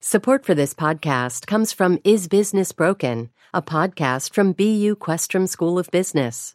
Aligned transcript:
Support 0.00 0.46
for 0.46 0.54
this 0.54 0.74
podcast 0.74 1.48
comes 1.48 1.72
from 1.72 1.98
Is 2.04 2.28
Business 2.28 2.70
Broken, 2.70 3.30
a 3.52 3.60
podcast 3.60 4.32
from 4.32 4.52
BU 4.52 4.94
Questrom 4.94 5.48
School 5.48 5.76
of 5.76 5.90
Business. 5.90 6.54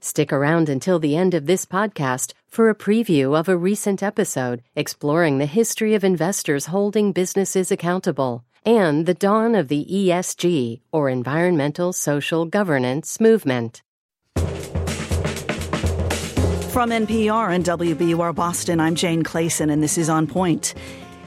Stick 0.00 0.32
around 0.32 0.68
until 0.68 1.00
the 1.00 1.16
end 1.16 1.34
of 1.34 1.46
this 1.46 1.66
podcast 1.66 2.34
for 2.46 2.70
a 2.70 2.74
preview 2.74 3.36
of 3.36 3.48
a 3.48 3.56
recent 3.56 4.00
episode 4.00 4.62
exploring 4.76 5.38
the 5.38 5.46
history 5.46 5.96
of 5.96 6.04
investors 6.04 6.66
holding 6.66 7.10
businesses 7.10 7.72
accountable 7.72 8.44
and 8.64 9.06
the 9.06 9.14
dawn 9.14 9.56
of 9.56 9.66
the 9.66 9.84
ESG, 9.90 10.80
or 10.92 11.08
Environmental 11.08 11.92
Social 11.92 12.46
Governance, 12.46 13.18
movement. 13.18 13.82
From 16.74 16.90
NPR 16.90 17.54
and 17.54 17.64
WBUR 17.64 18.34
Boston, 18.34 18.78
I'm 18.78 18.94
Jane 18.94 19.24
Clayson, 19.24 19.70
and 19.70 19.82
this 19.82 19.98
is 19.98 20.08
On 20.08 20.28
Point. 20.28 20.74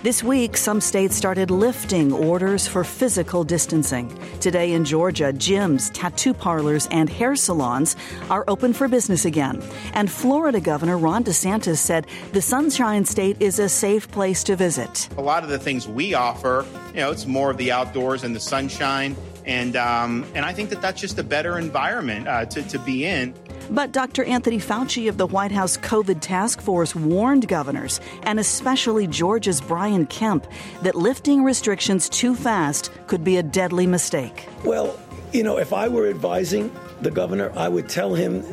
This 0.04 0.23
week, 0.23 0.57
some 0.57 0.79
states 0.79 1.16
started 1.16 1.50
lifting 1.50 2.14
orders 2.14 2.68
for 2.68 2.84
physical 2.84 3.43
distancing. 3.43 4.15
Today 4.39 4.74
in 4.74 4.86
Georgia, 4.86 5.33
gyms, 5.33 5.89
tattoo 5.92 6.36
parlors, 6.36 6.88
and 6.92 7.10
hair 7.10 7.36
salons 7.36 7.96
are 8.29 8.46
open 8.47 8.74
for 8.74 8.88
business 8.88 9.25
again. 9.25 9.60
And 9.93 10.11
Florida 10.11 10.61
Governor 10.61 11.00
Ron 11.00 11.24
DeSantis 11.24 11.78
said 11.78 12.05
the 12.32 12.43
Sunshine 12.43 13.05
State 13.05 13.41
is 13.41 13.57
a 13.57 13.68
safe 13.68 14.10
place 14.11 14.43
to 14.43 14.55
visit. 14.55 15.10
A 15.18 15.21
lot 15.21 15.43
of 15.43 15.50
the 15.50 15.57
things 15.57 15.88
we 15.88 16.14
offer, 16.14 16.64
you 16.89 16.97
know, 16.97 17.11
it's 17.11 17.25
more 17.25 17.50
of 17.50 17.57
the 17.57 17.71
outdoors 17.71 18.24
and 18.24 18.36
the 18.36 18.39
sunshine. 18.39 19.18
And, 19.46 19.75
um, 19.75 20.25
and 20.36 20.46
I 20.46 20.54
think 20.54 20.69
that 20.69 20.82
that's 20.82 21.02
just 21.02 21.18
a 21.18 21.24
better 21.24 21.57
environment 21.57 22.27
uh, 22.27 22.46
to, 22.46 22.61
to 22.61 22.77
be 22.77 23.05
in. 23.05 23.33
But 23.70 23.92
Dr. 23.92 24.24
Anthony 24.24 24.60
Fauci 24.60 25.10
of 25.10 25.18
the 25.18 25.28
White 25.28 25.52
House 25.52 25.78
COVID 25.78 26.21
task 26.21 26.62
force 26.62 26.96
warned 26.96 27.48
governors, 27.48 28.00
and 28.24 28.39
especially 28.39 29.08
Georgia's 29.08 29.60
Brian 29.60 30.06
Kemp, 30.06 30.48
that 30.84 30.96
lifting 30.96 31.44
restrictions 31.44 32.08
too 32.08 32.36
fast 32.36 32.92
could 33.08 33.23
be 33.23 33.38
a 33.38 33.44
deadly 33.44 33.86
mistake. 33.86 34.48
Well, 34.64 34.98
you 35.34 35.44
know, 35.44 35.58
if 35.58 35.73
I 35.73 35.89
were 35.89 36.08
advising 36.08 36.72
the 37.02 37.11
governor, 37.11 37.52
I 37.56 37.67
would 37.67 37.89
tell 37.89 38.16
him 38.16 38.44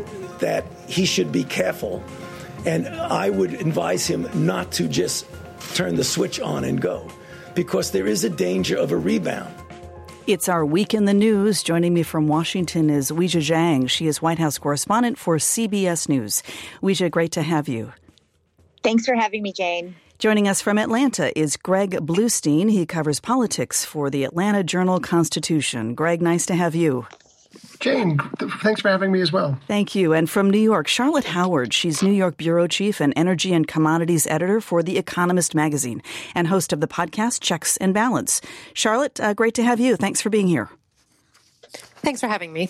that 0.40 0.64
he 0.88 1.06
should 1.06 1.30
be 1.30 1.44
careful. 1.44 2.02
And 2.66 2.88
I 2.88 3.30
would 3.30 3.54
advise 3.54 4.06
him 4.06 4.28
not 4.34 4.72
to 4.72 4.88
just 4.88 5.26
turn 5.74 5.94
the 5.94 6.04
switch 6.04 6.40
on 6.40 6.64
and 6.64 6.80
go, 6.80 7.08
because 7.54 7.92
there 7.92 8.06
is 8.06 8.24
a 8.24 8.30
danger 8.30 8.76
of 8.76 8.90
a 8.90 8.96
rebound. 8.96 9.54
It's 10.26 10.48
our 10.48 10.64
week 10.64 10.94
in 10.94 11.04
the 11.04 11.12
news. 11.12 11.62
Joining 11.62 11.92
me 11.92 12.02
from 12.02 12.28
Washington 12.28 12.88
is 12.88 13.10
Weijia 13.10 13.42
Jiang. 13.42 13.90
She 13.90 14.06
is 14.06 14.22
White 14.22 14.38
House 14.38 14.56
correspondent 14.56 15.18
for 15.18 15.36
CBS 15.36 16.08
News. 16.08 16.42
Weijia, 16.82 17.10
great 17.10 17.32
to 17.32 17.42
have 17.42 17.68
you. 17.68 17.92
Thanks 18.82 19.04
for 19.04 19.14
having 19.14 19.42
me, 19.42 19.52
Jane. 19.52 19.96
Joining 20.18 20.48
us 20.48 20.62
from 20.62 20.78
Atlanta 20.78 21.38
is 21.38 21.58
Greg 21.58 21.90
Bluestein. 22.06 22.70
He 22.70 22.86
covers 22.86 23.20
politics 23.20 23.84
for 23.84 24.08
the 24.08 24.24
Atlanta 24.24 24.64
Journal 24.64 24.98
Constitution. 24.98 25.94
Greg, 25.94 26.22
nice 26.22 26.46
to 26.46 26.54
have 26.54 26.74
you. 26.74 27.06
Jane, 27.84 28.18
thanks 28.62 28.80
for 28.80 28.88
having 28.88 29.12
me 29.12 29.20
as 29.20 29.30
well. 29.30 29.58
Thank 29.68 29.94
you. 29.94 30.14
And 30.14 30.30
from 30.30 30.48
New 30.48 30.58
York, 30.58 30.88
Charlotte 30.88 31.26
Howard. 31.26 31.74
She's 31.74 32.02
New 32.02 32.14
York 32.14 32.38
bureau 32.38 32.66
chief 32.66 32.98
and 32.98 33.12
energy 33.14 33.52
and 33.52 33.68
commodities 33.68 34.26
editor 34.26 34.62
for 34.62 34.82
The 34.82 34.96
Economist 34.96 35.54
magazine 35.54 36.02
and 36.34 36.48
host 36.48 36.72
of 36.72 36.80
the 36.80 36.88
podcast 36.88 37.42
Checks 37.42 37.76
and 37.76 37.92
Balance. 37.92 38.40
Charlotte, 38.72 39.20
uh, 39.20 39.34
great 39.34 39.52
to 39.56 39.62
have 39.62 39.80
you. 39.80 39.96
Thanks 39.96 40.22
for 40.22 40.30
being 40.30 40.48
here. 40.48 40.70
Thanks 42.02 42.20
for 42.20 42.28
having 42.28 42.52
me. 42.52 42.68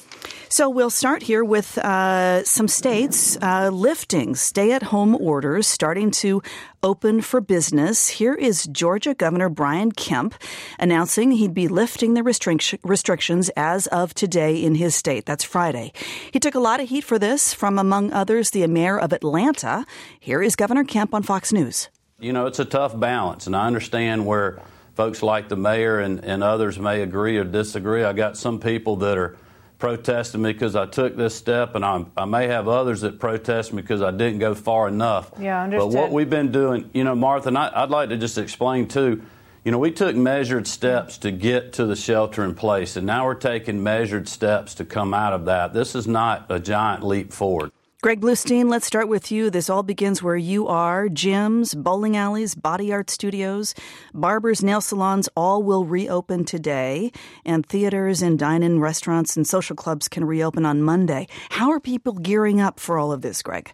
So 0.48 0.70
we'll 0.70 0.90
start 0.90 1.24
here 1.24 1.42
with 1.42 1.76
uh, 1.78 2.44
some 2.44 2.68
states 2.68 3.36
uh, 3.42 3.70
lifting 3.70 4.36
stay-at-home 4.36 5.16
orders, 5.16 5.66
starting 5.66 6.12
to 6.12 6.40
open 6.84 7.20
for 7.20 7.40
business. 7.40 8.08
Here 8.08 8.34
is 8.34 8.66
Georgia 8.66 9.12
Governor 9.12 9.48
Brian 9.48 9.90
Kemp 9.90 10.36
announcing 10.78 11.32
he'd 11.32 11.54
be 11.54 11.66
lifting 11.66 12.14
the 12.14 12.20
restric- 12.20 12.78
restrictions 12.84 13.48
as 13.56 13.88
of 13.88 14.14
today 14.14 14.62
in 14.62 14.76
his 14.76 14.94
state. 14.94 15.26
That's 15.26 15.42
Friday. 15.42 15.92
He 16.30 16.38
took 16.38 16.54
a 16.54 16.60
lot 16.60 16.78
of 16.78 16.88
heat 16.88 17.02
for 17.02 17.18
this 17.18 17.52
from, 17.52 17.76
among 17.76 18.12
others, 18.12 18.50
the 18.50 18.64
mayor 18.68 19.00
of 19.00 19.12
Atlanta. 19.12 19.84
Here 20.20 20.42
is 20.42 20.54
Governor 20.54 20.84
Kemp 20.84 21.12
on 21.12 21.24
Fox 21.24 21.52
News. 21.52 21.88
You 22.20 22.32
know, 22.32 22.46
it's 22.46 22.60
a 22.60 22.64
tough 22.64 22.98
balance, 22.98 23.48
and 23.48 23.56
I 23.56 23.66
understand 23.66 24.24
where 24.24 24.62
folks 24.94 25.22
like 25.22 25.48
the 25.48 25.56
mayor 25.56 25.98
and, 25.98 26.24
and 26.24 26.42
others 26.42 26.78
may 26.78 27.02
agree 27.02 27.36
or 27.36 27.44
disagree. 27.44 28.04
I 28.04 28.12
got 28.12 28.36
some 28.36 28.60
people 28.60 28.96
that 28.96 29.18
are 29.18 29.36
protesting 29.78 30.40
me 30.40 30.52
because 30.52 30.76
I 30.76 30.86
took 30.86 31.16
this 31.16 31.34
step, 31.34 31.74
and 31.74 31.84
I, 31.84 32.04
I 32.16 32.24
may 32.24 32.46
have 32.46 32.68
others 32.68 33.02
that 33.02 33.18
protest 33.18 33.72
me 33.72 33.82
because 33.82 34.02
I 34.02 34.12
didn't 34.12 34.38
go 34.38 34.54
far 34.54 34.88
enough. 34.88 35.30
Yeah, 35.38 35.60
I 35.60 35.64
understand. 35.64 35.92
But 35.92 36.00
what 36.00 36.10
we've 36.10 36.30
been 36.30 36.52
doing, 36.52 36.90
you 36.94 37.04
know, 37.04 37.14
Martha, 37.14 37.48
and 37.48 37.58
I, 37.58 37.82
would 37.82 37.90
like 37.90 38.08
to 38.08 38.16
just 38.16 38.38
explain 38.38 38.88
too. 38.88 39.22
You 39.64 39.72
know, 39.72 39.78
we 39.78 39.90
took 39.90 40.14
measured 40.14 40.66
steps 40.66 41.18
to 41.18 41.30
get 41.30 41.74
to 41.74 41.86
the 41.86 41.96
shelter 41.96 42.44
in 42.44 42.54
place, 42.54 42.96
and 42.96 43.06
now 43.06 43.24
we're 43.24 43.34
taking 43.34 43.82
measured 43.82 44.28
steps 44.28 44.74
to 44.74 44.84
come 44.84 45.14
out 45.14 45.32
of 45.32 45.46
that. 45.46 45.72
This 45.72 45.94
is 45.94 46.06
not 46.06 46.46
a 46.50 46.60
giant 46.60 47.02
leap 47.02 47.32
forward. 47.32 47.72
Greg 48.04 48.20
Bluestein, 48.20 48.68
let's 48.68 48.86
start 48.86 49.08
with 49.08 49.32
you. 49.32 49.48
This 49.48 49.70
all 49.70 49.82
begins 49.82 50.22
where 50.22 50.36
you 50.36 50.68
are. 50.68 51.08
Gyms, 51.08 51.74
bowling 51.74 52.18
alleys, 52.18 52.54
body 52.54 52.92
art 52.92 53.08
studios, 53.08 53.74
barbers, 54.12 54.62
nail 54.62 54.82
salons 54.82 55.26
all 55.34 55.62
will 55.62 55.86
reopen 55.86 56.44
today, 56.44 57.12
and 57.46 57.64
theaters 57.64 58.20
and 58.20 58.38
dine-in 58.38 58.78
restaurants 58.78 59.38
and 59.38 59.46
social 59.46 59.74
clubs 59.74 60.06
can 60.06 60.26
reopen 60.26 60.66
on 60.66 60.82
Monday. 60.82 61.28
How 61.48 61.70
are 61.70 61.80
people 61.80 62.12
gearing 62.12 62.60
up 62.60 62.78
for 62.78 62.98
all 62.98 63.10
of 63.10 63.22
this, 63.22 63.40
Greg? 63.40 63.72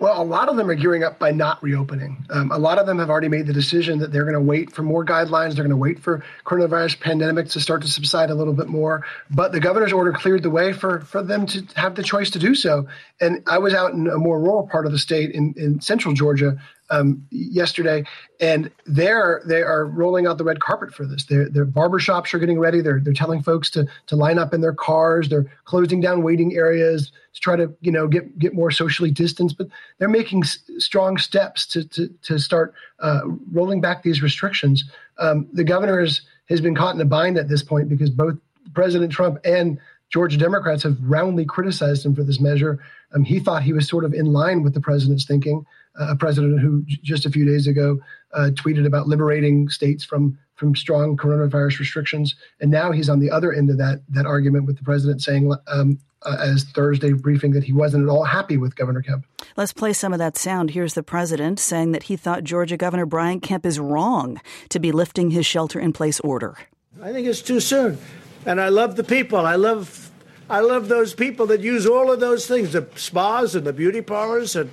Well, 0.00 0.20
a 0.20 0.24
lot 0.24 0.48
of 0.48 0.56
them 0.56 0.70
are 0.70 0.74
gearing 0.74 1.04
up 1.04 1.18
by 1.18 1.30
not 1.30 1.62
reopening. 1.62 2.24
Um, 2.30 2.50
a 2.50 2.58
lot 2.58 2.78
of 2.78 2.86
them 2.86 2.98
have 2.98 3.10
already 3.10 3.28
made 3.28 3.46
the 3.46 3.52
decision 3.52 3.98
that 3.98 4.10
they're 4.10 4.24
going 4.24 4.32
to 4.32 4.40
wait 4.40 4.72
for 4.72 4.82
more 4.82 5.04
guidelines. 5.04 5.54
They're 5.54 5.62
going 5.62 5.68
to 5.68 5.76
wait 5.76 5.98
for 5.98 6.24
coronavirus 6.46 7.00
pandemic 7.00 7.48
to 7.50 7.60
start 7.60 7.82
to 7.82 7.88
subside 7.88 8.30
a 8.30 8.34
little 8.34 8.54
bit 8.54 8.68
more. 8.68 9.04
But 9.30 9.52
the 9.52 9.60
governor's 9.60 9.92
order 9.92 10.12
cleared 10.12 10.42
the 10.42 10.48
way 10.48 10.72
for, 10.72 11.00
for 11.00 11.22
them 11.22 11.44
to 11.48 11.66
have 11.76 11.96
the 11.96 12.02
choice 12.02 12.30
to 12.30 12.38
do 12.38 12.54
so. 12.54 12.88
And 13.20 13.42
I 13.46 13.58
was 13.58 13.74
out 13.74 13.92
in 13.92 14.08
a 14.08 14.16
more 14.16 14.40
rural 14.40 14.66
part 14.66 14.86
of 14.86 14.92
the 14.92 14.98
state 14.98 15.32
in, 15.32 15.52
in 15.58 15.82
central 15.82 16.14
Georgia 16.14 16.58
um, 16.90 17.26
yesterday, 17.30 18.04
and 18.40 18.70
they're 18.84 19.42
they 19.46 19.62
are 19.62 19.86
rolling 19.86 20.26
out 20.26 20.38
the 20.38 20.44
red 20.44 20.60
carpet 20.60 20.92
for 20.92 21.06
this. 21.06 21.24
Their 21.24 21.48
their 21.48 21.64
barbershops 21.64 22.34
are 22.34 22.38
getting 22.38 22.58
ready. 22.58 22.80
They're 22.80 23.00
they're 23.00 23.12
telling 23.12 23.42
folks 23.42 23.70
to 23.70 23.86
to 24.08 24.16
line 24.16 24.38
up 24.38 24.52
in 24.52 24.60
their 24.60 24.74
cars. 24.74 25.28
They're 25.28 25.50
closing 25.64 26.00
down 26.00 26.22
waiting 26.22 26.54
areas 26.54 27.12
to 27.34 27.40
try 27.40 27.56
to 27.56 27.72
you 27.80 27.92
know 27.92 28.08
get 28.08 28.38
get 28.38 28.54
more 28.54 28.70
socially 28.70 29.10
distanced. 29.10 29.56
But 29.56 29.68
they're 29.98 30.08
making 30.08 30.42
s- 30.44 30.58
strong 30.78 31.16
steps 31.16 31.66
to 31.68 31.84
to 31.88 32.08
to 32.22 32.38
start 32.38 32.74
uh, 32.98 33.20
rolling 33.52 33.80
back 33.80 34.02
these 34.02 34.22
restrictions. 34.22 34.84
Um, 35.18 35.48
the 35.52 35.64
governor 35.64 36.00
has 36.00 36.22
has 36.48 36.60
been 36.60 36.74
caught 36.74 36.94
in 36.94 37.00
a 37.00 37.04
bind 37.06 37.38
at 37.38 37.48
this 37.48 37.62
point 37.62 37.88
because 37.88 38.10
both 38.10 38.36
President 38.74 39.12
Trump 39.12 39.38
and 39.44 39.78
Georgia 40.10 40.36
Democrats 40.36 40.82
have 40.82 40.96
roundly 41.00 41.44
criticized 41.44 42.04
him 42.04 42.16
for 42.16 42.24
this 42.24 42.40
measure. 42.40 42.82
Um, 43.14 43.22
he 43.22 43.38
thought 43.38 43.62
he 43.62 43.72
was 43.72 43.88
sort 43.88 44.04
of 44.04 44.12
in 44.12 44.26
line 44.26 44.62
with 44.62 44.74
the 44.74 44.80
president's 44.80 45.24
thinking 45.24 45.64
a 45.98 46.16
president 46.16 46.60
who 46.60 46.82
just 47.02 47.26
a 47.26 47.30
few 47.30 47.44
days 47.44 47.66
ago 47.66 47.98
uh, 48.32 48.50
tweeted 48.54 48.86
about 48.86 49.08
liberating 49.08 49.68
states 49.68 50.04
from 50.04 50.38
from 50.54 50.76
strong 50.76 51.16
coronavirus 51.16 51.78
restrictions, 51.78 52.34
and 52.60 52.70
now 52.70 52.92
he's 52.92 53.08
on 53.08 53.18
the 53.18 53.30
other 53.30 53.52
end 53.52 53.70
of 53.70 53.78
that 53.78 54.02
that 54.10 54.26
argument 54.26 54.66
with 54.66 54.76
the 54.76 54.84
president 54.84 55.22
saying. 55.22 55.52
Um, 55.66 55.98
uh, 56.22 56.36
as 56.38 56.64
Thursday 56.64 57.14
briefing 57.14 57.52
that 57.52 57.64
he 57.64 57.72
wasn't 57.72 58.04
at 58.04 58.10
all 58.10 58.24
happy 58.24 58.58
with 58.58 58.76
Governor 58.76 59.00
Kemp. 59.00 59.24
Let's 59.56 59.72
play 59.72 59.94
some 59.94 60.12
of 60.12 60.18
that 60.18 60.36
sound. 60.36 60.72
Here's 60.72 60.92
the 60.92 61.02
president 61.02 61.58
saying 61.58 61.92
that 61.92 62.04
he 62.04 62.16
thought 62.16 62.44
Georgia 62.44 62.76
Governor 62.76 63.06
Brian 63.06 63.40
Kemp 63.40 63.64
is 63.64 63.80
wrong 63.80 64.38
to 64.68 64.78
be 64.78 64.92
lifting 64.92 65.30
his 65.30 65.46
shelter 65.46 65.80
in 65.80 65.94
place 65.94 66.20
order. 66.20 66.58
I 67.02 67.12
think 67.12 67.26
it's 67.26 67.40
too 67.40 67.58
soon. 67.58 67.96
And 68.44 68.60
I 68.60 68.68
love 68.68 68.96
the 68.96 69.04
people. 69.04 69.38
I 69.38 69.56
love 69.56 70.10
I 70.48 70.60
love 70.60 70.88
those 70.88 71.14
people 71.14 71.46
that 71.46 71.60
use 71.60 71.86
all 71.86 72.10
of 72.10 72.18
those 72.18 72.46
things, 72.46 72.72
the 72.72 72.88
spas 72.96 73.54
and 73.54 73.64
the 73.64 73.72
beauty 73.72 74.00
parlors 74.00 74.56
and 74.56 74.72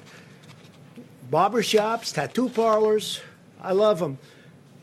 barber 1.30 1.64
shops, 1.64 2.12
tattoo 2.12 2.50
parlors. 2.50 3.22
I 3.62 3.74
love 3.74 4.00
them. 4.00 4.18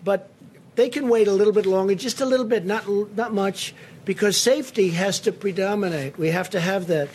But 0.03 0.31
they 0.75 0.89
can 0.89 1.09
wait 1.09 1.29
a 1.29 1.33
little 1.33 1.53
bit 1.53 1.67
longer, 1.67 1.95
just 1.95 2.21
a 2.21 2.27
little 2.27 2.47
bit, 2.47 2.65
not, 2.65 2.89
not 3.17 3.33
much, 3.33 3.75
because 4.05 4.37
safety 4.37 4.91
has 4.91 5.21
to 5.21 5.33
predominate. 5.33 6.19
We 6.19 6.29
have 6.29 6.51
to 6.51 6.61
have 6.61 6.87
that. 6.89 7.09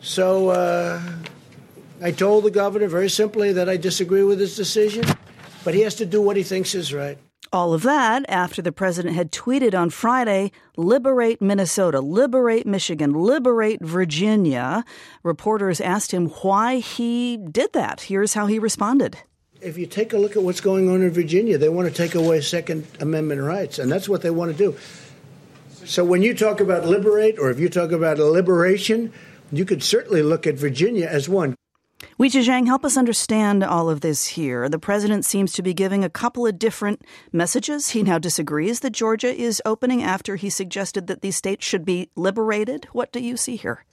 So 0.00 0.50
uh, 0.50 1.00
I 2.02 2.10
told 2.10 2.44
the 2.44 2.50
governor 2.50 2.88
very 2.88 3.08
simply 3.08 3.52
that 3.52 3.68
I 3.68 3.76
disagree 3.76 4.22
with 4.22 4.40
his 4.40 4.56
decision, 4.56 5.04
but 5.64 5.74
he 5.74 5.80
has 5.80 5.94
to 5.96 6.06
do 6.06 6.20
what 6.20 6.36
he 6.36 6.42
thinks 6.42 6.74
is 6.74 6.92
right. 6.92 7.18
All 7.52 7.72
of 7.72 7.82
that 7.82 8.24
after 8.28 8.60
the 8.60 8.72
president 8.72 9.14
had 9.14 9.30
tweeted 9.30 9.78
on 9.78 9.90
Friday, 9.90 10.50
liberate 10.76 11.40
Minnesota, 11.40 12.00
liberate 12.00 12.66
Michigan, 12.66 13.12
liberate 13.12 13.80
Virginia. 13.80 14.84
Reporters 15.22 15.80
asked 15.80 16.12
him 16.12 16.28
why 16.42 16.78
he 16.78 17.36
did 17.36 17.72
that. 17.72 18.02
Here's 18.02 18.34
how 18.34 18.46
he 18.46 18.58
responded. 18.58 19.18
If 19.60 19.78
you 19.78 19.86
take 19.86 20.12
a 20.12 20.18
look 20.18 20.36
at 20.36 20.42
what's 20.42 20.60
going 20.60 20.90
on 20.90 21.02
in 21.02 21.10
Virginia, 21.10 21.56
they 21.56 21.68
want 21.68 21.88
to 21.88 21.94
take 21.94 22.14
away 22.14 22.40
Second 22.40 22.86
Amendment 23.00 23.40
rights, 23.40 23.78
and 23.78 23.90
that's 23.90 24.08
what 24.08 24.22
they 24.22 24.30
want 24.30 24.56
to 24.56 24.58
do. 24.58 24.76
So 25.84 26.04
when 26.04 26.22
you 26.22 26.34
talk 26.34 26.60
about 26.60 26.84
liberate, 26.84 27.38
or 27.38 27.50
if 27.50 27.60
you 27.60 27.68
talk 27.68 27.92
about 27.92 28.18
liberation, 28.18 29.12
you 29.52 29.64
could 29.64 29.82
certainly 29.82 30.22
look 30.22 30.46
at 30.46 30.56
Virginia 30.56 31.06
as 31.06 31.28
one. 31.28 31.54
Weijia 32.18 32.44
Jiang, 32.44 32.66
help 32.66 32.84
us 32.84 32.96
understand 32.96 33.62
all 33.62 33.88
of 33.88 34.00
this 34.00 34.26
here. 34.26 34.68
The 34.68 34.78
president 34.78 35.24
seems 35.24 35.52
to 35.52 35.62
be 35.62 35.74
giving 35.74 36.04
a 36.04 36.10
couple 36.10 36.46
of 36.46 36.58
different 36.58 37.02
messages. 37.32 37.90
He 37.90 38.02
now 38.02 38.18
disagrees 38.18 38.80
that 38.80 38.90
Georgia 38.90 39.34
is 39.34 39.62
opening 39.64 40.02
after 40.02 40.36
he 40.36 40.50
suggested 40.50 41.06
that 41.06 41.22
these 41.22 41.36
states 41.36 41.66
should 41.66 41.84
be 41.84 42.10
liberated. 42.16 42.86
What 42.92 43.12
do 43.12 43.20
you 43.20 43.36
see 43.36 43.56
here? 43.56 43.84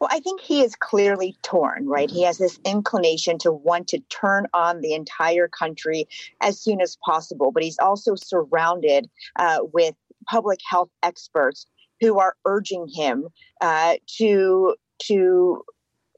Well, 0.00 0.10
I 0.12 0.20
think 0.20 0.40
he 0.40 0.62
is 0.62 0.74
clearly 0.74 1.36
torn, 1.42 1.86
right? 1.86 2.10
He 2.10 2.24
has 2.24 2.36
this 2.36 2.58
inclination 2.64 3.38
to 3.38 3.52
want 3.52 3.88
to 3.88 4.00
turn 4.10 4.46
on 4.52 4.80
the 4.80 4.92
entire 4.92 5.48
country 5.48 6.08
as 6.40 6.60
soon 6.60 6.80
as 6.80 6.98
possible, 7.04 7.52
but 7.52 7.62
he's 7.62 7.78
also 7.78 8.14
surrounded 8.14 9.08
uh, 9.36 9.60
with 9.72 9.94
public 10.26 10.60
health 10.68 10.90
experts 11.02 11.66
who 12.00 12.18
are 12.18 12.36
urging 12.44 12.88
him 12.88 13.28
uh, 13.60 13.94
to 14.18 14.74
to 14.98 15.62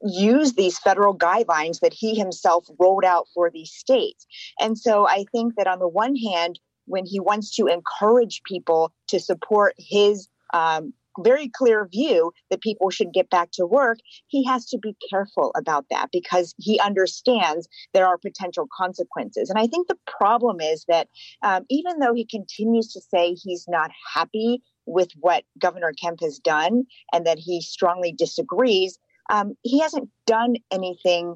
use 0.03 0.53
these 0.53 0.77
federal 0.79 1.17
guidelines 1.17 1.79
that 1.79 1.93
he 1.93 2.15
himself 2.15 2.67
rolled 2.79 3.05
out 3.05 3.27
for 3.33 3.49
these 3.49 3.71
states. 3.71 4.25
And 4.59 4.77
so 4.77 5.07
I 5.07 5.25
think 5.31 5.55
that 5.55 5.67
on 5.67 5.79
the 5.79 5.87
one 5.87 6.15
hand, 6.15 6.59
when 6.85 7.05
he 7.05 7.19
wants 7.19 7.53
to 7.55 7.67
encourage 7.67 8.41
people 8.45 8.93
to 9.07 9.19
support 9.19 9.73
his 9.77 10.27
um, 10.53 10.93
very 11.19 11.49
clear 11.49 11.87
view 11.87 12.31
that 12.49 12.61
people 12.61 12.89
should 12.89 13.13
get 13.13 13.29
back 13.29 13.49
to 13.51 13.65
work, 13.65 13.97
he 14.27 14.43
has 14.45 14.65
to 14.67 14.77
be 14.77 14.95
careful 15.09 15.51
about 15.55 15.85
that 15.89 16.09
because 16.11 16.53
he 16.57 16.79
understands 16.79 17.67
there 17.93 18.07
are 18.07 18.17
potential 18.17 18.67
consequences. 18.75 19.49
And 19.49 19.59
I 19.59 19.67
think 19.67 19.87
the 19.87 19.97
problem 20.05 20.61
is 20.61 20.85
that 20.87 21.07
um, 21.43 21.65
even 21.69 21.99
though 21.99 22.13
he 22.13 22.25
continues 22.25 22.93
to 22.93 23.01
say 23.01 23.33
he's 23.33 23.65
not 23.67 23.91
happy 24.13 24.61
with 24.85 25.09
what 25.19 25.43
Governor 25.59 25.91
Kemp 25.99 26.21
has 26.21 26.39
done 26.39 26.83
and 27.11 27.25
that 27.25 27.39
he 27.39 27.61
strongly 27.61 28.13
disagrees, 28.13 28.97
um, 29.29 29.55
he 29.63 29.79
hasn't 29.79 30.09
done 30.25 30.55
anything 30.71 31.35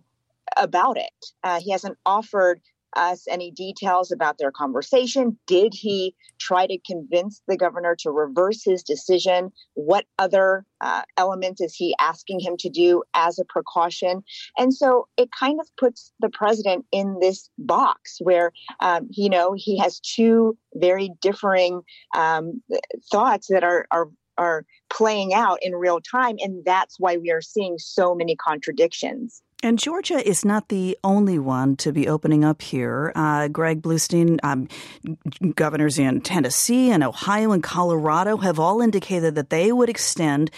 about 0.58 0.98
it. 0.98 1.26
Uh, 1.44 1.60
he 1.60 1.72
hasn't 1.72 1.98
offered 2.06 2.62
us 2.96 3.26
any 3.30 3.52
details 3.52 4.12
about 4.12 4.38
their 4.38 4.52
conversation. 4.52 5.38
Did 5.48 5.74
he 5.74 6.14
try 6.40 6.68
to 6.68 6.78
convince 6.86 7.42
the 7.48 7.58
governor 7.58 7.96
to 8.00 8.12
reverse 8.12 8.64
his 8.64 8.84
decision? 8.84 9.52
What 9.76 10.06
other 10.20 10.66
uh, 10.82 11.04
elements 11.18 11.62
is 11.62 11.76
he 11.76 11.96
asking 12.00 12.40
him 12.42 12.58
to 12.58 12.70
do 12.70 13.04
as 13.14 13.40
a 13.40 13.46
precaution? 13.46 14.24
And 14.58 14.74
so 14.74 15.08
it 15.18 15.30
kind 15.38 15.60
of 15.60 15.68
puts 15.78 16.12
the 16.20 16.30
president 16.30 16.86
in 16.92 17.20
this 17.22 17.50
box 17.58 18.18
where, 18.20 18.52
um, 18.82 19.08
you 19.10 19.30
know, 19.30 19.54
he 19.56 19.78
has 19.78 20.00
two 20.00 20.58
very 20.76 21.12
differing 21.22 21.82
um, 22.18 22.62
thoughts 23.10 23.48
that 23.48 23.64
are, 23.64 23.88
are 23.92 24.10
are 24.38 24.66
playing 24.92 25.34
out 25.34 25.60
in 25.62 25.74
real 25.74 26.00
time 26.00 26.36
and 26.40 26.64
that's 26.66 27.00
why 27.00 27.18
we 27.18 27.32
are 27.32 27.42
seeing 27.42 27.78
so 27.78 28.14
many 28.14 28.36
contradictions 28.36 29.42
and 29.64 29.78
Georgia 29.78 30.28
is 30.28 30.44
not 30.44 30.70
the 30.70 30.98
only 31.04 31.38
one 31.38 31.76
to 31.78 31.92
be 31.92 32.08
opening 32.08 32.44
up 32.44 32.64
here. 32.64 33.12
Uh, 33.16 33.48
Greg 33.48 33.84
Bluestein, 33.84 34.40
um, 34.42 34.68
governors 35.54 36.00
in 36.00 36.22
Tennessee 36.22 36.90
and 36.90 37.04
Ohio 37.04 37.52
and 37.52 37.62
Colorado 37.62 38.38
have 38.38 38.60
all 38.60 38.82
indicated 38.82 39.36
that 39.36 39.52
they 39.52 39.72
would 39.72 39.88
extend 39.88 40.50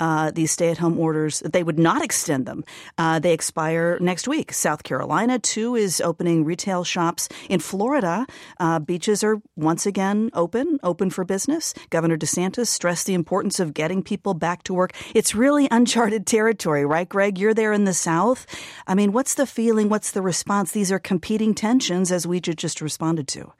uh, 0.00 0.30
these 0.30 0.50
stay 0.50 0.70
at 0.70 0.78
home 0.78 0.98
orders, 0.98 1.40
they 1.40 1.62
would 1.62 1.78
not 1.78 2.02
extend 2.02 2.46
them. 2.46 2.64
Uh, 2.98 3.18
they 3.18 3.32
expire 3.32 3.98
next 4.00 4.26
week. 4.26 4.52
South 4.52 4.82
Carolina, 4.82 5.38
too, 5.38 5.76
is 5.76 6.00
opening 6.00 6.44
retail 6.44 6.82
shops. 6.82 7.28
In 7.48 7.60
Florida, 7.60 8.26
uh, 8.58 8.78
beaches 8.80 9.22
are 9.22 9.40
once 9.56 9.86
again 9.86 10.30
open, 10.32 10.78
open 10.82 11.10
for 11.10 11.24
business. 11.24 11.74
Governor 11.90 12.16
DeSantis 12.16 12.66
stressed 12.66 13.06
the 13.06 13.14
importance 13.14 13.60
of 13.60 13.74
getting 13.74 14.02
people 14.02 14.34
back 14.34 14.62
to 14.64 14.74
work. 14.74 14.92
It's 15.14 15.34
really 15.34 15.68
uncharted 15.70 16.26
territory, 16.26 16.84
right, 16.84 17.08
Greg? 17.08 17.38
You're 17.38 17.54
there 17.54 17.72
in 17.72 17.84
the 17.84 17.94
South. 17.94 18.46
I 18.86 18.94
mean, 18.94 19.12
what's 19.12 19.34
the 19.34 19.46
feeling? 19.46 19.88
What's 19.88 20.10
the 20.10 20.22
response? 20.22 20.72
These 20.72 20.90
are 20.90 20.98
competing 20.98 21.54
tensions, 21.54 22.10
as 22.10 22.26
we 22.26 22.40
just 22.40 22.80
responded 22.80 23.28
to. 23.28 23.52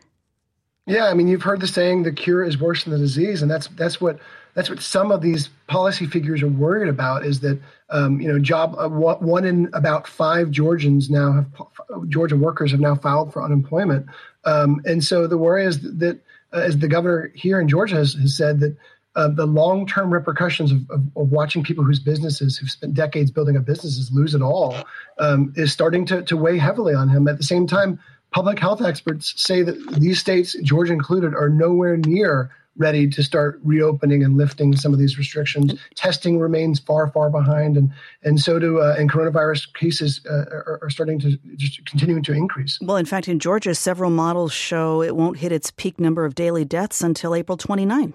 Yeah, 0.87 1.07
I 1.07 1.15
mean, 1.15 1.29
you've 1.29 1.43
heard 1.43 1.61
the 1.61 1.69
saying, 1.69 2.03
"The 2.03 2.13
cure 2.13 2.43
is 2.43 2.59
worse 2.59 2.85
than 2.85 2.93
the 2.93 2.99
disease," 2.99 3.43
and 3.43 3.51
that's 3.51 3.69
that's 3.77 4.01
what 4.01 4.19
that's 4.55 4.69
what 4.69 4.81
some 4.81 5.11
of 5.11 5.23
these 5.23 5.49
policy 5.67 6.07
figures 6.07 6.43
are 6.43 6.49
worried 6.49 6.89
about 6.89 7.25
is 7.25 7.41
that 7.41 7.61
um, 7.91 8.21
you 8.21 8.29
know 8.29 8.39
job 8.39 8.75
uh, 8.79 8.89
one 8.89 9.45
in 9.45 9.69
about 9.73 10.07
five 10.07 10.51
Georgians 10.51 11.11
now 11.11 11.33
have 11.33 12.09
Georgian 12.09 12.41
workers 12.41 12.71
have 12.71 12.81
now 12.81 12.95
filed 12.95 13.33
for 13.33 13.43
unemployment, 13.43 14.07
um, 14.45 14.81
and 14.85 15.05
so 15.05 15.27
the 15.27 15.39
worry 15.39 15.65
is 15.65 15.81
that 15.81 16.21
uh, 16.53 16.59
as 16.59 16.79
the 16.79 16.89
governor 16.89 17.31
here 17.35 17.61
in 17.61 17.69
Georgia 17.69 17.97
has, 17.97 18.15
has 18.15 18.37
said 18.37 18.61
that. 18.61 18.77
Uh, 19.17 19.27
the 19.27 19.45
long-term 19.45 20.15
repercussions 20.15 20.71
of, 20.71 20.89
of, 20.89 21.01
of, 21.17 21.33
watching 21.33 21.65
people 21.65 21.83
whose 21.83 21.99
businesses, 21.99 22.57
who've 22.57 22.71
spent 22.71 22.95
decades 22.95 23.29
building 23.29 23.57
up 23.57 23.65
businesses, 23.65 24.09
lose 24.13 24.37
it 24.37 24.41
all, 24.41 24.73
um, 25.19 25.53
is 25.57 25.73
starting 25.73 26.07
to, 26.07 26.23
to 26.23 26.37
weigh 26.37 26.57
heavily 26.57 26.95
on 26.95 27.09
him. 27.09 27.27
At 27.27 27.37
the 27.37 27.43
same 27.43 27.67
time, 27.67 27.99
public 28.31 28.59
health 28.59 28.81
experts 28.81 29.35
say 29.37 29.63
that 29.63 29.95
these 29.99 30.21
states, 30.21 30.57
Georgia 30.63 30.93
included, 30.93 31.35
are 31.35 31.49
nowhere 31.49 31.97
near 31.97 32.53
ready 32.77 33.09
to 33.09 33.23
start 33.23 33.61
reopening 33.63 34.23
and 34.23 34.37
lifting 34.37 34.75
some 34.77 34.93
of 34.93 34.99
these 34.99 35.19
restrictions. 35.19 35.75
Testing 35.95 36.39
remains 36.39 36.79
far, 36.79 37.11
far 37.11 37.31
behind, 37.31 37.77
and 37.77 37.93
and 38.23 38.41
so 38.41 38.59
do 38.59 38.81
uh, 38.81 38.95
and 38.99 39.11
coronavirus 39.11 39.73
cases 39.75 40.21
uh, 40.29 40.45
are, 40.51 40.79
are, 40.83 40.91
starting 40.91 41.19
to 41.21 41.37
just 41.57 41.85
continuing 41.87 42.23
to 42.23 42.33
increase. 42.33 42.79
Well, 42.81 42.97
in 42.97 43.07
fact, 43.07 43.29
in 43.29 43.39
Georgia, 43.39 43.75
several 43.75 44.11
models 44.11 44.53
show 44.53 45.03
it 45.03 45.17
won't 45.17 45.39
hit 45.39 45.53
its 45.53 45.71
peak 45.71 46.01
number 46.01 46.25
of 46.25 46.35
daily 46.35 46.65
deaths 46.65 47.03
until 47.03 47.35
April 47.35 47.57
29. 47.57 48.15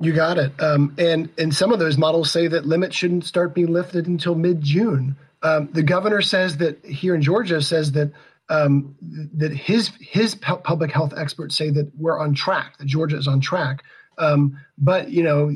You 0.00 0.12
got 0.12 0.38
it. 0.38 0.52
Um, 0.60 0.94
and 0.98 1.28
and 1.38 1.54
some 1.54 1.72
of 1.72 1.78
those 1.78 1.98
models 1.98 2.30
say 2.30 2.48
that 2.48 2.66
limits 2.66 2.96
shouldn't 2.96 3.24
start 3.24 3.54
being 3.54 3.72
lifted 3.72 4.06
until 4.06 4.34
mid 4.34 4.62
June. 4.62 5.16
Um, 5.42 5.68
the 5.72 5.82
governor 5.82 6.20
says 6.22 6.56
that 6.58 6.84
here 6.84 7.14
in 7.14 7.22
Georgia 7.22 7.62
says 7.62 7.92
that 7.92 8.12
um, 8.48 8.96
that 9.34 9.52
his 9.52 9.90
his 10.00 10.34
public 10.34 10.90
health 10.90 11.12
experts 11.16 11.56
say 11.56 11.70
that 11.70 11.92
we're 11.94 12.18
on 12.18 12.34
track, 12.34 12.78
that 12.78 12.86
Georgia 12.86 13.16
is 13.16 13.28
on 13.28 13.40
track. 13.40 13.84
Um, 14.16 14.58
but 14.76 15.10
you 15.10 15.22
know, 15.22 15.52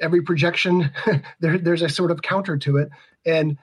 every 0.00 0.22
projection 0.22 0.90
there, 1.40 1.58
there's 1.58 1.82
a 1.82 1.88
sort 1.88 2.10
of 2.10 2.22
counter 2.22 2.56
to 2.58 2.78
it, 2.78 2.90
and 3.24 3.58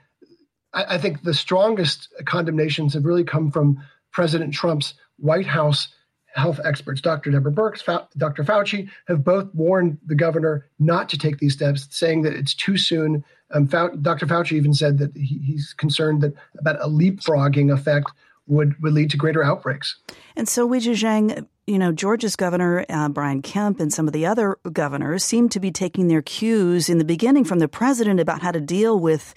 I, 0.73 0.95
I, 0.95 0.97
think 0.97 1.23
the 1.23 1.33
strongest 1.33 2.09
condemnations 2.25 2.93
have 2.93 3.05
really 3.05 3.23
come 3.23 3.51
from 3.51 3.83
President 4.11 4.53
Trump's 4.53 4.93
White 5.17 5.47
House 5.47 5.89
health 6.33 6.59
experts. 6.65 6.99
Dr. 6.99 7.31
Deborah 7.31 7.77
Fa- 7.77 8.07
Dr. 8.17 8.43
Fauci 8.43 8.89
have 9.07 9.23
both 9.23 9.53
warned 9.53 9.99
the 10.05 10.15
governor 10.15 10.67
not 10.79 11.09
to 11.09 11.17
take 11.17 11.37
these 11.37 11.53
steps, 11.53 11.87
saying 11.91 12.23
that 12.23 12.33
it's 12.33 12.53
too 12.53 12.77
soon. 12.77 13.23
Um, 13.53 13.67
Fa- 13.67 13.95
Dr. 14.01 14.25
Fauci 14.25 14.53
even 14.53 14.73
said 14.73 14.97
that 14.97 15.15
he, 15.15 15.37
he's 15.39 15.73
concerned 15.73 16.21
that 16.21 16.33
about 16.57 16.81
a 16.81 16.87
leapfrogging 16.87 17.71
effect 17.71 18.11
would, 18.47 18.81
would 18.81 18.93
lead 18.93 19.09
to 19.11 19.17
greater 19.17 19.43
outbreaks. 19.43 19.97
And 20.35 20.47
so, 20.47 20.67
Weijia 20.67 20.93
Jiang, 20.93 21.47
you 21.67 21.79
know, 21.79 21.91
Georgia's 21.91 22.35
governor, 22.35 22.85
uh, 22.89 23.09
Brian 23.09 23.41
Kemp, 23.41 23.79
and 23.79 23.93
some 23.93 24.07
of 24.07 24.13
the 24.13 24.25
other 24.25 24.57
governors 24.71 25.23
seem 25.23 25.47
to 25.49 25.59
be 25.59 25.71
taking 25.71 26.07
their 26.07 26.21
cues 26.21 26.89
in 26.89 26.97
the 26.97 27.05
beginning 27.05 27.45
from 27.45 27.59
the 27.59 27.67
president 27.67 28.19
about 28.19 28.41
how 28.41 28.51
to 28.51 28.59
deal 28.59 28.99
with 28.99 29.33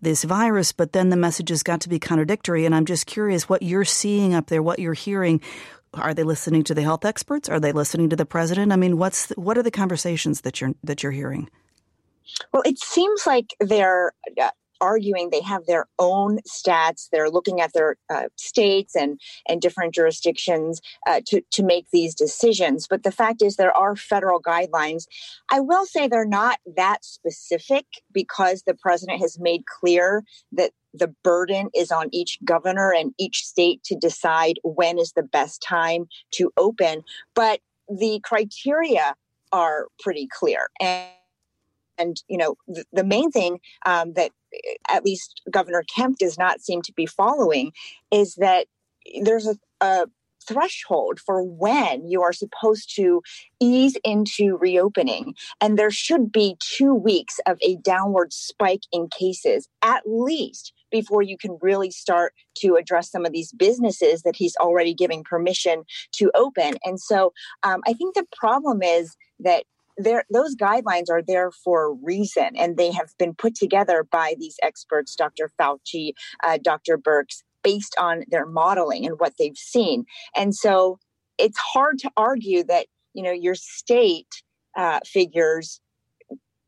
this 0.00 0.22
virus, 0.22 0.70
but 0.70 0.92
then 0.92 1.08
the 1.08 1.16
messages 1.16 1.62
got 1.62 1.80
to 1.80 1.88
be 1.88 1.98
contradictory. 1.98 2.64
And 2.64 2.74
I'm 2.74 2.84
just 2.84 3.06
curious 3.06 3.48
what 3.48 3.62
you're 3.62 3.84
seeing 3.84 4.34
up 4.34 4.46
there, 4.46 4.62
what 4.62 4.78
you're 4.78 4.94
hearing. 4.94 5.40
Are 5.94 6.14
they 6.14 6.24
listening 6.24 6.64
to 6.64 6.74
the 6.74 6.82
health 6.82 7.04
experts? 7.04 7.48
Are 7.48 7.60
they 7.60 7.72
listening 7.72 8.10
to 8.10 8.16
the 8.16 8.26
president? 8.26 8.72
I 8.72 8.76
mean, 8.76 8.98
what's 8.98 9.26
the, 9.26 9.34
what 9.40 9.56
are 9.56 9.62
the 9.62 9.70
conversations 9.70 10.42
that 10.42 10.60
you're 10.60 10.74
that 10.82 11.02
you're 11.02 11.12
hearing? 11.12 11.48
Well, 12.52 12.62
it 12.64 12.78
seems 12.78 13.26
like 13.26 13.54
they're 13.60 14.12
uh, 14.40 14.50
arguing 14.80 15.30
they 15.30 15.40
have 15.42 15.66
their 15.66 15.86
own 15.98 16.38
stats. 16.48 17.08
They're 17.10 17.30
looking 17.30 17.60
at 17.60 17.72
their 17.72 17.96
uh, 18.10 18.24
states 18.36 18.94
and 18.94 19.20
and 19.48 19.60
different 19.60 19.94
jurisdictions 19.94 20.80
uh, 21.06 21.20
to 21.26 21.42
to 21.52 21.62
make 21.62 21.86
these 21.92 22.14
decisions. 22.14 22.86
But 22.88 23.02
the 23.02 23.12
fact 23.12 23.42
is, 23.42 23.56
there 23.56 23.76
are 23.76 23.96
federal 23.96 24.40
guidelines. 24.40 25.04
I 25.50 25.60
will 25.60 25.86
say 25.86 26.08
they're 26.08 26.24
not 26.24 26.58
that 26.76 27.04
specific 27.04 27.86
because 28.12 28.62
the 28.66 28.74
president 28.74 29.20
has 29.20 29.38
made 29.38 29.64
clear 29.66 30.24
that 30.52 30.72
the 30.92 31.14
burden 31.24 31.70
is 31.74 31.90
on 31.90 32.08
each 32.12 32.38
governor 32.44 32.92
and 32.92 33.12
each 33.18 33.44
state 33.44 33.82
to 33.84 33.96
decide 33.96 34.60
when 34.62 34.98
is 34.98 35.12
the 35.12 35.22
best 35.22 35.60
time 35.60 36.06
to 36.32 36.52
open. 36.56 37.02
But 37.34 37.60
the 37.88 38.20
criteria 38.22 39.14
are 39.52 39.86
pretty 40.00 40.28
clear 40.32 40.68
and 40.80 41.08
and 41.98 42.22
you 42.28 42.38
know 42.38 42.56
the, 42.66 42.84
the 42.92 43.04
main 43.04 43.30
thing 43.30 43.58
um, 43.86 44.12
that 44.14 44.30
at 44.88 45.04
least 45.04 45.42
Governor 45.50 45.84
Kemp 45.94 46.18
does 46.18 46.38
not 46.38 46.60
seem 46.60 46.82
to 46.82 46.92
be 46.92 47.06
following 47.06 47.72
is 48.10 48.34
that 48.36 48.66
there's 49.22 49.46
a, 49.46 49.56
a 49.80 50.06
threshold 50.46 51.20
for 51.20 51.42
when 51.42 52.06
you 52.06 52.22
are 52.22 52.32
supposed 52.32 52.94
to 52.96 53.22
ease 53.60 53.96
into 54.04 54.56
reopening. 54.56 55.34
And 55.60 55.78
there 55.78 55.90
should 55.90 56.30
be 56.30 56.56
two 56.60 56.94
weeks 56.94 57.40
of 57.46 57.58
a 57.62 57.76
downward 57.76 58.32
spike 58.32 58.82
in 58.92 59.08
cases, 59.08 59.68
at 59.82 60.02
least 60.06 60.72
before 60.90 61.22
you 61.22 61.36
can 61.36 61.58
really 61.60 61.90
start 61.90 62.34
to 62.58 62.76
address 62.76 63.10
some 63.10 63.26
of 63.26 63.32
these 63.32 63.52
businesses 63.52 64.22
that 64.22 64.36
he's 64.36 64.54
already 64.56 64.94
giving 64.94 65.24
permission 65.24 65.82
to 66.12 66.30
open. 66.34 66.74
And 66.84 67.00
so 67.00 67.32
um, 67.62 67.80
I 67.86 67.94
think 67.94 68.14
the 68.14 68.26
problem 68.36 68.82
is 68.82 69.16
that 69.40 69.64
those 69.96 70.56
guidelines 70.56 71.10
are 71.10 71.22
there 71.22 71.50
for 71.50 71.84
a 71.86 71.92
reason, 71.92 72.56
and 72.56 72.76
they 72.76 72.92
have 72.92 73.10
been 73.18 73.34
put 73.34 73.54
together 73.54 74.04
by 74.10 74.34
these 74.38 74.56
experts, 74.62 75.14
Dr. 75.14 75.50
Fauci, 75.58 76.12
uh, 76.44 76.58
Dr. 76.62 76.98
Birx, 76.98 77.42
based 77.62 77.94
on 77.98 78.24
their 78.28 78.46
modeling 78.46 79.06
and 79.06 79.18
what 79.18 79.34
they've 79.38 79.56
seen. 79.56 80.04
And 80.36 80.54
so 80.54 80.98
it's 81.38 81.58
hard 81.58 81.98
to 82.00 82.10
argue 82.16 82.64
that 82.64 82.86
you 83.14 83.22
know 83.22 83.32
your 83.32 83.54
state 83.54 84.28
uh, 84.76 85.00
figures 85.04 85.80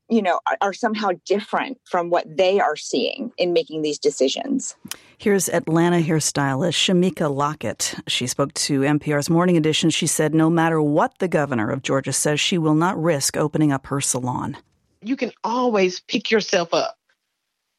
you 0.09 0.23
know 0.23 0.41
are, 0.47 0.57
are, 0.61 0.73
somehow 0.73 1.11
different 1.25 1.79
from 1.85 2.11
what 2.11 2.25
they 2.37 2.61
are 2.61 2.77
seeing 2.77 3.33
in 3.39 3.53
making 3.53 3.83
these 3.83 3.99
decisions. 3.99 4.77
Here's 5.19 5.49
atlanta 5.49 5.99
hairstylist 5.99 6.75
shamika 6.75 7.35
lockett. 7.35 7.95
She 8.07 8.27
spoke 8.27 8.55
to 8.55 8.81
npr's 8.81 9.31
morning 9.31 9.57
edition. 9.57 9.91
She 9.91 10.07
said 10.07 10.35
no 10.35 10.51
matter 10.51 10.81
what 10.81 11.19
the 11.19 11.29
governor 11.29 11.71
of 11.71 11.83
georgia 11.83 12.13
says 12.13 12.41
she 12.41 12.59
will 12.59 12.75
not 12.75 13.01
risk 13.01 13.37
opening 13.37 13.73
up 13.73 13.87
her 13.87 14.01
salon. 14.01 14.57
You 15.03 15.17
can 15.17 15.33
always 15.45 16.01
pick 16.01 16.31
yourself 16.31 16.73
up. 16.75 16.97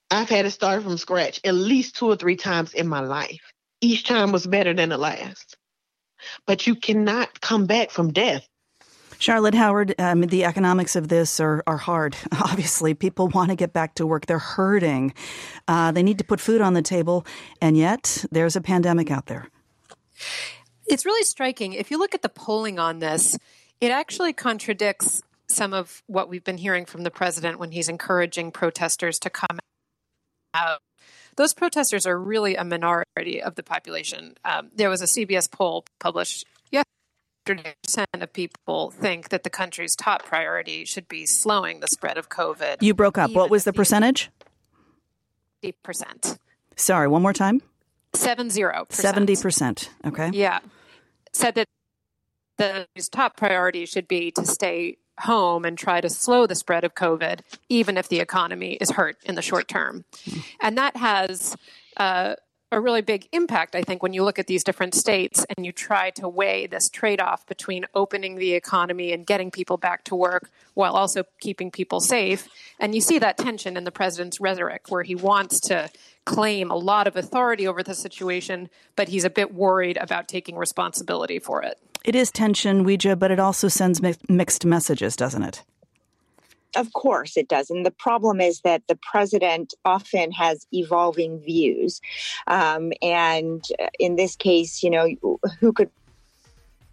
I've 0.10 0.30
had 0.30 0.44
to 0.44 0.52
start 0.52 0.84
from 0.84 0.98
scratch 0.98 1.42
at 1.44 1.54
least 1.54 1.98
two 1.98 2.08
or 2.08 2.16
three 2.16 2.38
times 2.38 2.74
in 2.74 2.88
my 2.88 3.02
life. 3.02 3.42
Each 3.82 4.04
time 4.04 4.32
was 4.32 4.48
better 4.48 4.74
than 4.74 4.90
the 4.90 4.98
last. 4.98 5.58
But 6.46 6.66
you 6.66 6.76
cannot 6.76 7.42
come 7.42 7.66
back 7.66 7.92
from 7.92 8.14
death 8.14 8.48
Charlotte 9.20 9.56
Howard, 9.56 9.96
um, 10.00 10.22
the 10.22 10.46
economics 10.46 10.96
of 10.96 11.08
this 11.08 11.40
are, 11.40 11.64
are 11.66 11.78
hard. 11.78 12.16
Obviously, 12.32 12.94
people 12.94 13.28
want 13.28 13.50
to 13.50 13.56
get 13.56 13.74
back 13.74 13.96
to 13.96 14.06
work. 14.06 14.26
They're 14.26 14.40
hurting. 14.40 15.14
Uh, 15.68 15.92
they 15.92 16.04
need 16.04 16.18
to 16.20 16.24
put 16.24 16.40
food 16.40 16.62
on 16.62 16.74
the 16.74 16.82
table, 16.82 17.26
and 17.62 17.78
yet 17.78 18.26
there's 18.32 18.56
a 18.56 18.62
pandemic 18.62 19.12
out 19.12 19.26
there. 19.26 19.48
It's 20.86 21.06
really 21.06 21.24
striking. 21.24 21.74
If 21.74 21.92
you 21.92 22.00
look 22.00 22.16
at 22.16 22.22
the 22.22 22.30
polling 22.30 22.80
on 22.80 23.00
this, 23.00 23.38
it 23.82 23.92
actually 23.92 24.34
contradicts 24.34 25.22
some 25.48 25.74
of 25.74 26.04
what 26.08 26.30
we've 26.30 26.44
been 26.44 26.58
hearing 26.58 26.86
from 26.86 27.04
the 27.04 27.12
president 27.12 27.60
when 27.60 27.72
he's 27.72 27.90
encouraging 27.90 28.52
protesters 28.52 29.20
to 29.20 29.30
come 29.30 29.60
out. 30.54 30.80
Those 31.36 31.54
protesters 31.54 32.06
are 32.06 32.20
really 32.20 32.56
a 32.56 32.64
minority 32.64 33.42
of 33.42 33.56
the 33.56 33.64
population. 33.64 34.36
Um, 34.44 34.72
there 34.76 34.90
was 34.90 35.02
a 35.02 35.06
CBS 35.06 35.50
poll 35.50 35.86
published 36.00 36.46
percent 37.48 38.10
of 38.14 38.34
people 38.34 38.92
think 38.92 39.30
that 39.30 39.44
the 39.44 39.50
country's 39.50 39.96
top 39.96 40.26
priority 40.26 40.86
should 40.86 41.08
be 41.08 41.26
slowing 41.26 41.80
the 41.80 41.88
spread 41.88 42.18
of 42.18 42.30
COVID. 42.30 42.82
You 42.82 42.94
broke 42.94 43.18
up. 43.18 43.32
What 43.32 43.50
was 43.50 43.64
the 43.64 43.74
percentage? 43.74 44.30
percent. 45.84 46.38
Sorry, 46.76 47.08
one 47.08 47.22
more 47.22 47.34
time. 47.34 47.62
Seven 48.14 48.50
zero. 48.50 48.86
Seventy 48.90 49.36
percent. 49.36 49.90
Okay. 50.06 50.30
Yeah, 50.34 50.60
said 51.34 51.56
that 51.56 51.68
the 52.58 52.88
top 53.12 53.38
priority 53.38 53.86
should 53.86 54.08
be 54.08 54.32
to 54.32 54.46
stay 54.46 54.98
home 55.20 55.66
and 55.66 55.78
try 55.78 56.00
to 56.00 56.10
slow 56.10 56.46
the 56.48 56.56
spread 56.56 56.84
of 56.84 56.94
COVID, 56.94 57.42
even 57.70 57.98
if 57.98 58.08
the 58.08 58.20
economy 58.20 58.74
is 58.74 58.92
hurt 58.92 59.18
in 59.24 59.36
the 59.36 59.42
short 59.42 59.68
term, 59.68 60.06
and 60.62 60.78
that 60.78 60.96
has. 60.96 61.56
Uh, 61.98 62.36
a 62.72 62.82
really 62.82 63.02
big 63.02 63.28
impact, 63.32 63.76
I 63.76 63.82
think, 63.82 64.04
when 64.04 64.14
you 64.14 64.24
look 64.24 64.40
at 64.40 64.48
these 64.48 64.64
different 64.64 64.94
states 64.94 65.46
and 65.56 65.66
you 65.66 65.72
try 65.72 66.10
to 66.12 66.28
weigh 66.28 66.68
this 66.68 66.90
trade 66.90 67.22
off 67.22 67.46
between 67.46 67.86
opening 67.96 68.36
the 68.36 68.54
economy 68.54 69.14
and 69.14 69.26
getting 69.26 69.52
people 69.52 69.78
back 69.78 70.04
to 70.06 70.16
work 70.16 70.50
while 70.74 70.94
also 70.94 71.24
keeping 71.40 71.72
people 71.72 72.02
safe. 72.02 72.50
And 72.80 72.94
you 72.94 73.02
see 73.02 73.20
that 73.20 73.38
tension 73.38 73.78
in 73.78 73.86
the 73.86 73.92
president's 73.92 74.42
rhetoric, 74.42 74.86
where 74.90 75.04
he 75.04 75.16
wants 75.16 75.62
to 75.62 75.90
claim 76.26 76.70
a 76.70 76.76
lot 76.76 77.08
of 77.08 77.16
authority 77.16 77.66
over 77.66 77.82
the 77.82 77.96
situation, 77.96 78.70
but 78.98 79.08
he's 79.08 79.24
a 79.24 79.30
bit 79.30 79.54
worried 79.54 79.98
about 79.98 80.28
taking 80.28 80.58
responsibility 80.58 81.40
for 81.40 81.64
it. 81.64 81.80
It 82.04 82.16
is 82.16 82.32
tension, 82.32 82.86
Weijia, 82.86 83.18
but 83.18 83.32
it 83.32 83.40
also 83.40 83.70
sends 83.70 84.02
mixed 84.28 84.66
messages, 84.66 85.16
doesn't 85.16 85.44
it? 85.44 85.64
Of 86.78 86.94
course 86.94 87.36
it 87.38 87.48
does. 87.50 87.70
And 87.72 87.86
the 87.86 87.92
problem 87.92 88.40
is 88.40 88.62
that 88.62 88.84
the 88.88 88.96
president 88.96 89.74
often 89.84 90.32
has 90.32 90.68
evolving 90.72 91.40
views. 91.40 92.00
Um, 92.46 92.94
and 93.02 93.64
in 94.00 94.16
this 94.16 94.36
case, 94.36 94.84
you 94.84 94.92
know, 94.92 95.08
who 95.60 95.74
could 95.74 95.90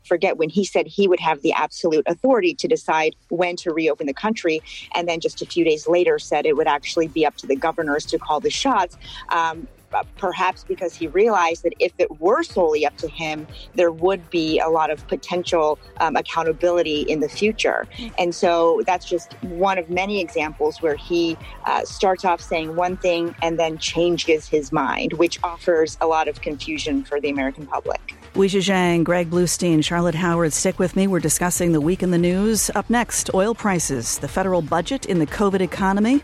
forget 0.05 0.37
when 0.37 0.49
he 0.49 0.65
said 0.65 0.87
he 0.87 1.09
would 1.09 1.21
have 1.21 1.43
the 1.43 1.53
absolute 1.53 2.05
authority 2.07 2.55
to 2.55 2.69
decide 2.69 3.15
when 3.29 3.57
to 3.57 3.73
reopen 3.73 4.07
the 4.07 4.15
country, 4.15 4.61
and 4.95 5.09
then 5.09 5.21
just 5.21 5.43
a 5.43 5.47
few 5.47 5.65
days 5.65 5.87
later 5.87 6.19
said 6.19 6.47
it 6.47 6.57
would 6.57 6.69
actually 6.69 7.09
be 7.09 7.25
up 7.27 7.37
to 7.37 7.47
the 7.47 7.57
governors 7.57 8.05
to 8.07 8.19
call 8.19 8.41
the 8.41 8.51
shots. 8.51 8.97
Um, 9.31 9.67
perhaps 10.17 10.65
because 10.65 10.95
he 10.95 11.07
realized 11.09 11.63
that 11.63 11.75
if 11.79 11.93
it 11.99 12.21
were 12.21 12.43
solely 12.43 12.87
up 12.87 12.97
to 12.99 13.09
him, 13.09 13.47
there 13.75 13.93
would 13.93 14.29
be 14.31 14.59
a 14.59 14.69
lot 14.69 14.91
of 14.91 15.07
potential 15.09 15.79
um, 16.01 16.17
accountability 16.17 17.03
in 17.03 17.21
the 17.21 17.29
future. 17.29 17.87
And 18.19 18.35
so 18.35 18.83
that's 18.87 19.09
just 19.09 19.33
one 19.43 19.79
of 19.79 19.91
many 19.91 20.21
examples 20.21 20.83
where 20.83 20.97
he 20.97 21.37
uh, 21.67 21.85
starts 21.85 22.25
off 22.25 22.41
saying 22.41 22.77
one 22.77 22.97
thing 22.97 23.35
and 23.43 23.59
then 23.59 23.79
changes 23.79 24.49
his 24.49 24.73
mind, 24.73 25.15
which 25.15 25.39
offers 25.43 25.97
a 26.01 26.07
lot 26.07 26.29
of 26.29 26.41
confusion 26.41 27.05
for 27.05 27.21
the 27.21 27.31
American 27.31 27.67
public. 27.67 28.15
Weijia 28.35 28.61
Jiang, 28.61 29.05
Greg 29.05 29.31
Bluestein, 29.31 29.85
Charlotte 29.85 30.17
Howard, 30.17 30.53
stick 30.53 30.81
with 30.81 30.97
me. 30.97 31.07
We're 31.07 31.21
discussing 31.21 31.71
the 31.71 31.81
week 31.81 32.03
in 32.03 32.11
the 32.11 32.19
news. 32.19 32.69
Up 32.75 32.91
next, 32.91 33.33
oil 33.33 33.55
prices, 33.55 34.19
the 34.19 34.27
federal 34.27 34.61
budget 34.61 35.07
in 35.07 35.21
the 35.21 35.27
COVID 35.27 35.61
economy, 35.61 36.21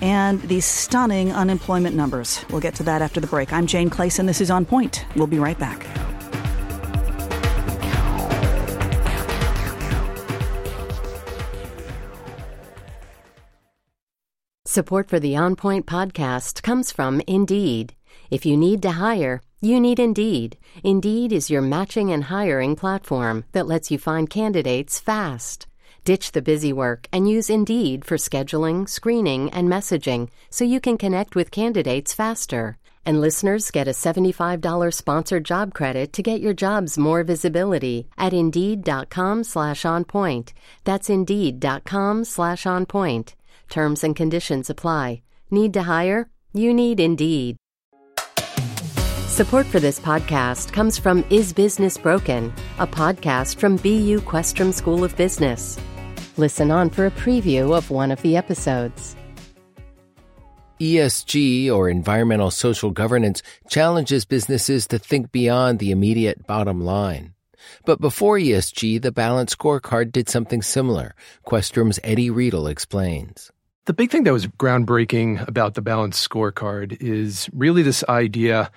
and 0.00 0.40
these 0.42 0.64
stunning 0.64 1.32
unemployment 1.32 1.96
numbers. 1.96 2.44
We'll 2.50 2.60
get 2.60 2.74
to 2.76 2.82
that 2.84 3.02
after 3.02 3.20
the 3.20 3.26
break. 3.26 3.52
I'm 3.52 3.66
Jane 3.66 3.90
Clayson. 3.90 4.26
This 4.26 4.40
is 4.40 4.50
On 4.50 4.64
Point. 4.64 5.04
We'll 5.16 5.26
be 5.26 5.38
right 5.38 5.58
back. 5.58 5.86
Support 14.66 15.08
for 15.10 15.18
the 15.18 15.36
On 15.36 15.56
Point 15.56 15.84
podcast 15.84 16.62
comes 16.62 16.92
from 16.92 17.20
Indeed. 17.26 17.94
If 18.30 18.46
you 18.46 18.56
need 18.56 18.82
to 18.82 18.92
hire, 18.92 19.42
you 19.60 19.80
need 19.80 19.98
Indeed. 19.98 20.58
Indeed 20.84 21.32
is 21.32 21.50
your 21.50 21.60
matching 21.60 22.12
and 22.12 22.22
hiring 22.22 22.76
platform 22.76 23.42
that 23.50 23.66
lets 23.66 23.90
you 23.90 23.98
find 23.98 24.30
candidates 24.30 25.00
fast. 25.00 25.66
Ditch 26.04 26.32
the 26.32 26.42
busy 26.42 26.72
work 26.72 27.06
and 27.12 27.28
use 27.28 27.50
Indeed 27.50 28.04
for 28.04 28.16
scheduling, 28.16 28.88
screening, 28.88 29.50
and 29.50 29.68
messaging 29.68 30.30
so 30.48 30.64
you 30.64 30.80
can 30.80 30.96
connect 30.96 31.34
with 31.34 31.50
candidates 31.50 32.14
faster. 32.14 32.78
And 33.04 33.20
listeners 33.20 33.70
get 33.70 33.88
a 33.88 33.92
$75 33.92 34.94
sponsored 34.94 35.44
job 35.44 35.74
credit 35.74 36.12
to 36.14 36.22
get 36.22 36.40
your 36.40 36.54
jobs 36.54 36.98
more 36.98 37.22
visibility 37.22 38.08
at 38.16 38.32
Indeed.com 38.32 39.44
slash 39.44 39.84
on 39.84 40.04
point. 40.04 40.54
That's 40.84 41.10
Indeed.com 41.10 42.24
slash 42.24 42.66
on 42.66 42.86
point. 42.86 43.36
Terms 43.68 44.02
and 44.02 44.16
conditions 44.16 44.70
apply. 44.70 45.22
Need 45.50 45.74
to 45.74 45.82
hire? 45.82 46.30
You 46.52 46.72
need 46.74 47.00
Indeed. 47.00 47.56
Support 49.28 49.66
for 49.66 49.80
this 49.80 49.98
podcast 49.98 50.72
comes 50.72 50.98
from 50.98 51.24
Is 51.30 51.52
Business 51.52 51.96
Broken, 51.96 52.52
a 52.78 52.86
podcast 52.86 53.56
from 53.56 53.76
BU 53.76 54.20
Questrom 54.20 54.72
School 54.74 55.02
of 55.02 55.16
Business. 55.16 55.78
Listen 56.40 56.70
on 56.70 56.88
for 56.88 57.04
a 57.04 57.10
preview 57.10 57.76
of 57.76 57.90
one 57.90 58.10
of 58.10 58.22
the 58.22 58.34
episodes. 58.34 59.14
ESG, 60.80 61.70
or 61.70 61.90
environmental 61.90 62.50
social 62.50 62.90
governance, 62.90 63.42
challenges 63.68 64.24
businesses 64.24 64.86
to 64.86 64.98
think 64.98 65.32
beyond 65.32 65.78
the 65.78 65.90
immediate 65.90 66.46
bottom 66.46 66.80
line. 66.80 67.34
But 67.84 68.00
before 68.00 68.38
ESG, 68.38 69.02
the 69.02 69.12
Balance 69.12 69.54
Scorecard 69.54 70.12
did 70.12 70.30
something 70.30 70.62
similar. 70.62 71.14
Questrom's 71.44 72.00
Eddie 72.02 72.30
Riedl 72.30 72.70
explains. 72.70 73.52
The 73.84 73.92
big 73.92 74.10
thing 74.10 74.24
that 74.24 74.32
was 74.32 74.46
groundbreaking 74.46 75.46
about 75.46 75.74
the 75.74 75.82
Balance 75.82 76.26
Scorecard 76.26 76.96
is 77.02 77.50
really 77.52 77.82
this 77.82 78.02
idea 78.08 78.70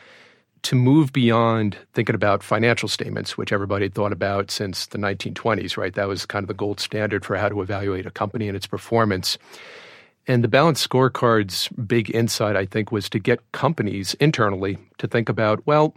to 0.63 0.75
move 0.75 1.11
beyond 1.11 1.77
thinking 1.93 2.15
about 2.15 2.41
financial 2.41 2.87
statements, 2.87 3.37
which 3.37 3.51
everybody 3.51 3.85
had 3.85 3.93
thought 3.93 4.13
about 4.13 4.49
since 4.49 4.87
the 4.87 4.97
1920s, 4.97 5.77
right? 5.77 5.93
That 5.93 6.07
was 6.07 6.25
kind 6.25 6.43
of 6.43 6.47
the 6.47 6.53
gold 6.53 6.79
standard 6.79 7.25
for 7.25 7.35
how 7.35 7.49
to 7.49 7.61
evaluate 7.61 8.05
a 8.05 8.11
company 8.11 8.47
and 8.47 8.55
its 8.55 8.65
performance. 8.65 9.37
And 10.25 10.41
the 10.43 10.47
balanced 10.47 10.81
scorecard's 10.81 11.67
big 11.69 12.09
insight, 12.15 12.55
I 12.55 12.65
think, 12.65 12.93
was 12.93 13.09
to 13.09 13.19
get 13.19 13.39
companies 13.51 14.13
internally 14.15 14.77
to 14.99 15.07
think 15.07 15.27
about 15.27 15.65
well, 15.67 15.93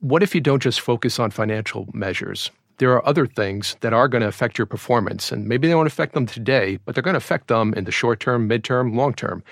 what 0.00 0.22
if 0.22 0.34
you 0.34 0.40
don't 0.40 0.62
just 0.62 0.80
focus 0.80 1.18
on 1.18 1.30
financial 1.30 1.86
measures? 1.92 2.50
There 2.78 2.92
are 2.92 3.06
other 3.06 3.26
things 3.26 3.76
that 3.80 3.92
are 3.92 4.08
going 4.08 4.22
to 4.22 4.26
affect 4.26 4.58
your 4.58 4.66
performance, 4.66 5.30
and 5.30 5.46
maybe 5.46 5.68
they 5.68 5.74
won't 5.74 5.86
affect 5.86 6.14
them 6.14 6.26
today, 6.26 6.78
but 6.84 6.94
they're 6.94 7.02
going 7.02 7.14
to 7.14 7.18
affect 7.18 7.48
them 7.48 7.74
in 7.74 7.84
the 7.84 7.92
short 7.92 8.18
term, 8.18 8.48
midterm, 8.48 8.96
long 8.96 9.12
term. 9.12 9.44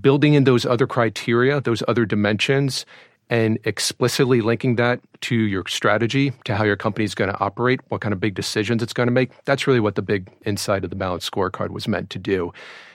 Building 0.00 0.34
in 0.34 0.44
those 0.44 0.64
other 0.64 0.86
criteria, 0.86 1.60
those 1.60 1.82
other 1.86 2.06
dimensions, 2.06 2.86
and 3.30 3.58
explicitly 3.64 4.40
linking 4.40 4.76
that 4.76 5.00
to 5.22 5.34
your 5.34 5.64
strategy, 5.66 6.32
to 6.44 6.54
how 6.54 6.64
your 6.64 6.76
company 6.76 7.04
is 7.04 7.14
going 7.14 7.30
to 7.30 7.40
operate, 7.40 7.80
what 7.88 8.00
kind 8.00 8.12
of 8.12 8.20
big 8.20 8.34
decisions 8.34 8.82
it's 8.82 8.92
going 8.92 9.06
to 9.06 9.12
make. 9.12 9.30
That's 9.44 9.66
really 9.66 9.80
what 9.80 9.94
the 9.94 10.02
big 10.02 10.30
insight 10.44 10.84
of 10.84 10.90
the 10.90 10.96
balanced 10.96 11.30
scorecard 11.30 11.70
was 11.70 11.88
meant 11.88 12.10
to 12.10 12.18
do. 12.18 12.52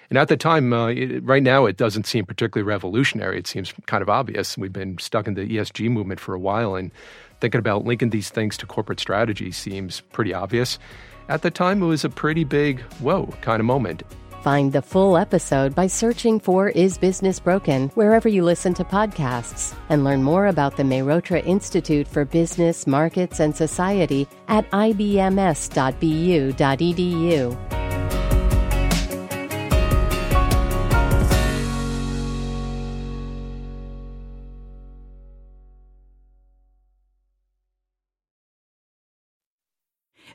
And 0.10 0.18
at 0.18 0.28
the 0.28 0.38
time, 0.38 0.74
uh, 0.74 0.88
it, 0.88 1.24
right 1.24 1.44
now, 1.44 1.66
it 1.66 1.78
doesn't 1.78 2.08
seem 2.08 2.26
particularly 2.26 2.68
revolutionary. 2.68 3.38
It 3.38 3.48
seems 3.48 3.74
kind 3.86 4.02
of 4.02 4.10
obvious. 4.10 4.58
We've 4.58 4.74
been 4.74 4.98
stuck 4.98 5.28
in 5.28 5.36
the 5.36 5.42
ESG 5.42 5.90
movement 5.90 6.20
for 6.20 6.34
a 6.34 6.40
while, 6.40 6.76
and 6.76 6.92
thinking 7.42 7.60
about 7.60 7.86
linking 7.86 8.10
these 8.10 8.30
things 8.30 8.58
to 8.58 8.66
corporate 8.66 9.00
strategy 9.00 9.52
seems 9.52 10.02
pretty 10.12 10.34
obvious. 10.34 10.80
at 11.28 11.44
the 11.44 11.52
time, 11.52 11.84
it 11.84 11.86
was 11.86 12.04
a 12.04 12.10
pretty 12.10 12.44
big 12.44 12.80
whoa 13.02 13.28
kind 13.42 13.60
of 13.60 13.66
moment. 13.66 14.02
Find 14.42 14.72
the 14.72 14.82
full 14.82 15.18
episode 15.18 15.76
by 15.76 15.88
searching 15.88 16.40
for 16.40 16.70
Is 16.70 16.98
Business 16.98 17.40
Broken 17.42 17.90
wherever 17.90 18.30
you 18.30 18.44
listen 18.44 18.74
to 18.76 18.86
podcasts 18.86 19.76
and 19.90 20.06
learn 20.06 20.24
more 20.24 20.48
about 20.48 20.78
the 20.78 20.84
Mehrotra 20.84 21.46
Institute 21.46 22.08
for 22.08 22.24
Business, 22.24 22.88
Markets, 22.88 23.42
and 23.42 23.54
Society 23.56 24.28
at 24.48 24.70
ibms.bu.edu. 24.72 25.50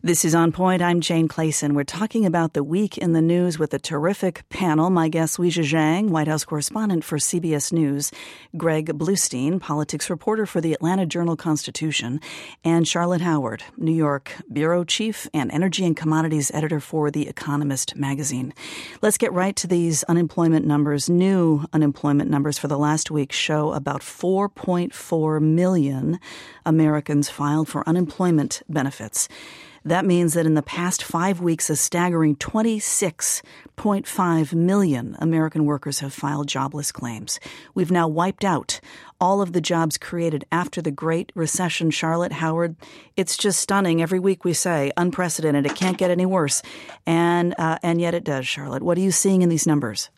This 0.04 0.26
is 0.26 0.34
On 0.34 0.52
Point. 0.52 0.82
I'm 0.82 1.00
Jane 1.00 1.28
Clayson. 1.28 1.72
We're 1.72 1.82
talking 1.82 2.26
about 2.26 2.52
the 2.52 2.62
week 2.62 2.98
in 2.98 3.14
the 3.14 3.22
news 3.22 3.58
with 3.58 3.72
a 3.72 3.78
terrific 3.78 4.46
panel. 4.50 4.90
My 4.90 5.08
guest, 5.08 5.38
Weijia 5.38 5.64
Jiang, 5.64 6.10
White 6.10 6.28
House 6.28 6.44
correspondent 6.44 7.04
for 7.04 7.16
CBS 7.16 7.72
News, 7.72 8.12
Greg 8.54 8.98
Bluestein, 8.98 9.58
politics 9.58 10.10
reporter 10.10 10.44
for 10.44 10.60
the 10.60 10.74
Atlanta 10.74 11.06
Journal 11.06 11.36
Constitution, 11.36 12.20
and 12.66 12.86
Charlotte 12.86 13.22
Howard, 13.22 13.64
New 13.78 13.94
York 13.94 14.30
bureau 14.52 14.84
chief 14.84 15.26
and 15.32 15.50
energy 15.50 15.86
and 15.86 15.96
commodities 15.96 16.50
editor 16.52 16.80
for 16.80 17.10
The 17.10 17.26
Economist 17.26 17.96
magazine. 17.96 18.52
Let's 19.00 19.16
get 19.16 19.32
right 19.32 19.56
to 19.56 19.66
these 19.66 20.02
unemployment 20.02 20.66
numbers. 20.66 21.08
New 21.08 21.64
unemployment 21.72 22.28
numbers 22.28 22.58
for 22.58 22.68
the 22.68 22.76
last 22.76 23.10
week 23.10 23.32
show 23.32 23.72
about 23.72 24.02
4.4 24.02 25.40
million 25.40 26.20
Americans 26.66 27.30
filed 27.30 27.70
for 27.70 27.88
unemployment 27.88 28.60
benefits. 28.68 29.30
That 29.84 30.06
means 30.06 30.32
that 30.32 30.46
in 30.46 30.54
the 30.54 30.62
past 30.62 31.02
five 31.02 31.40
weeks, 31.40 31.68
a 31.68 31.76
staggering 31.76 32.36
26.5 32.36 34.54
million 34.54 35.14
American 35.18 35.66
workers 35.66 36.00
have 36.00 36.14
filed 36.14 36.48
jobless 36.48 36.90
claims. 36.90 37.38
We've 37.74 37.90
now 37.90 38.08
wiped 38.08 38.44
out 38.44 38.80
all 39.20 39.42
of 39.42 39.52
the 39.52 39.60
jobs 39.60 39.98
created 39.98 40.46
after 40.50 40.80
the 40.80 40.90
Great 40.90 41.30
Recession. 41.34 41.90
Charlotte 41.90 42.32
Howard, 42.32 42.76
it's 43.16 43.36
just 43.36 43.60
stunning. 43.60 44.00
Every 44.00 44.18
week 44.18 44.42
we 44.44 44.54
say 44.54 44.90
unprecedented. 44.96 45.66
It 45.66 45.76
can't 45.76 45.98
get 45.98 46.10
any 46.10 46.24
worse, 46.24 46.62
and 47.04 47.54
uh, 47.58 47.76
and 47.82 48.00
yet 48.00 48.14
it 48.14 48.24
does. 48.24 48.46
Charlotte, 48.46 48.82
what 48.82 48.96
are 48.96 49.02
you 49.02 49.10
seeing 49.10 49.42
in 49.42 49.50
these 49.50 49.66
numbers? 49.66 50.08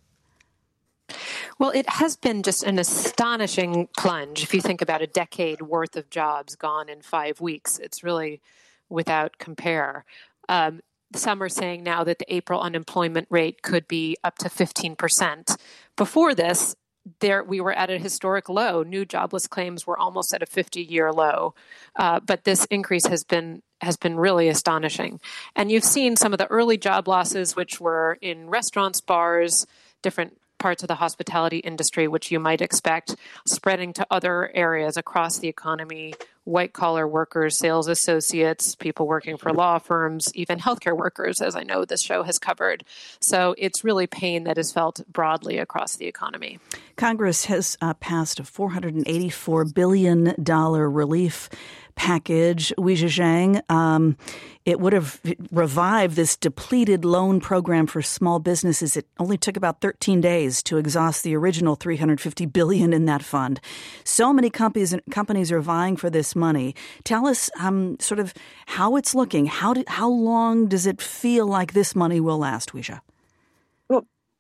Well, 1.58 1.70
it 1.70 1.88
has 1.88 2.16
been 2.16 2.42
just 2.42 2.62
an 2.62 2.78
astonishing 2.78 3.88
plunge. 3.96 4.42
If 4.42 4.54
you 4.54 4.60
think 4.60 4.82
about 4.82 5.02
a 5.02 5.06
decade 5.06 5.62
worth 5.62 5.96
of 5.96 6.10
jobs 6.10 6.54
gone 6.54 6.88
in 6.88 7.02
five 7.02 7.40
weeks, 7.40 7.78
it's 7.78 8.04
really 8.04 8.40
without 8.88 9.38
compare. 9.38 10.04
Um, 10.48 10.80
some 11.14 11.42
are 11.42 11.48
saying 11.48 11.82
now 11.82 12.04
that 12.04 12.18
the 12.18 12.34
April 12.34 12.60
unemployment 12.60 13.28
rate 13.30 13.62
could 13.62 13.86
be 13.86 14.16
up 14.24 14.38
to 14.38 14.48
15%. 14.48 15.56
Before 15.96 16.34
this, 16.34 16.74
there 17.20 17.44
we 17.44 17.60
were 17.60 17.72
at 17.72 17.90
a 17.90 17.98
historic 17.98 18.48
low. 18.48 18.82
New 18.82 19.04
jobless 19.04 19.46
claims 19.46 19.86
were 19.86 19.98
almost 19.98 20.34
at 20.34 20.42
a 20.42 20.46
50-year 20.46 21.12
low, 21.12 21.54
uh, 21.94 22.20
but 22.20 22.44
this 22.44 22.64
increase 22.66 23.06
has 23.06 23.24
been 23.24 23.62
has 23.82 23.96
been 23.98 24.16
really 24.16 24.48
astonishing. 24.48 25.20
And 25.54 25.70
you've 25.70 25.84
seen 25.84 26.16
some 26.16 26.32
of 26.32 26.38
the 26.38 26.46
early 26.46 26.78
job 26.78 27.06
losses, 27.06 27.54
which 27.54 27.78
were 27.78 28.16
in 28.22 28.48
restaurants, 28.48 29.02
bars, 29.02 29.66
different 30.02 30.38
parts 30.58 30.82
of 30.82 30.88
the 30.88 30.94
hospitality 30.94 31.58
industry, 31.58 32.08
which 32.08 32.30
you 32.30 32.40
might 32.40 32.62
expect, 32.62 33.14
spreading 33.46 33.92
to 33.92 34.06
other 34.10 34.50
areas 34.54 34.96
across 34.96 35.38
the 35.38 35.48
economy 35.48 36.14
white 36.46 36.72
collar 36.72 37.06
workers, 37.06 37.58
sales 37.58 37.88
associates, 37.88 38.74
people 38.76 39.06
working 39.06 39.36
for 39.36 39.52
law 39.52 39.78
firms, 39.78 40.30
even 40.34 40.58
healthcare 40.58 40.96
workers, 40.96 41.40
as 41.40 41.56
I 41.56 41.64
know 41.64 41.84
this 41.84 42.02
show 42.02 42.22
has 42.22 42.38
covered. 42.38 42.84
So 43.20 43.54
it's 43.58 43.82
really 43.82 44.06
pain 44.06 44.44
that 44.44 44.56
is 44.56 44.72
felt 44.72 45.00
broadly 45.12 45.58
across 45.58 45.96
the 45.96 46.06
economy. 46.06 46.60
Congress 46.96 47.46
has 47.46 47.76
uh, 47.80 47.94
passed 47.94 48.38
a 48.38 48.44
$484 48.44 49.74
billion 49.74 50.34
relief 50.36 51.50
package, 51.96 52.72
Weijia 52.78 53.08
Jiang. 53.08 53.70
Um, 53.70 54.16
it 54.64 54.80
would 54.80 54.92
have 54.92 55.20
revived 55.50 56.16
this 56.16 56.36
depleted 56.36 57.04
loan 57.04 57.40
program 57.40 57.86
for 57.86 58.02
small 58.02 58.38
businesses. 58.38 58.96
It 58.96 59.06
only 59.18 59.38
took 59.38 59.56
about 59.56 59.80
13 59.80 60.20
days 60.20 60.62
to 60.64 60.76
exhaust 60.76 61.24
the 61.24 61.34
original 61.36 61.74
350 61.74 62.46
billion 62.46 62.92
in 62.92 63.06
that 63.06 63.22
fund. 63.22 63.60
So 64.04 64.32
many 64.32 64.50
companies 64.50 64.94
companies 65.10 65.50
are 65.50 65.60
vying 65.60 65.96
for 65.96 66.10
this 66.10 66.36
money. 66.36 66.74
Tell 67.04 67.26
us 67.26 67.50
um, 67.58 67.98
sort 68.00 68.20
of 68.20 68.34
how 68.66 68.96
it's 68.96 69.14
looking. 69.14 69.46
How 69.46 69.74
do, 69.74 69.84
how 69.86 70.08
long 70.08 70.68
does 70.68 70.86
it 70.86 71.00
feel 71.00 71.46
like 71.46 71.72
this 71.72 71.94
money 71.94 72.20
will 72.20 72.38
last, 72.38 72.72
Weijia? 72.72 73.00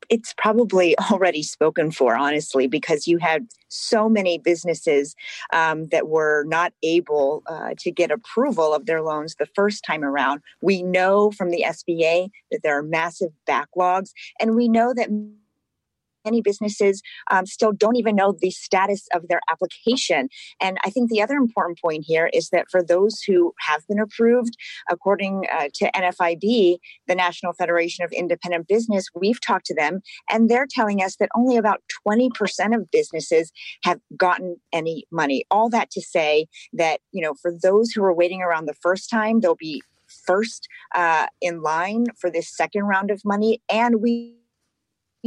It's 0.08 0.34
probably 0.36 0.96
already 1.10 1.42
spoken 1.42 1.90
for, 1.90 2.16
honestly, 2.16 2.66
because 2.66 3.06
you 3.06 3.18
had 3.18 3.46
so 3.68 4.08
many 4.08 4.38
businesses 4.38 5.14
um, 5.52 5.86
that 5.88 6.08
were 6.08 6.44
not 6.46 6.72
able 6.82 7.42
uh, 7.46 7.74
to 7.78 7.90
get 7.90 8.10
approval 8.10 8.72
of 8.74 8.86
their 8.86 9.02
loans 9.02 9.34
the 9.38 9.46
first 9.54 9.84
time 9.84 10.04
around. 10.04 10.40
We 10.60 10.82
know 10.82 11.30
from 11.30 11.50
the 11.50 11.64
SBA 11.66 12.30
that 12.50 12.60
there 12.62 12.78
are 12.78 12.82
massive 12.82 13.32
backlogs, 13.48 14.10
and 14.40 14.54
we 14.54 14.68
know 14.68 14.94
that 14.94 15.10
many 16.26 16.42
businesses 16.42 17.00
um, 17.30 17.46
still 17.46 17.72
don't 17.72 17.96
even 17.96 18.16
know 18.16 18.34
the 18.38 18.50
status 18.50 19.06
of 19.14 19.28
their 19.28 19.40
application. 19.50 20.28
And 20.60 20.76
I 20.84 20.90
think 20.90 21.08
the 21.08 21.22
other 21.22 21.36
important 21.36 21.80
point 21.80 22.04
here 22.06 22.28
is 22.34 22.50
that 22.50 22.66
for 22.70 22.82
those 22.82 23.22
who 23.22 23.54
have 23.60 23.86
been 23.86 24.00
approved, 24.00 24.56
according 24.90 25.46
uh, 25.50 25.68
to 25.74 25.90
NFIB, 25.92 26.78
the 27.06 27.14
National 27.14 27.54
Federation 27.54 28.04
of 28.04 28.12
Independent 28.12 28.68
Business, 28.68 29.06
we've 29.14 29.40
talked 29.40 29.66
to 29.66 29.74
them 29.74 30.00
and 30.28 30.50
they're 30.50 30.66
telling 30.68 31.02
us 31.02 31.16
that 31.16 31.30
only 31.34 31.56
about 31.56 31.82
20% 32.06 32.30
of 32.74 32.90
businesses 32.90 33.52
have 33.84 34.00
gotten 34.16 34.56
any 34.72 35.04
money. 35.10 35.44
All 35.50 35.70
that 35.70 35.90
to 35.92 36.02
say 36.02 36.46
that, 36.72 37.00
you 37.12 37.22
know, 37.22 37.34
for 37.34 37.52
those 37.52 37.92
who 37.92 38.02
are 38.02 38.12
waiting 38.12 38.42
around 38.42 38.66
the 38.66 38.74
first 38.74 39.08
time, 39.08 39.40
they'll 39.40 39.54
be 39.54 39.82
first 40.26 40.68
uh, 40.94 41.26
in 41.40 41.62
line 41.62 42.06
for 42.18 42.30
this 42.30 42.54
second 42.54 42.84
round 42.84 43.10
of 43.10 43.24
money. 43.24 43.60
And 43.68 44.00
we 44.00 44.36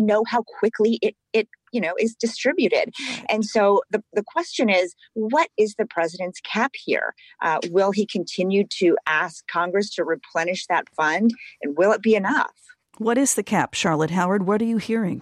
know 0.01 0.23
how 0.27 0.43
quickly 0.43 0.99
it 1.01 1.15
it 1.33 1.47
you 1.71 1.81
know 1.81 1.93
is 1.99 2.15
distributed. 2.15 2.93
And 3.29 3.45
so 3.45 3.81
the, 3.91 4.03
the 4.13 4.23
question 4.23 4.69
is 4.69 4.95
what 5.13 5.49
is 5.57 5.75
the 5.75 5.85
president's 5.85 6.39
cap 6.41 6.71
here? 6.73 7.13
Uh, 7.41 7.59
will 7.69 7.91
he 7.91 8.05
continue 8.05 8.65
to 8.79 8.97
ask 9.05 9.45
congress 9.47 9.89
to 9.95 10.03
replenish 10.03 10.65
that 10.67 10.85
fund 10.95 11.31
and 11.61 11.77
will 11.77 11.91
it 11.91 12.01
be 12.01 12.15
enough? 12.15 12.53
What 12.97 13.17
is 13.17 13.35
the 13.35 13.43
cap 13.43 13.73
charlotte 13.73 14.11
howard? 14.11 14.45
What 14.45 14.61
are 14.61 14.65
you 14.65 14.77
hearing 14.77 15.21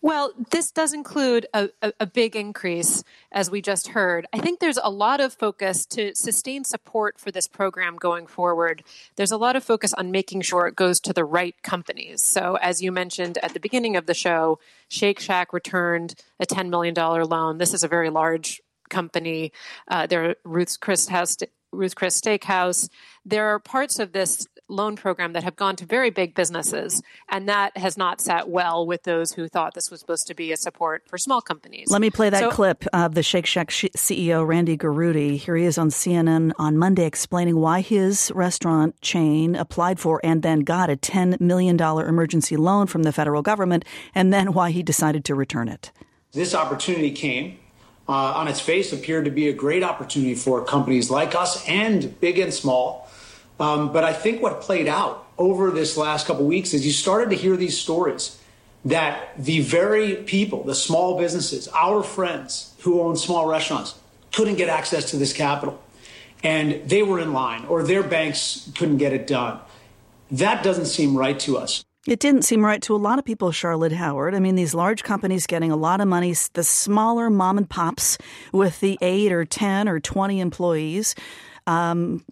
well, 0.00 0.32
this 0.50 0.70
does 0.70 0.92
include 0.92 1.46
a, 1.54 1.70
a, 1.82 1.92
a, 2.00 2.06
big 2.06 2.36
increase, 2.36 3.04
as 3.32 3.50
we 3.50 3.60
just 3.60 3.88
heard. 3.88 4.26
I 4.32 4.38
think 4.38 4.60
there's 4.60 4.78
a 4.82 4.90
lot 4.90 5.20
of 5.20 5.32
focus 5.32 5.86
to 5.86 6.14
sustain 6.14 6.64
support 6.64 7.18
for 7.18 7.30
this 7.30 7.46
program 7.46 7.96
going 7.96 8.26
forward. 8.26 8.82
There's 9.16 9.32
a 9.32 9.36
lot 9.36 9.56
of 9.56 9.64
focus 9.64 9.92
on 9.94 10.10
making 10.10 10.42
sure 10.42 10.66
it 10.66 10.76
goes 10.76 11.00
to 11.00 11.12
the 11.12 11.24
right 11.24 11.54
companies. 11.62 12.22
So, 12.22 12.56
as 12.60 12.82
you 12.82 12.92
mentioned 12.92 13.38
at 13.42 13.54
the 13.54 13.60
beginning 13.60 13.96
of 13.96 14.06
the 14.06 14.14
show, 14.14 14.58
Shake 14.88 15.20
Shack 15.20 15.52
returned 15.52 16.14
a 16.38 16.46
$10 16.46 16.68
million 16.68 16.94
loan. 16.94 17.58
This 17.58 17.74
is 17.74 17.82
a 17.82 17.88
very 17.88 18.10
large 18.10 18.60
company. 18.88 19.52
Uh, 19.88 20.06
they're 20.06 20.36
Ruth's 20.44 20.76
Chris 20.76 21.08
House 21.08 21.36
Ruth 21.72 21.94
Chris 21.94 22.20
Steakhouse. 22.20 22.88
There 23.24 23.46
are 23.48 23.58
parts 23.58 23.98
of 23.98 24.12
this 24.12 24.46
loan 24.70 24.96
program 24.96 25.32
that 25.32 25.44
have 25.44 25.56
gone 25.56 25.76
to 25.76 25.86
very 25.86 26.10
big 26.10 26.34
businesses, 26.34 27.02
and 27.28 27.48
that 27.48 27.76
has 27.76 27.96
not 27.96 28.20
sat 28.20 28.48
well 28.48 28.86
with 28.86 29.02
those 29.02 29.32
who 29.32 29.48
thought 29.48 29.74
this 29.74 29.90
was 29.90 30.00
supposed 30.00 30.26
to 30.28 30.34
be 30.34 30.52
a 30.52 30.56
support 30.56 31.02
for 31.06 31.18
small 31.18 31.40
companies. 31.40 31.88
Let 31.90 32.00
me 32.00 32.10
play 32.10 32.30
that 32.30 32.40
so, 32.40 32.50
clip 32.50 32.84
of 32.92 33.14
the 33.14 33.22
Shake 33.22 33.46
Shack 33.46 33.70
CEO 33.70 34.46
Randy 34.46 34.76
Garutti. 34.76 35.36
Here 35.36 35.56
he 35.56 35.64
is 35.64 35.78
on 35.78 35.88
CNN 35.88 36.52
on 36.58 36.78
Monday 36.78 37.04
explaining 37.04 37.56
why 37.56 37.80
his 37.80 38.30
restaurant 38.34 39.00
chain 39.00 39.54
applied 39.54 39.98
for 39.98 40.20
and 40.24 40.42
then 40.42 40.60
got 40.60 40.90
a 40.90 40.96
$10 40.96 41.40
million 41.40 41.80
emergency 41.80 42.56
loan 42.56 42.86
from 42.86 43.02
the 43.02 43.12
federal 43.12 43.42
government, 43.42 43.84
and 44.14 44.32
then 44.32 44.52
why 44.52 44.70
he 44.70 44.82
decided 44.82 45.24
to 45.24 45.34
return 45.34 45.68
it. 45.68 45.92
This 46.32 46.54
opportunity 46.54 47.10
came 47.10 47.58
uh, 48.10 48.34
on 48.34 48.48
its 48.48 48.60
face 48.60 48.92
appeared 48.92 49.24
to 49.24 49.30
be 49.30 49.48
a 49.48 49.52
great 49.52 49.84
opportunity 49.84 50.34
for 50.34 50.64
companies 50.64 51.10
like 51.10 51.34
us 51.34 51.66
and 51.68 52.18
big 52.20 52.38
and 52.38 52.52
small. 52.52 53.08
Um, 53.60 53.92
but 53.92 54.04
I 54.04 54.14
think 54.14 54.42
what 54.42 54.62
played 54.62 54.88
out 54.88 55.26
over 55.36 55.70
this 55.70 55.96
last 55.96 56.26
couple 56.26 56.46
weeks 56.46 56.72
is 56.72 56.84
you 56.84 56.92
started 56.92 57.30
to 57.30 57.36
hear 57.36 57.56
these 57.56 57.78
stories 57.78 58.38
that 58.86 59.32
the 59.36 59.60
very 59.60 60.16
people, 60.16 60.64
the 60.64 60.74
small 60.74 61.18
businesses, 61.18 61.68
our 61.68 62.02
friends 62.02 62.74
who 62.80 63.00
own 63.02 63.16
small 63.16 63.46
restaurants, 63.46 63.94
couldn't 64.32 64.56
get 64.56 64.70
access 64.70 65.10
to 65.10 65.18
this 65.18 65.34
capital. 65.34 65.80
And 66.42 66.88
they 66.88 67.02
were 67.02 67.20
in 67.20 67.34
line, 67.34 67.66
or 67.66 67.82
their 67.82 68.02
banks 68.02 68.70
couldn't 68.74 68.96
get 68.96 69.12
it 69.12 69.26
done. 69.26 69.58
That 70.30 70.62
doesn't 70.62 70.86
seem 70.86 71.16
right 71.16 71.38
to 71.40 71.58
us. 71.58 71.84
It 72.06 72.18
didn't 72.18 72.42
seem 72.42 72.64
right 72.64 72.80
to 72.82 72.94
a 72.94 72.96
lot 72.96 73.18
of 73.18 73.26
people, 73.26 73.52
Charlotte 73.52 73.92
Howard. 73.92 74.34
I 74.34 74.38
mean, 74.38 74.54
these 74.54 74.72
large 74.72 75.02
companies 75.02 75.46
getting 75.46 75.70
a 75.70 75.76
lot 75.76 76.00
of 76.00 76.08
money, 76.08 76.34
the 76.54 76.64
smaller 76.64 77.28
mom 77.28 77.58
and 77.58 77.68
pops 77.68 78.16
with 78.52 78.80
the 78.80 78.96
eight 79.02 79.32
or 79.32 79.44
10 79.44 79.86
or 79.86 80.00
20 80.00 80.40
employees 80.40 81.14
um, 81.66 82.24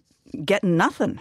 getting 0.45 0.77
nothing. 0.77 1.19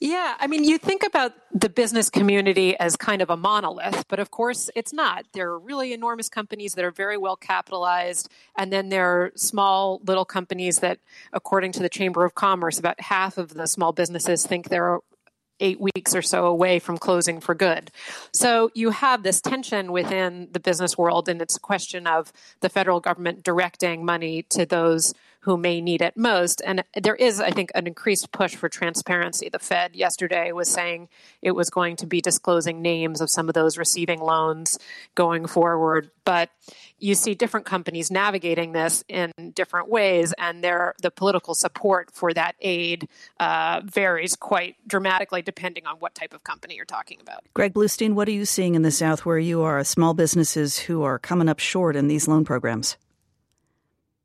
Yeah, 0.00 0.36
I 0.38 0.46
mean, 0.46 0.62
you 0.62 0.78
think 0.78 1.02
about 1.04 1.32
the 1.52 1.68
business 1.68 2.08
community 2.08 2.78
as 2.78 2.94
kind 2.94 3.20
of 3.20 3.30
a 3.30 3.36
monolith, 3.36 4.04
but 4.06 4.20
of 4.20 4.30
course 4.30 4.70
it's 4.76 4.92
not. 4.92 5.24
There 5.32 5.50
are 5.50 5.58
really 5.58 5.92
enormous 5.92 6.28
companies 6.28 6.74
that 6.74 6.84
are 6.84 6.92
very 6.92 7.16
well 7.16 7.34
capitalized, 7.34 8.30
and 8.56 8.72
then 8.72 8.90
there 8.90 9.06
are 9.06 9.32
small 9.34 10.00
little 10.06 10.24
companies 10.24 10.78
that, 10.80 11.00
according 11.32 11.72
to 11.72 11.80
the 11.80 11.88
Chamber 11.88 12.24
of 12.24 12.36
Commerce, 12.36 12.78
about 12.78 13.00
half 13.00 13.38
of 13.38 13.54
the 13.54 13.66
small 13.66 13.92
businesses 13.92 14.46
think 14.46 14.68
they're 14.68 15.00
eight 15.60 15.80
weeks 15.80 16.14
or 16.14 16.22
so 16.22 16.46
away 16.46 16.78
from 16.78 16.98
closing 16.98 17.40
for 17.40 17.54
good. 17.54 17.90
So 18.32 18.70
you 18.74 18.90
have 18.90 19.24
this 19.24 19.40
tension 19.40 19.90
within 19.90 20.46
the 20.52 20.60
business 20.60 20.96
world, 20.96 21.28
and 21.28 21.42
it's 21.42 21.56
a 21.56 21.60
question 21.60 22.06
of 22.06 22.32
the 22.60 22.68
federal 22.68 23.00
government 23.00 23.42
directing 23.42 24.04
money 24.04 24.44
to 24.50 24.64
those 24.64 25.12
who 25.40 25.56
may 25.56 25.80
need 25.80 26.02
it 26.02 26.16
most. 26.16 26.60
And 26.64 26.84
there 26.94 27.14
is, 27.14 27.40
I 27.40 27.50
think, 27.50 27.70
an 27.74 27.86
increased 27.86 28.32
push 28.32 28.54
for 28.54 28.68
transparency. 28.68 29.48
The 29.48 29.58
Fed 29.58 29.94
yesterday 29.94 30.52
was 30.52 30.68
saying 30.68 31.08
it 31.42 31.52
was 31.52 31.70
going 31.70 31.96
to 31.96 32.06
be 32.06 32.20
disclosing 32.20 32.82
names 32.82 33.20
of 33.20 33.30
some 33.30 33.48
of 33.48 33.54
those 33.54 33.78
receiving 33.78 34.20
loans 34.20 34.78
going 35.14 35.46
forward. 35.46 36.10
But 36.24 36.50
you 36.98 37.14
see 37.14 37.34
different 37.34 37.66
companies 37.66 38.10
navigating 38.10 38.72
this 38.72 39.04
in 39.08 39.32
different 39.54 39.88
ways, 39.88 40.34
and 40.36 40.62
their 40.62 40.94
the 41.00 41.10
political 41.10 41.54
support 41.54 42.10
for 42.12 42.34
that 42.34 42.56
aid 42.60 43.08
uh, 43.38 43.80
varies 43.84 44.34
quite 44.34 44.76
dramatically 44.86 45.42
depending 45.42 45.86
on 45.86 45.96
what 45.96 46.14
type 46.14 46.34
of 46.34 46.42
company 46.44 46.74
you're 46.74 46.84
talking 46.84 47.18
about. 47.20 47.44
Greg 47.54 47.72
Bluestein, 47.72 48.14
what 48.14 48.28
are 48.28 48.32
you 48.32 48.44
seeing 48.44 48.74
in 48.74 48.82
the 48.82 48.90
South 48.90 49.24
where 49.24 49.38
you 49.38 49.62
are 49.62 49.82
small 49.84 50.14
businesses 50.14 50.78
who 50.80 51.02
are 51.02 51.18
coming 51.18 51.48
up 51.48 51.60
short 51.60 51.94
in 51.96 52.08
these 52.08 52.26
loan 52.26 52.44
programs? 52.44 52.96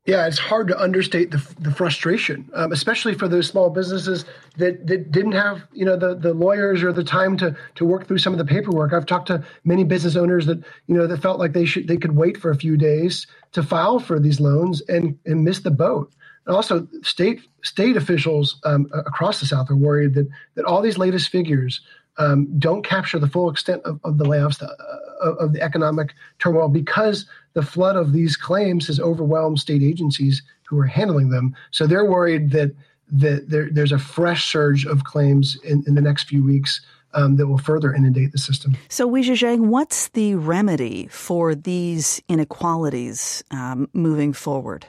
Yeah, 0.06 0.26
it's 0.26 0.38
hard 0.38 0.68
to 0.68 0.78
understate 0.78 1.30
the, 1.30 1.42
the 1.58 1.70
frustration, 1.70 2.50
um, 2.52 2.72
especially 2.72 3.14
for 3.14 3.26
those 3.26 3.46
small 3.46 3.70
businesses 3.70 4.26
that, 4.58 4.86
that 4.86 5.10
didn't 5.10 5.32
have 5.32 5.62
you 5.72 5.86
know 5.86 5.96
the, 5.96 6.14
the 6.14 6.34
lawyers 6.34 6.82
or 6.82 6.92
the 6.92 7.02
time 7.02 7.38
to 7.38 7.56
to 7.76 7.86
work 7.86 8.06
through 8.06 8.18
some 8.18 8.34
of 8.34 8.38
the 8.38 8.44
paperwork. 8.44 8.92
I've 8.92 9.06
talked 9.06 9.28
to 9.28 9.42
many 9.64 9.82
business 9.82 10.14
owners 10.14 10.44
that 10.44 10.58
you 10.88 10.94
know 10.94 11.06
that 11.06 11.22
felt 11.22 11.38
like 11.38 11.54
they 11.54 11.64
should 11.64 11.88
they 11.88 11.96
could 11.96 12.16
wait 12.16 12.36
for 12.36 12.50
a 12.50 12.56
few 12.56 12.76
days 12.76 13.26
to 13.52 13.62
file 13.62 13.98
for 13.98 14.20
these 14.20 14.40
loans 14.40 14.82
and 14.88 15.18
and 15.24 15.42
miss 15.42 15.60
the 15.60 15.70
boat. 15.70 16.12
And 16.46 16.54
also, 16.54 16.86
state 17.02 17.40
state 17.62 17.96
officials 17.96 18.60
um, 18.64 18.90
across 18.92 19.40
the 19.40 19.46
South 19.46 19.70
are 19.70 19.76
worried 19.76 20.12
that 20.14 20.28
that 20.54 20.66
all 20.66 20.82
these 20.82 20.98
latest 20.98 21.30
figures 21.30 21.80
um, 22.18 22.46
don't 22.58 22.84
capture 22.84 23.18
the 23.18 23.28
full 23.28 23.50
extent 23.50 23.82
of, 23.84 23.98
of 24.04 24.18
the 24.18 24.24
layoffs, 24.24 24.62
uh, 24.62 24.68
of, 25.20 25.36
of, 25.38 25.52
the 25.52 25.60
economic 25.60 26.14
turmoil, 26.38 26.68
because 26.68 27.26
the 27.54 27.62
flood 27.62 27.96
of 27.96 28.12
these 28.12 28.36
claims 28.36 28.86
has 28.88 29.00
overwhelmed 29.00 29.58
state 29.58 29.82
agencies 29.82 30.42
who 30.68 30.78
are 30.78 30.86
handling 30.86 31.30
them. 31.30 31.54
So 31.70 31.86
they're 31.86 32.04
worried 32.04 32.50
that 32.50 32.72
that 33.12 33.48
there, 33.48 33.68
there's 33.70 33.92
a 33.92 33.98
fresh 33.98 34.50
surge 34.50 34.86
of 34.86 35.04
claims 35.04 35.56
in, 35.62 35.84
in 35.86 35.94
the 35.94 36.00
next 36.00 36.24
few 36.24 36.42
weeks 36.42 36.80
um, 37.12 37.36
that 37.36 37.46
will 37.46 37.58
further 37.58 37.94
inundate 37.94 38.32
the 38.32 38.38
system. 38.38 38.76
So, 38.88 39.08
Weijia 39.08 39.34
Jiang, 39.34 39.66
what's 39.66 40.08
the 40.08 40.34
remedy 40.34 41.06
for 41.08 41.54
these 41.54 42.20
inequalities 42.28 43.44
um, 43.50 43.88
moving 43.92 44.32
forward? 44.32 44.86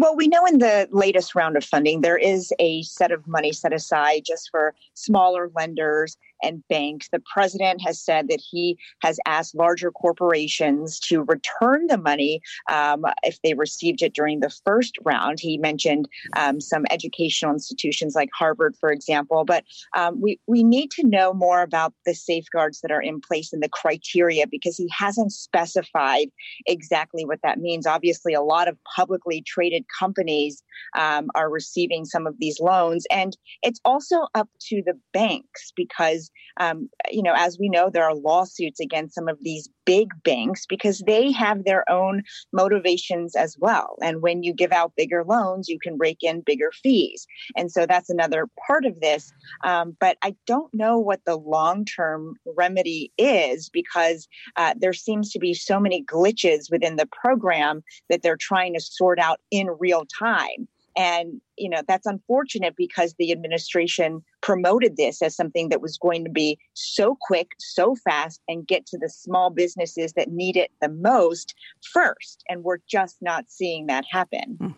Well, 0.00 0.14
we 0.14 0.28
know 0.28 0.46
in 0.46 0.58
the 0.58 0.86
latest 0.92 1.34
round 1.34 1.56
of 1.56 1.64
funding, 1.64 2.02
there 2.02 2.16
is 2.16 2.52
a 2.60 2.82
set 2.84 3.10
of 3.10 3.26
money 3.26 3.52
set 3.52 3.72
aside 3.72 4.22
just 4.24 4.48
for 4.48 4.72
smaller 4.94 5.50
lenders 5.56 6.16
and 6.40 6.62
banks. 6.68 7.08
The 7.10 7.20
president 7.32 7.82
has 7.82 8.00
said 8.00 8.28
that 8.28 8.40
he 8.40 8.78
has 9.02 9.18
asked 9.26 9.56
larger 9.56 9.90
corporations 9.90 11.00
to 11.00 11.24
return 11.24 11.88
the 11.88 11.98
money 11.98 12.40
um, 12.70 13.04
if 13.24 13.42
they 13.42 13.54
received 13.54 14.00
it 14.02 14.14
during 14.14 14.38
the 14.38 14.54
first 14.64 14.94
round. 15.02 15.40
He 15.40 15.58
mentioned 15.58 16.08
um, 16.36 16.60
some 16.60 16.84
educational 16.90 17.52
institutions 17.52 18.14
like 18.14 18.30
Harvard, 18.32 18.76
for 18.78 18.92
example. 18.92 19.44
But 19.44 19.64
um, 19.96 20.20
we, 20.20 20.38
we 20.46 20.62
need 20.62 20.92
to 20.92 21.06
know 21.08 21.34
more 21.34 21.62
about 21.62 21.92
the 22.06 22.14
safeguards 22.14 22.82
that 22.82 22.92
are 22.92 23.02
in 23.02 23.20
place 23.20 23.52
and 23.52 23.64
the 23.64 23.68
criteria 23.68 24.46
because 24.46 24.76
he 24.76 24.88
hasn't 24.96 25.32
specified 25.32 26.28
exactly 26.66 27.24
what 27.24 27.40
that 27.42 27.58
means. 27.58 27.84
Obviously, 27.84 28.32
a 28.32 28.42
lot 28.42 28.68
of 28.68 28.78
publicly 28.94 29.42
traded 29.44 29.86
companies 29.98 30.62
um, 30.96 31.28
are 31.34 31.50
receiving 31.50 32.04
some 32.04 32.26
of 32.26 32.34
these 32.38 32.60
loans. 32.60 33.06
And 33.10 33.36
it's 33.62 33.80
also 33.84 34.26
up 34.34 34.48
to 34.68 34.82
the 34.84 34.98
banks 35.12 35.72
because 35.76 36.30
um, 36.58 36.88
you 37.10 37.22
know, 37.22 37.34
as 37.36 37.58
we 37.58 37.68
know, 37.68 37.90
there 37.90 38.04
are 38.04 38.14
lawsuits 38.14 38.80
against 38.80 39.14
some 39.14 39.28
of 39.28 39.38
these 39.42 39.68
big 39.84 40.08
banks 40.22 40.66
because 40.66 41.02
they 41.06 41.32
have 41.32 41.64
their 41.64 41.88
own 41.90 42.22
motivations 42.52 43.34
as 43.34 43.56
well. 43.58 43.96
And 44.02 44.20
when 44.20 44.42
you 44.42 44.52
give 44.52 44.72
out 44.72 44.92
bigger 44.96 45.24
loans, 45.24 45.68
you 45.68 45.78
can 45.78 45.96
rake 45.96 46.18
in 46.22 46.42
bigger 46.42 46.70
fees. 46.82 47.26
And 47.56 47.72
so 47.72 47.86
that's 47.86 48.10
another 48.10 48.48
part 48.66 48.84
of 48.84 49.00
this. 49.00 49.32
Um, 49.64 49.96
but 49.98 50.18
I 50.22 50.34
don't 50.46 50.72
know 50.74 50.98
what 50.98 51.24
the 51.24 51.36
long 51.36 51.84
term 51.84 52.34
remedy 52.56 53.12
is 53.16 53.70
because 53.70 54.28
uh, 54.56 54.74
there 54.76 54.92
seems 54.92 55.30
to 55.32 55.38
be 55.38 55.54
so 55.54 55.80
many 55.80 56.04
glitches 56.04 56.70
within 56.70 56.96
the 56.96 57.08
program 57.22 57.82
that 58.10 58.22
they're 58.22 58.36
trying 58.36 58.74
to 58.74 58.80
sort 58.80 59.18
out 59.18 59.40
in 59.50 59.68
real 59.78 60.04
time. 60.18 60.68
And, 60.96 61.40
you 61.56 61.68
know, 61.68 61.82
that's 61.86 62.06
unfortunate 62.06 62.74
because 62.76 63.14
the 63.18 63.30
administration 63.30 64.20
promoted 64.40 64.96
this 64.96 65.22
as 65.22 65.36
something 65.36 65.68
that 65.68 65.80
was 65.80 65.96
going 65.96 66.24
to 66.24 66.30
be 66.30 66.58
so 66.74 67.16
quick, 67.20 67.52
so 67.58 67.94
fast, 67.94 68.40
and 68.48 68.66
get 68.66 68.84
to 68.86 68.98
the 68.98 69.08
small 69.08 69.50
businesses 69.50 70.14
that 70.14 70.28
need 70.28 70.56
it 70.56 70.72
the 70.82 70.88
most 70.88 71.54
first. 71.92 72.42
And 72.48 72.64
we're 72.64 72.78
just 72.90 73.18
not 73.20 73.44
seeing 73.48 73.86
that 73.86 74.04
happen. 74.10 74.56
Hmm. 74.60 74.70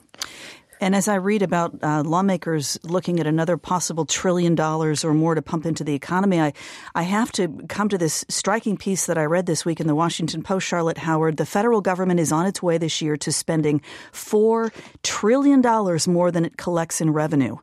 And 0.80 0.94
as 0.94 1.08
I 1.08 1.16
read 1.16 1.42
about 1.42 1.76
uh, 1.82 2.02
lawmakers 2.02 2.78
looking 2.82 3.20
at 3.20 3.26
another 3.26 3.58
possible 3.58 4.06
trillion 4.06 4.54
dollars 4.54 5.04
or 5.04 5.12
more 5.12 5.34
to 5.34 5.42
pump 5.42 5.66
into 5.66 5.84
the 5.84 5.94
economy, 5.94 6.40
I, 6.40 6.54
I 6.94 7.02
have 7.02 7.30
to 7.32 7.48
come 7.68 7.90
to 7.90 7.98
this 7.98 8.24
striking 8.28 8.78
piece 8.78 9.04
that 9.04 9.18
I 9.18 9.24
read 9.24 9.44
this 9.44 9.66
week 9.66 9.78
in 9.78 9.86
the 9.86 9.94
Washington 9.94 10.42
Post, 10.42 10.66
Charlotte 10.66 10.98
Howard. 10.98 11.36
The 11.36 11.44
federal 11.44 11.82
government 11.82 12.18
is 12.18 12.32
on 12.32 12.46
its 12.46 12.62
way 12.62 12.78
this 12.78 13.02
year 13.02 13.18
to 13.18 13.30
spending 13.30 13.82
$4 14.12 14.72
trillion 15.02 15.60
more 16.06 16.30
than 16.30 16.46
it 16.46 16.56
collects 16.56 17.02
in 17.02 17.12
revenue, 17.12 17.56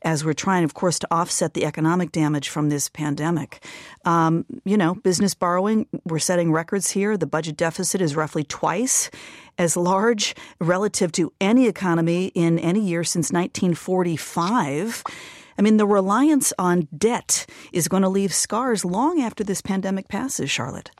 as 0.00 0.24
we're 0.24 0.32
trying, 0.32 0.64
of 0.64 0.72
course, 0.72 0.98
to 1.00 1.08
offset 1.10 1.52
the 1.52 1.66
economic 1.66 2.10
damage 2.10 2.48
from 2.48 2.70
this 2.70 2.88
pandemic. 2.88 3.62
Um, 4.06 4.46
you 4.64 4.78
know, 4.78 4.94
business 4.94 5.34
borrowing, 5.34 5.86
we're 6.04 6.18
setting 6.18 6.50
records 6.50 6.90
here. 6.90 7.18
The 7.18 7.26
budget 7.26 7.58
deficit 7.58 8.00
is 8.00 8.16
roughly 8.16 8.44
twice 8.44 9.10
as 9.58 9.76
large 9.76 10.34
relative 10.60 11.12
to 11.12 11.32
any 11.40 11.66
economy 11.66 12.26
in 12.34 12.58
any 12.58 12.80
year 12.80 13.04
since 13.04 13.32
1945. 13.32 15.04
I 15.58 15.62
mean, 15.62 15.76
the 15.76 15.86
reliance 15.86 16.52
on 16.58 16.88
debt 16.96 17.46
is 17.72 17.88
going 17.88 18.02
to 18.02 18.08
leave 18.08 18.32
scars 18.32 18.84
long 18.84 19.20
after 19.20 19.44
this 19.44 19.60
pandemic 19.60 20.08
passes, 20.08 20.50
Charlotte. 20.50 20.90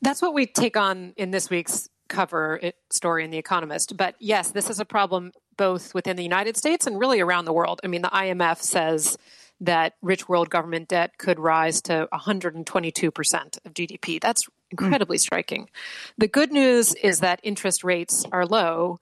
That's 0.00 0.22
what 0.22 0.34
we 0.34 0.46
take 0.46 0.76
on 0.76 1.12
in 1.16 1.30
this 1.30 1.50
week's 1.50 1.88
cover 2.08 2.58
eh, 2.62 2.70
story 2.90 3.24
in 3.24 3.30
The 3.30 3.38
Economist. 3.38 3.96
But 3.96 4.14
yes, 4.18 4.50
this 4.50 4.70
is 4.70 4.80
a 4.80 4.84
problem 4.84 5.32
both 5.56 5.94
within 5.94 6.16
the 6.16 6.22
United 6.22 6.56
States 6.56 6.86
and 6.86 6.98
really 6.98 7.20
around 7.20 7.44
the 7.44 7.52
world. 7.52 7.80
I 7.84 7.86
mean, 7.86 8.02
the 8.02 8.08
IMF 8.08 8.60
says 8.62 9.16
that 9.60 9.94
rich 10.02 10.28
world 10.28 10.50
government 10.50 10.88
debt 10.88 11.18
could 11.18 11.38
rise 11.38 11.80
to 11.82 12.08
122% 12.12 13.58
of 13.64 13.74
GDP. 13.74 14.20
That's 14.20 14.48
incredibly 14.72 15.18
mm. 15.18 15.20
striking. 15.20 15.70
The 16.18 16.26
good 16.26 16.50
news 16.50 16.94
is 16.94 17.20
that 17.20 17.38
interest 17.44 17.84
rates 17.84 18.24
are 18.32 18.44
low, 18.44 18.98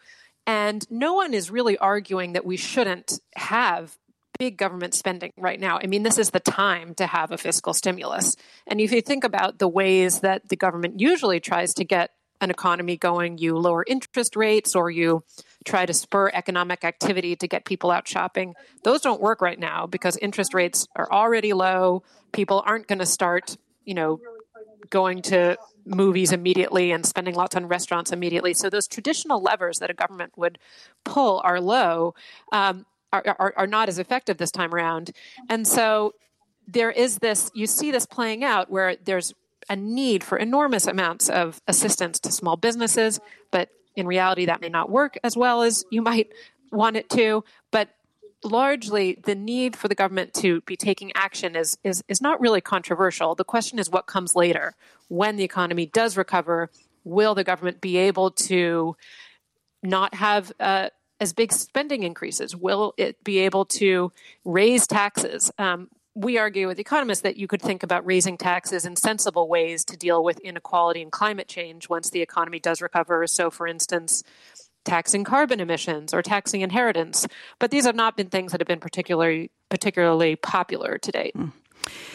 and 0.46 0.86
no 0.90 1.14
one 1.14 1.32
is 1.32 1.50
really 1.50 1.78
arguing 1.78 2.34
that 2.34 2.44
we 2.44 2.58
shouldn't 2.58 3.18
have 3.36 3.96
big 4.38 4.56
government 4.56 4.94
spending 4.94 5.32
right 5.36 5.60
now. 5.60 5.78
I 5.82 5.86
mean, 5.86 6.02
this 6.02 6.18
is 6.18 6.30
the 6.30 6.40
time 6.40 6.94
to 6.94 7.06
have 7.06 7.30
a 7.30 7.38
fiscal 7.38 7.74
stimulus. 7.74 8.36
And 8.66 8.80
if 8.80 8.90
you 8.90 9.02
think 9.02 9.22
about 9.22 9.58
the 9.58 9.68
ways 9.68 10.20
that 10.20 10.48
the 10.48 10.56
government 10.56 10.98
usually 10.98 11.40
tries 11.40 11.74
to 11.74 11.84
get 11.84 12.10
an 12.40 12.50
economy 12.50 12.96
going, 12.96 13.36
you 13.36 13.58
lower 13.58 13.84
interest 13.86 14.34
rates 14.34 14.74
or 14.74 14.90
you 14.90 15.22
try 15.66 15.84
to 15.84 15.92
spur 15.92 16.30
economic 16.32 16.84
activity 16.84 17.36
to 17.36 17.46
get 17.46 17.66
people 17.66 17.90
out 17.90 18.08
shopping. 18.08 18.54
Those 18.82 19.02
don't 19.02 19.20
work 19.20 19.42
right 19.42 19.58
now 19.58 19.86
because 19.86 20.16
interest 20.16 20.54
rates 20.54 20.88
are 20.96 21.12
already 21.12 21.52
low. 21.52 22.02
People 22.32 22.62
aren't 22.64 22.86
going 22.86 23.00
to 23.00 23.06
start, 23.06 23.58
you 23.84 23.92
know, 23.92 24.20
going 24.88 25.22
to 25.22 25.56
movies 25.84 26.32
immediately 26.32 26.92
and 26.92 27.04
spending 27.04 27.34
lots 27.34 27.56
on 27.56 27.66
restaurants 27.66 28.12
immediately. 28.12 28.54
So 28.54 28.70
those 28.70 28.88
traditional 28.88 29.42
levers 29.42 29.78
that 29.78 29.90
a 29.90 29.94
government 29.94 30.32
would 30.36 30.58
pull 31.04 31.40
are 31.44 31.60
low, 31.60 32.14
um, 32.52 32.86
are, 33.12 33.24
are, 33.38 33.54
are 33.56 33.66
not 33.66 33.88
as 33.88 33.98
effective 33.98 34.38
this 34.38 34.50
time 34.50 34.74
around. 34.74 35.10
And 35.48 35.66
so 35.66 36.14
there 36.66 36.90
is 36.90 37.18
this, 37.18 37.50
you 37.54 37.66
see 37.66 37.90
this 37.90 38.06
playing 38.06 38.44
out 38.44 38.70
where 38.70 38.96
there's 38.96 39.34
a 39.68 39.76
need 39.76 40.24
for 40.24 40.38
enormous 40.38 40.86
amounts 40.86 41.28
of 41.28 41.60
assistance 41.66 42.20
to 42.20 42.32
small 42.32 42.56
businesses, 42.56 43.20
but 43.50 43.68
in 43.96 44.06
reality, 44.06 44.46
that 44.46 44.60
may 44.60 44.68
not 44.68 44.90
work 44.90 45.18
as 45.24 45.36
well 45.36 45.62
as 45.62 45.84
you 45.90 46.02
might 46.02 46.28
want 46.70 46.96
it 46.96 47.10
to. 47.10 47.44
But 47.70 47.90
largely 48.42 49.18
the 49.22 49.34
need 49.34 49.76
for 49.76 49.88
the 49.88 49.94
government 49.94 50.32
to 50.34 50.60
be 50.62 50.76
taking 50.76 51.12
action 51.14 51.56
is, 51.56 51.76
is, 51.84 52.02
is 52.08 52.20
not 52.20 52.40
really 52.40 52.60
controversial. 52.60 53.34
The 53.34 53.44
question 53.44 53.78
is 53.78 53.90
what 53.90 54.06
comes 54.06 54.34
later. 54.34 54.74
When 55.08 55.36
the 55.36 55.44
economy 55.44 55.86
does 55.86 56.16
recover, 56.16 56.70
will 57.04 57.34
the 57.34 57.44
government 57.44 57.80
be 57.80 57.96
able 57.96 58.30
to 58.30 58.96
not 59.82 60.14
have 60.14 60.52
uh, 60.60 60.90
as 61.20 61.32
big 61.32 61.52
spending 61.52 62.02
increases? 62.02 62.56
Will 62.56 62.94
it 62.96 63.22
be 63.24 63.40
able 63.40 63.64
to 63.66 64.12
raise 64.44 64.86
taxes? 64.86 65.50
Um, 65.58 65.88
we 66.14 66.38
argue 66.38 66.66
with 66.66 66.78
economists 66.78 67.20
that 67.20 67.36
you 67.36 67.46
could 67.46 67.62
think 67.62 67.82
about 67.82 68.04
raising 68.04 68.36
taxes 68.36 68.84
in 68.84 68.96
sensible 68.96 69.48
ways 69.48 69.84
to 69.84 69.96
deal 69.96 70.24
with 70.24 70.40
inequality 70.40 71.02
and 71.02 71.12
climate 71.12 71.46
change 71.48 71.88
once 71.88 72.10
the 72.10 72.20
economy 72.20 72.58
does 72.58 72.82
recover. 72.82 73.26
So, 73.26 73.50
for 73.50 73.66
instance, 73.66 74.24
taxing 74.84 75.24
carbon 75.24 75.60
emissions 75.60 76.14
or 76.14 76.22
taxing 76.22 76.60
inheritance. 76.62 77.26
But 77.58 77.70
these 77.70 77.84
have 77.84 77.96
not 77.96 78.16
been 78.16 78.28
things 78.28 78.52
that 78.52 78.60
have 78.60 78.68
been 78.68 78.80
particularly 78.80 79.50
particularly 79.68 80.36
popular 80.36 80.98
to 80.98 81.12
date. 81.12 81.34
Mm. 81.36 81.52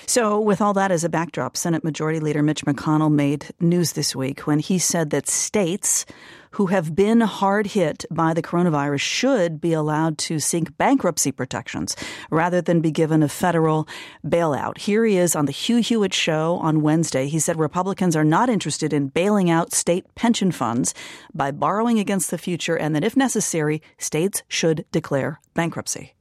So, 0.08 0.40
with 0.40 0.62
all 0.62 0.74
that 0.74 0.92
as 0.92 1.04
a 1.04 1.10
backdrop, 1.10 1.58
Senate 1.58 1.84
Majority 1.84 2.20
Leader 2.20 2.44
Mitch 2.44 2.64
McConnell 2.64 3.12
made 3.12 3.48
news 3.60 3.94
this 3.94 4.16
week 4.16 4.42
when 4.42 4.60
he 4.60 4.78
said 4.78 5.10
that 5.10 5.28
states 5.28 6.06
who 6.52 6.68
have 6.68 6.96
been 6.96 7.20
hard 7.20 7.68
hit 7.68 8.06
by 8.10 8.34
the 8.34 8.42
coronavirus 8.42 9.02
should 9.02 9.60
be 9.60 9.74
allowed 9.74 10.18
to 10.18 10.40
seek 10.40 10.78
bankruptcy 10.78 11.32
protections 11.32 11.98
rather 12.30 12.62
than 12.62 12.80
be 12.80 12.92
given 12.92 13.22
a 13.22 13.28
federal 13.28 13.86
bailout. 14.26 14.78
Here 14.78 15.04
he 15.04 15.18
is 15.18 15.36
on 15.36 15.48
the 15.48 15.52
Hugh 15.52 15.82
Hewitt 15.82 16.14
show 16.14 16.56
on 16.62 16.82
Wednesday. 16.82 17.28
He 17.28 17.40
said 17.40 17.60
Republicans 17.60 18.16
are 18.16 18.24
not 18.24 18.48
interested 18.48 18.94
in 18.94 19.10
bailing 19.10 19.50
out 19.50 19.74
state 19.74 20.06
pension 20.16 20.52
funds 20.52 20.94
by 21.34 21.52
borrowing 21.52 22.00
against 22.00 22.32
the 22.32 22.38
future 22.38 22.78
and 22.78 22.96
that 22.96 23.04
if 23.04 23.18
necessary, 23.18 23.82
states 23.98 24.42
should 24.48 24.86
declare 24.94 25.42
bankruptcy. 25.56 26.15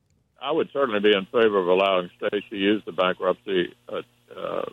I 0.44 0.52
would 0.52 0.68
certainly 0.72 1.00
be 1.00 1.14
in 1.14 1.24
favor 1.26 1.59
of 1.59 1.68
allowing 1.68 2.11
states 2.18 2.46
to 2.50 2.57
use 2.57 2.83
the 2.85 2.92
bankruptcy 2.92 3.74
uh, 3.88 4.02
uh, 4.38 4.70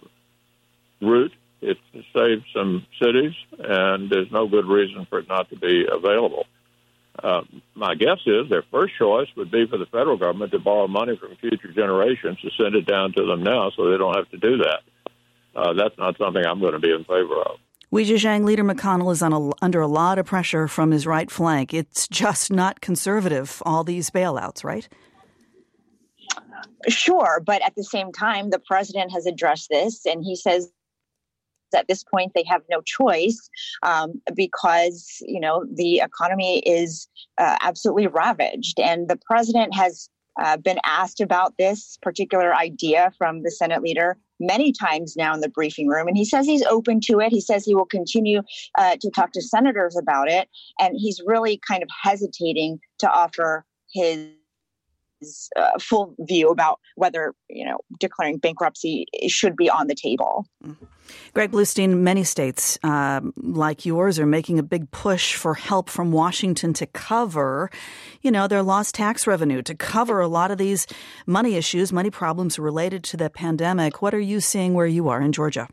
route. 1.02 1.32
It 1.62 1.78
saves 2.14 2.44
some 2.54 2.86
cities, 3.02 3.34
and 3.58 4.10
there's 4.10 4.32
no 4.32 4.48
good 4.48 4.66
reason 4.66 5.06
for 5.10 5.20
it 5.20 5.30
not 5.30 5.50
to 5.50 5.56
be 5.56 5.86
available. 5.90 6.46
Uh, 7.24 7.42
my 7.76 7.96
guess 7.96 8.20
is 8.26 8.50
their 8.50 8.64
first 8.72 8.96
choice 8.98 9.28
would 9.38 9.52
be 9.52 9.66
for 9.68 9.78
the 9.78 9.86
federal 9.86 10.18
government 10.18 10.52
to 10.52 10.60
borrow 10.60 10.88
money 10.88 11.16
from 11.16 11.36
future 11.38 11.72
generations 11.72 12.40
to 12.42 12.50
send 12.58 12.76
it 12.76 12.86
down 12.86 13.14
to 13.14 13.26
them 13.26 13.44
now 13.44 13.72
so 13.76 13.90
they 13.90 13.98
don't 13.98 14.16
have 14.16 14.30
to 14.32 14.38
do 14.38 14.58
that. 14.58 14.82
Uh, 15.56 15.74
that's 15.74 15.98
not 15.98 16.18
something 16.18 16.44
I'm 16.46 16.60
going 16.60 16.74
to 16.74 16.80
be 16.80 16.92
in 16.92 17.04
favor 17.04 17.40
of. 17.42 17.60
Weijia 17.94 18.16
Jiang, 18.16 18.44
Leader 18.44 18.64
McConnell 18.64 19.12
is 19.12 19.22
a, 19.22 19.52
under 19.64 19.82
a 19.82 19.88
lot 19.88 20.18
of 20.18 20.26
pressure 20.26 20.68
from 20.68 20.92
his 20.92 21.06
right 21.06 21.30
flank. 21.30 21.74
It's 21.74 22.08
just 22.08 22.52
not 22.52 22.82
conservative, 22.82 23.62
all 23.66 23.84
these 23.84 24.10
bailouts, 24.10 24.64
right? 24.64 24.88
Sure, 26.88 27.41
but 27.45 27.62
at 27.63 27.76
the 27.76 27.84
same 27.84 28.12
time, 28.12 28.50
the 28.50 28.60
president 28.60 29.12
has 29.12 29.26
addressed 29.26 29.69
this 29.69 30.06
and 30.06 30.24
he 30.24 30.36
says 30.36 30.71
at 31.76 31.88
this 31.88 32.04
point 32.04 32.34
they 32.36 32.43
have 32.47 32.62
no 32.69 32.82
choice 32.82 33.50
um, 33.84 34.21
because 34.36 35.17
you 35.21 35.39
know 35.39 35.65
the 35.74 36.00
economy 36.00 36.60
is 36.60 37.08
uh, 37.38 37.58
absolutely 37.62 38.08
ravaged. 38.08 38.80
And 38.80 39.10
the 39.10 39.19
president 39.26 39.74
has 39.74 40.10
uh, 40.41 40.58
been 40.58 40.80
asked 40.86 41.19
about 41.19 41.58
this 41.58 41.97
particular 42.02 42.56
idea 42.56 43.12
from 43.17 43.43
the 43.43 43.52
senate 43.52 43.82
leader 43.82 44.17
many 44.39 44.71
times 44.71 45.15
now 45.17 45.34
in 45.34 45.41
the 45.41 45.50
briefing 45.50 45.88
room 45.88 46.08
and 46.08 46.17
he 46.17 46.26
says 46.26 46.45
he's 46.45 46.63
open 46.63 47.00
to 47.02 47.19
it. 47.19 47.32
He 47.32 47.41
says 47.41 47.65
he 47.65 47.76
will 47.76 47.86
continue 47.86 48.41
uh, 48.78 48.95
to 49.02 49.12
talk 49.12 49.34
to 49.34 49.41
senators 49.41 49.95
about 49.97 50.30
it 50.30 50.50
and 50.80 50.95
he's 50.97 51.21
really 51.26 51.60
kind 51.67 51.84
of 51.84 51.89
hesitating 52.02 52.80
to 53.00 53.12
offer 53.12 53.65
his 53.93 54.30
uh, 55.56 55.80
full 55.80 56.16
view 56.20 56.50
about 56.50 56.80
whether 56.96 57.34
you 57.50 57.66
know 57.66 57.78
declaring 58.00 58.38
bankruptcy 58.38 59.06
should 59.28 59.56
be 59.56 59.70
on 59.70 59.88
the 59.88 59.96
table. 59.96 60.46
Mm-hmm. 60.64 60.86
Greg 61.34 61.52
Bluestein, 61.52 62.00
many 62.00 62.24
states 62.24 62.80
um, 62.84 63.34
like 63.38 63.86
yours 63.86 64.20
are 64.20 64.26
making 64.26 64.60
a 64.60 64.64
big 64.64 64.92
push 64.92 65.36
for 65.36 65.54
help 65.54 65.90
from 65.90 66.12
Washington 66.12 66.74
to 66.74 66.86
cover, 66.86 67.70
you 68.22 68.32
know, 68.32 68.48
their 68.48 68.64
lost 68.64 68.96
tax 68.96 69.28
revenue, 69.28 69.62
to 69.62 69.76
cover 69.76 70.22
a 70.22 70.28
lot 70.28 70.52
of 70.52 70.58
these 70.58 70.88
money 71.26 71.56
issues, 71.56 71.92
money 71.92 72.10
problems 72.10 72.58
related 72.60 73.04
to 73.06 73.18
the 73.18 73.30
pandemic. 73.30 74.02
What 74.02 74.14
are 74.14 74.20
you 74.20 74.40
seeing 74.40 74.74
where 74.74 74.86
you 74.86 75.10
are 75.10 75.22
in 75.22 75.32
Georgia? 75.32 75.68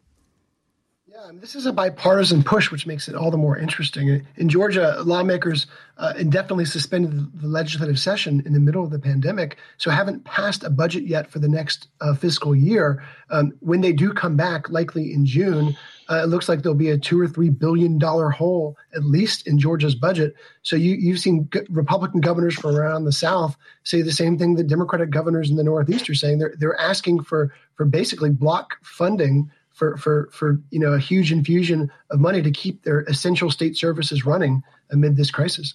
Yeah, 1.21 1.33
this 1.35 1.57
is 1.57 1.67
a 1.67 1.73
bipartisan 1.73 2.45
push, 2.45 2.71
which 2.71 2.87
makes 2.87 3.09
it 3.09 3.17
all 3.17 3.33
the 3.33 3.37
more 3.37 3.59
interesting. 3.59 4.25
In 4.37 4.49
Georgia, 4.49 5.03
lawmakers 5.05 5.67
uh, 5.97 6.13
indefinitely 6.17 6.65
suspended 6.65 7.41
the 7.41 7.49
legislative 7.49 7.99
session 7.99 8.41
in 8.47 8.53
the 8.53 8.61
middle 8.61 8.85
of 8.85 8.91
the 8.91 9.01
pandemic, 9.01 9.57
so 9.79 9.91
haven't 9.91 10.25
passed 10.25 10.63
a 10.63 10.71
budget 10.71 11.09
yet 11.09 11.29
for 11.29 11.41
the 11.41 11.49
next 11.49 11.89
uh, 12.01 12.15
fiscal 12.15 12.55
year. 12.55 13.03
Um, 13.31 13.53
when 13.59 13.81
they 13.81 13.93
do 13.93 14.13
come 14.13 14.37
back, 14.37 14.71
likely 14.71 15.13
in 15.13 15.27
June, 15.27 15.77
uh, 16.09 16.23
it 16.23 16.29
looks 16.29 16.49
like 16.49 16.63
there'll 16.63 16.79
be 16.79 16.91
a 16.91 16.99
two 16.99 17.21
or 17.21 17.27
three 17.27 17.51
billion 17.51 17.99
dollar 17.99 18.31
hole 18.31 18.77
at 18.95 19.03
least 19.03 19.45
in 19.47 19.59
Georgia's 19.59 19.97
budget. 19.97 20.35
So 20.63 20.77
you, 20.77 20.95
you've 20.95 21.19
seen 21.19 21.49
Republican 21.69 22.21
governors 22.21 22.55
from 22.55 22.77
around 22.77 23.05
the 23.05 23.13
South 23.13 23.57
say 23.83 24.03
the 24.03 24.13
same 24.13 24.39
thing 24.39 24.55
that 24.55 24.69
Democratic 24.69 25.11
governors 25.11 25.51
in 25.51 25.57
the 25.57 25.65
Northeast 25.65 26.09
are 26.09 26.15
saying. 26.15 26.39
They're 26.39 26.55
they're 26.59 26.81
asking 26.81 27.25
for 27.25 27.53
for 27.75 27.85
basically 27.85 28.31
block 28.31 28.77
funding 28.83 29.51
for 29.79 29.97
for 29.97 30.29
for 30.33 30.61
you 30.71 30.81
know 30.81 30.93
a 30.93 30.99
huge 30.99 31.31
infusion 31.31 31.91
of 32.11 32.19
money 32.19 32.43
to 32.43 32.51
keep 32.51 32.83
their 32.83 33.01
essential 33.03 33.51
state 33.51 33.77
services 33.77 34.27
running 34.27 34.62
amid 34.91 35.17
this 35.17 35.31
crisis. 35.31 35.75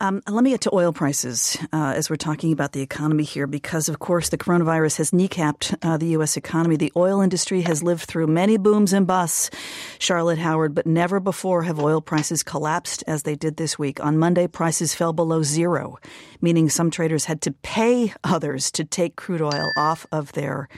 Um, 0.00 0.22
let 0.28 0.44
me 0.44 0.50
get 0.50 0.60
to 0.60 0.72
oil 0.72 0.92
prices 0.92 1.58
uh, 1.72 1.92
as 1.96 2.08
we're 2.08 2.14
talking 2.14 2.52
about 2.52 2.70
the 2.70 2.82
economy 2.82 3.24
here, 3.24 3.48
because 3.48 3.88
of 3.88 3.98
course 3.98 4.28
the 4.28 4.38
coronavirus 4.38 4.98
has 4.98 5.10
kneecapped 5.10 5.76
uh, 5.82 5.96
the 5.96 6.06
U.S. 6.18 6.36
economy. 6.36 6.76
The 6.76 6.92
oil 6.94 7.20
industry 7.20 7.62
has 7.62 7.82
lived 7.82 8.04
through 8.04 8.28
many 8.28 8.58
booms 8.58 8.92
and 8.92 9.08
busts, 9.08 9.50
Charlotte 9.98 10.38
Howard, 10.38 10.72
but 10.72 10.86
never 10.86 11.18
before 11.18 11.64
have 11.64 11.80
oil 11.80 12.00
prices 12.00 12.44
collapsed 12.44 13.02
as 13.08 13.24
they 13.24 13.34
did 13.34 13.56
this 13.56 13.76
week. 13.76 13.98
On 13.98 14.16
Monday, 14.16 14.46
prices 14.46 14.94
fell 14.94 15.12
below 15.12 15.42
zero, 15.42 15.98
meaning 16.40 16.68
some 16.68 16.92
traders 16.92 17.24
had 17.24 17.42
to 17.42 17.50
pay 17.50 18.14
others 18.22 18.70
to 18.70 18.84
take 18.84 19.16
crude 19.16 19.42
oil 19.42 19.68
off 19.76 20.06
of 20.12 20.30
their 20.34 20.68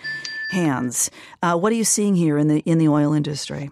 hands. 0.50 1.10
Uh, 1.42 1.56
what 1.56 1.72
are 1.72 1.76
you 1.76 1.84
seeing 1.84 2.14
here 2.14 2.38
in 2.38 2.48
the 2.48 2.60
in 2.60 2.78
the 2.78 2.88
oil 2.88 3.12
industry? 3.12 3.70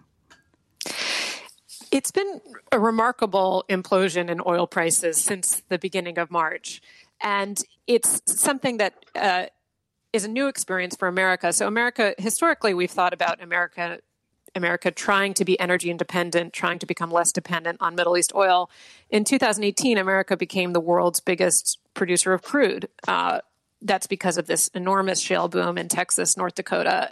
It's 1.91 2.11
been 2.11 2.41
a 2.71 2.79
remarkable 2.79 3.65
implosion 3.69 4.29
in 4.29 4.41
oil 4.47 4.67
prices 4.67 5.17
since 5.17 5.63
the 5.69 5.79
beginning 5.79 6.19
of 6.19 6.31
March, 6.31 6.83
and 7.21 7.63
it's 7.87 8.23
something 8.27 8.79
that. 8.79 8.95
Uh, 9.15 9.47
is 10.11 10.25
a 10.25 10.29
new 10.29 10.49
experience 10.49 10.97
for 10.97 11.07
America. 11.07 11.53
So 11.53 11.67
America 11.67 12.15
historically 12.17 12.73
we've 12.73 12.91
thought 12.91 13.13
about 13.13 13.43
America 13.43 13.99
America 14.55 14.91
trying 14.91 15.35
to 15.35 15.45
be 15.45 15.59
energy 15.59 15.91
independent, 15.91 16.53
trying 16.53 16.79
to 16.79 16.87
become 16.87 17.11
less 17.11 17.33
dependent 17.33 17.79
on 17.81 17.95
Middle 17.95 18.17
East 18.17 18.33
oil. 18.35 18.71
In 19.11 19.25
2018, 19.25 19.99
America 19.99 20.37
became 20.37 20.73
the 20.73 20.81
world's 20.81 21.21
biggest 21.21 21.79
producer 21.95 22.33
of 22.33 22.43
crude. 22.43 22.89
Uh, 23.07 23.41
that's 23.83 24.07
because 24.07 24.39
of 24.39 24.47
this 24.47 24.69
enormous 24.69 25.21
shale 25.21 25.49
boom 25.49 25.79
in 25.79 25.89
Texas, 25.89 26.37
North 26.37 26.55
Dakota. 26.55 27.11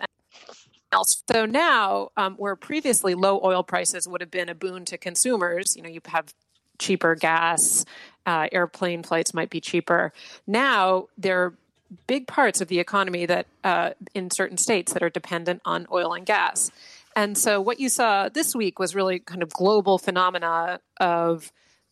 and 0.93 1.07
So 1.29 1.47
now, 1.47 2.11
um, 2.17 2.35
where 2.37 2.57
previously 2.57 3.15
low 3.15 3.41
oil 3.43 3.63
prices 3.63 4.07
would 4.09 4.21
have 4.21 4.31
been 4.31 4.49
a 4.49 4.55
boon 4.55 4.85
to 4.87 4.99
consumers, 4.99 5.77
you 5.77 5.83
know, 5.83 5.89
you 5.89 6.01
have 6.07 6.33
cheaper 6.79 7.15
gas, 7.15 7.85
uh, 8.27 8.49
airplane 8.53 9.03
flights 9.03 9.33
might 9.33 9.51
be 9.51 9.61
cheaper. 9.61 10.13
Now 10.47 11.09
there 11.17 11.45
are 11.45 11.55
big 12.07 12.27
parts 12.27 12.61
of 12.61 12.69
the 12.69 12.81
economy 12.81 13.27
that 13.27 13.47
uh, 13.63 13.91
in 14.15 14.31
certain 14.31 14.59
states 14.59 14.93
that 14.93 15.03
are 15.03 15.11
dependent 15.11 15.63
on 15.65 15.87
oil 15.91 16.13
and 16.13 16.27
gas. 16.27 16.71
And 17.15 17.39
so 17.39 17.61
what 17.61 17.81
you 17.81 17.89
saw 17.89 18.29
this 18.29 18.55
week 18.55 18.79
was 18.79 18.95
really 18.95 19.21
kind 19.21 19.43
of 19.43 19.51
global 19.51 19.97
phenomena 19.99 20.81
of 20.99 21.51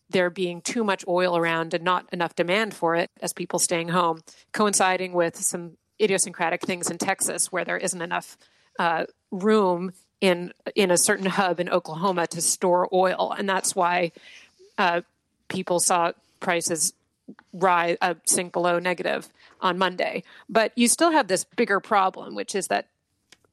there 0.09 0.29
being 0.29 0.61
too 0.61 0.83
much 0.83 1.03
oil 1.07 1.35
around 1.35 1.73
and 1.73 1.83
not 1.83 2.05
enough 2.11 2.35
demand 2.35 2.73
for 2.73 2.95
it 2.95 3.09
as 3.21 3.33
people 3.33 3.59
staying 3.59 3.89
home, 3.89 4.21
coinciding 4.51 5.13
with 5.13 5.35
some 5.37 5.77
idiosyncratic 6.01 6.61
things 6.61 6.89
in 6.89 6.97
Texas 6.97 7.51
where 7.51 7.65
there 7.65 7.77
isn't 7.77 8.01
enough 8.01 8.37
uh, 8.79 9.05
room 9.31 9.93
in 10.21 10.53
in 10.75 10.91
a 10.91 10.97
certain 10.97 11.25
hub 11.25 11.59
in 11.59 11.69
Oklahoma 11.69 12.27
to 12.27 12.41
store 12.41 12.87
oil, 12.93 13.33
and 13.37 13.47
that's 13.47 13.75
why 13.75 14.11
uh, 14.77 15.01
people 15.47 15.79
saw 15.79 16.11
prices 16.39 16.93
rise 17.53 17.97
uh, 18.01 18.13
sink 18.25 18.53
below 18.53 18.79
negative 18.79 19.29
on 19.61 19.77
Monday. 19.77 20.23
But 20.49 20.71
you 20.75 20.87
still 20.87 21.11
have 21.11 21.27
this 21.27 21.43
bigger 21.43 21.79
problem, 21.79 22.35
which 22.35 22.55
is 22.55 22.67
that 22.67 22.87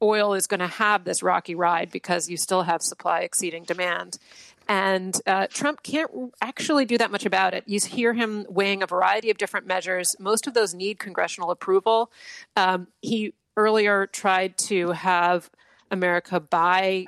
oil 0.01 0.33
is 0.33 0.47
going 0.47 0.59
to 0.59 0.67
have 0.67 1.05
this 1.05 1.23
rocky 1.23 1.55
ride 1.55 1.89
because 1.89 2.29
you 2.29 2.37
still 2.37 2.63
have 2.63 2.81
supply 2.81 3.21
exceeding 3.21 3.63
demand. 3.63 4.17
And 4.67 5.19
uh, 5.25 5.47
Trump 5.47 5.83
can't 5.83 6.33
actually 6.41 6.85
do 6.85 6.97
that 6.97 7.11
much 7.11 7.25
about 7.25 7.53
it. 7.53 7.63
You 7.67 7.79
hear 7.79 8.13
him 8.13 8.45
weighing 8.49 8.81
a 8.81 8.87
variety 8.87 9.29
of 9.29 9.37
different 9.37 9.67
measures. 9.67 10.15
Most 10.19 10.47
of 10.47 10.53
those 10.53 10.73
need 10.73 10.99
congressional 10.99 11.51
approval. 11.51 12.11
Um, 12.55 12.87
he 13.01 13.33
earlier 13.57 14.07
tried 14.07 14.57
to 14.57 14.91
have 14.91 15.49
America 15.91 16.39
buy 16.39 17.05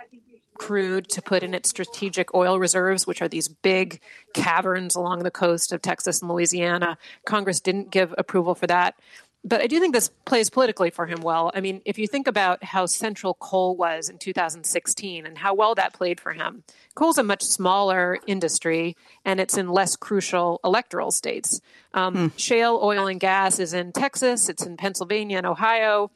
crude 0.57 1.09
to 1.09 1.21
put 1.21 1.43
in 1.43 1.53
its 1.53 1.69
strategic 1.69 2.33
oil 2.33 2.59
reserves, 2.59 3.05
which 3.05 3.21
are 3.21 3.27
these 3.27 3.47
big 3.47 3.99
caverns 4.33 4.95
along 4.95 5.19
the 5.19 5.31
coast 5.31 5.71
of 5.71 5.81
Texas 5.81 6.21
and 6.21 6.31
Louisiana. 6.31 6.97
Congress 7.25 7.59
didn't 7.59 7.91
give 7.91 8.13
approval 8.17 8.55
for 8.55 8.67
that. 8.67 8.95
But 9.45 9.61
I 9.61 9.67
do 9.67 9.79
think 9.79 9.93
this 9.93 10.09
plays 10.25 10.49
politically 10.49 10.89
for 10.89 11.05
him 11.05 11.21
well. 11.21 11.51
I 11.53 11.61
mean, 11.61 11.81
if 11.85 11.99
you 11.99 12.07
think 12.07 12.27
about 12.27 12.63
how 12.63 12.87
central 12.87 13.35
coal 13.35 13.77
was 13.77 14.09
in 14.09 14.17
2016 14.17 15.25
and 15.25 15.37
how 15.37 15.53
well 15.53 15.75
that 15.75 15.93
played 15.93 16.19
for 16.19 16.33
him, 16.33 16.63
coal's 16.95 17.19
a 17.19 17.23
much 17.23 17.43
smaller 17.43 18.17
industry 18.25 18.97
and 19.23 19.39
it's 19.39 19.55
in 19.55 19.69
less 19.69 19.95
crucial 19.95 20.59
electoral 20.63 21.11
states. 21.11 21.61
Um, 21.93 22.15
hmm. 22.15 22.27
Shale 22.37 22.79
oil 22.81 23.05
and 23.05 23.19
gas 23.19 23.59
is 23.59 23.73
in 23.73 23.91
Texas, 23.91 24.49
it's 24.49 24.65
in 24.65 24.77
Pennsylvania 24.77 25.37
and 25.37 25.45
Ohio. 25.45 26.09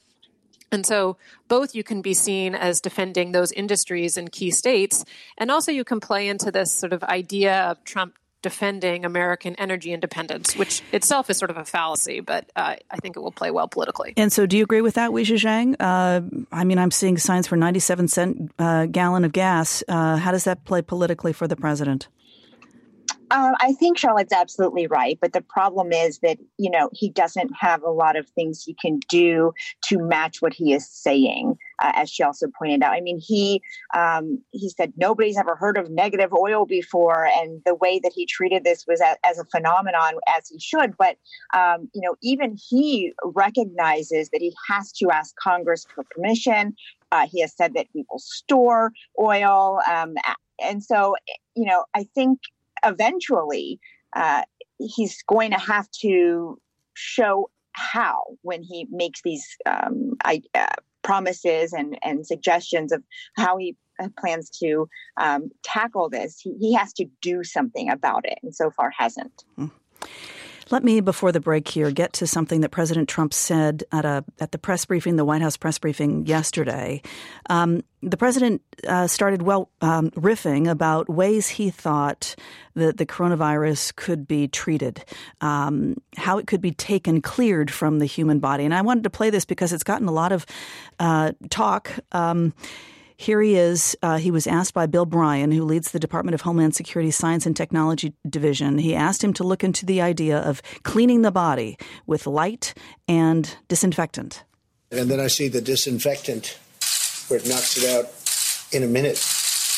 And 0.71 0.85
so, 0.85 1.17
both 1.47 1.73
you 1.73 1.83
can 1.83 2.01
be 2.01 2.13
seen 2.13 2.53
as 2.53 2.79
defending 2.79 3.31
those 3.31 3.51
industries 3.51 4.17
in 4.17 4.27
key 4.27 4.51
states, 4.51 5.03
and 5.35 5.49
also 5.49 5.71
you 5.71 5.83
can 5.83 5.99
play 5.99 6.27
into 6.27 6.51
this 6.51 6.71
sort 6.71 6.93
of 6.93 7.03
idea 7.03 7.61
of 7.63 7.83
Trump 7.83 8.19
defending 8.41 9.05
American 9.05 9.55
energy 9.55 9.91
independence, 9.91 10.55
which 10.55 10.81
itself 10.91 11.29
is 11.29 11.37
sort 11.37 11.51
of 11.51 11.57
a 11.57 11.65
fallacy, 11.65 12.19
but 12.19 12.49
uh, 12.55 12.75
I 12.89 12.97
think 12.97 13.17
it 13.17 13.19
will 13.19 13.31
play 13.31 13.51
well 13.51 13.67
politically. 13.67 14.13
And 14.17 14.31
so, 14.31 14.45
do 14.45 14.57
you 14.57 14.63
agree 14.63 14.81
with 14.81 14.95
that, 14.95 15.11
Wei 15.11 15.23
Jiang? 15.23 15.75
Uh, 15.79 16.21
I 16.51 16.63
mean, 16.63 16.77
I'm 16.77 16.91
seeing 16.91 17.17
signs 17.17 17.47
for 17.47 17.55
97 17.55 18.07
cent 18.07 18.51
uh, 18.59 18.85
gallon 18.85 19.25
of 19.25 19.33
gas. 19.33 19.83
Uh, 19.87 20.17
how 20.17 20.31
does 20.31 20.45
that 20.45 20.65
play 20.65 20.81
politically 20.81 21.33
for 21.33 21.47
the 21.47 21.55
president? 21.55 22.07
Um, 23.31 23.53
I 23.59 23.73
think 23.73 23.97
Charlotte's 23.97 24.33
absolutely 24.33 24.87
right, 24.87 25.17
but 25.21 25.33
the 25.33 25.41
problem 25.41 25.91
is 25.91 26.19
that 26.19 26.37
you 26.57 26.69
know 26.69 26.89
he 26.93 27.09
doesn't 27.09 27.51
have 27.59 27.83
a 27.83 27.89
lot 27.89 28.15
of 28.15 28.27
things 28.29 28.63
he 28.63 28.73
can 28.73 28.99
do 29.07 29.53
to 29.85 29.99
match 29.99 30.41
what 30.41 30.53
he 30.53 30.73
is 30.73 30.89
saying. 30.89 31.57
Uh, 31.81 31.91
as 31.95 32.09
she 32.09 32.23
also 32.23 32.47
pointed 32.57 32.81
out, 32.81 32.93
I 32.93 33.01
mean, 33.01 33.19
he 33.19 33.61
um, 33.93 34.41
he 34.51 34.69
said 34.69 34.93
nobody's 34.97 35.37
ever 35.37 35.55
heard 35.55 35.77
of 35.77 35.89
negative 35.91 36.33
oil 36.33 36.65
before, 36.65 37.25
and 37.25 37.61
the 37.65 37.75
way 37.75 37.99
that 37.99 38.13
he 38.13 38.25
treated 38.25 38.63
this 38.63 38.85
was 38.87 38.99
a, 39.01 39.15
as 39.25 39.37
a 39.37 39.45
phenomenon, 39.45 40.13
as 40.35 40.49
he 40.49 40.59
should. 40.59 40.97
But 40.97 41.17
um, 41.53 41.89
you 41.93 42.01
know, 42.01 42.15
even 42.23 42.57
he 42.69 43.13
recognizes 43.23 44.29
that 44.29 44.41
he 44.41 44.53
has 44.67 44.91
to 44.93 45.11
ask 45.11 45.35
Congress 45.35 45.85
for 45.93 46.03
permission. 46.15 46.75
Uh, 47.11 47.27
he 47.27 47.41
has 47.41 47.55
said 47.55 47.73
that 47.75 47.87
we 47.93 48.05
will 48.09 48.19
store 48.19 48.91
oil, 49.19 49.79
um, 49.87 50.15
and 50.61 50.83
so 50.83 51.15
you 51.55 51.65
know, 51.65 51.85
I 51.93 52.05
think 52.15 52.39
eventually 52.83 53.79
uh, 54.15 54.43
he's 54.77 55.21
going 55.23 55.51
to 55.51 55.59
have 55.59 55.89
to 56.01 56.59
show 56.93 57.49
how 57.73 58.21
when 58.41 58.61
he 58.61 58.87
makes 58.91 59.21
these 59.23 59.45
um, 59.65 60.13
I, 60.23 60.41
uh, 60.53 60.67
promises 61.03 61.73
and, 61.73 61.97
and 62.03 62.25
suggestions 62.25 62.91
of 62.91 63.03
how 63.35 63.57
he 63.57 63.75
uh, 63.99 64.09
plans 64.17 64.49
to 64.49 64.87
um, 65.17 65.49
tackle 65.63 66.09
this. 66.09 66.39
He, 66.39 66.55
he, 66.59 66.73
has 66.73 66.93
to 66.93 67.05
do 67.21 67.43
something 67.43 67.89
about 67.89 68.25
it, 68.25 68.39
and 68.43 68.55
so 68.55 68.69
far 68.71 68.91
hasn't. 68.97 69.43
Mm. 69.57 69.71
Let 70.71 70.83
me, 70.83 71.01
before 71.01 71.31
the 71.31 71.39
break 71.39 71.67
here, 71.67 71.89
get 71.89 72.13
to 72.13 72.27
something 72.27 72.61
that 72.61 72.69
President 72.69 73.09
Trump 73.09 73.33
said 73.33 73.83
at 73.91 74.05
a 74.05 74.23
at 74.39 74.51
the 74.51 74.59
press 74.59 74.85
briefing, 74.85 75.15
the 75.15 75.25
White 75.25 75.41
House 75.41 75.57
press 75.57 75.79
briefing 75.79 76.27
yesterday. 76.27 77.01
Um, 77.49 77.83
the 78.03 78.17
president 78.17 78.61
uh, 78.87 79.07
started 79.07 79.41
well 79.41 79.71
um, 79.81 80.11
riffing 80.11 80.69
about 80.69 81.09
ways 81.09 81.47
he 81.49 81.69
thought 81.71 82.35
that 82.75 82.97
the 82.97 83.05
coronavirus 83.05 83.95
could 83.95 84.27
be 84.27 84.47
treated, 84.47 85.03
um, 85.41 85.97
how 86.15 86.37
it 86.37 86.45
could 86.45 86.61
be 86.61 86.71
taken, 86.71 87.19
cleared 87.21 87.71
from 87.71 87.99
the 87.99 88.05
human 88.05 88.39
body. 88.39 88.63
And 88.63 88.73
I 88.73 88.81
wanted 88.83 89.03
to 89.05 89.09
play 89.09 89.31
this 89.31 89.45
because 89.45 89.73
it's 89.73 89.83
gotten 89.83 90.07
a 90.07 90.13
lot 90.13 90.31
of 90.31 90.45
uh, 90.99 91.31
talk. 91.49 91.91
Here 93.19 93.41
he 93.41 93.57
is. 93.57 93.97
Uh, 94.01 94.17
he 94.17 94.31
was 94.31 94.47
asked 94.47 94.73
by 94.73 94.85
Bill 94.85 95.05
Bryan, 95.05 95.51
who 95.51 95.65
leads 95.65 95.91
the 95.91 95.99
Department 95.99 96.35
of 96.35 96.41
Homeland 96.41 96.73
Security 96.73 97.11
Science 97.11 97.45
and 97.45 97.53
Technology 97.53 98.13
Division. 98.29 98.77
He 98.77 98.95
asked 98.95 99.21
him 99.21 99.33
to 99.33 99.43
look 99.43 99.61
into 99.61 99.85
the 99.85 99.99
idea 99.99 100.39
of 100.39 100.61
cleaning 100.83 101.21
the 101.21 101.29
body 101.29 101.77
with 102.07 102.25
light 102.25 102.73
and 103.09 103.57
disinfectant. 103.67 104.45
And 104.89 105.11
then 105.11 105.19
I 105.19 105.27
see 105.27 105.49
the 105.49 105.59
disinfectant 105.59 106.57
where 107.27 107.41
it 107.41 107.45
knocks 107.45 107.77
it 107.77 107.89
out 107.93 108.05
in 108.71 108.83
a 108.83 108.87
minute, 108.87 109.21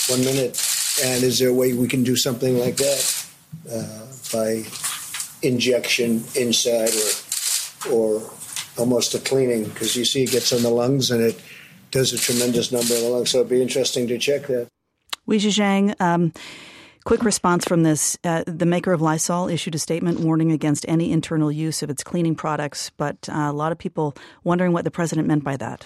one 0.08 0.24
minute. 0.24 0.64
And 1.04 1.24
is 1.24 1.40
there 1.40 1.50
a 1.50 1.54
way 1.54 1.74
we 1.74 1.88
can 1.88 2.04
do 2.04 2.16
something 2.16 2.60
like 2.60 2.76
that 2.76 3.26
uh, 3.74 4.06
by 4.32 4.66
injection 5.42 6.24
inside 6.36 6.92
or, 7.90 7.92
or 7.92 8.32
almost 8.78 9.16
a 9.16 9.20
cleaning? 9.20 9.64
Because 9.64 9.96
you 9.96 10.06
see 10.06 10.26
it 10.26 10.30
gets 10.30 10.54
on 10.54 10.62
the 10.62 10.70
lungs 10.70 11.10
and 11.10 11.24
it 11.24 11.42
does 11.92 12.14
a 12.14 12.18
tremendous 12.18 12.72
number 12.72 12.94
of 12.96 13.02
lungs. 13.04 13.32
So 13.32 13.40
it'd 13.40 13.50
be 13.50 13.62
interesting 13.62 14.08
to 14.08 14.18
check 14.18 14.48
that. 14.48 14.68
Weijia 15.28 15.52
Jiang, 15.52 16.02
um, 16.02 16.34
quick 17.06 17.24
response 17.24 17.66
from 17.66 17.84
this. 17.84 18.18
Uh, 18.24 18.44
the 18.48 18.66
maker 18.66 18.92
of 18.92 19.02
Lysol 19.02 19.48
issued 19.48 19.76
a 19.76 19.80
statement 19.80 20.20
warning 20.20 20.52
against 20.52 20.86
any 20.88 21.12
internal 21.12 21.52
use 21.52 21.84
of 21.84 21.90
its 21.90 22.04
cleaning 22.04 22.36
products, 22.36 22.92
but 22.98 23.30
uh, 23.30 23.34
a 23.34 23.54
lot 23.54 23.72
of 23.72 23.78
people 23.78 24.16
wondering 24.44 24.74
what 24.74 24.84
the 24.84 24.92
president 24.92 25.28
meant 25.28 25.44
by 25.44 25.58
that. 25.58 25.86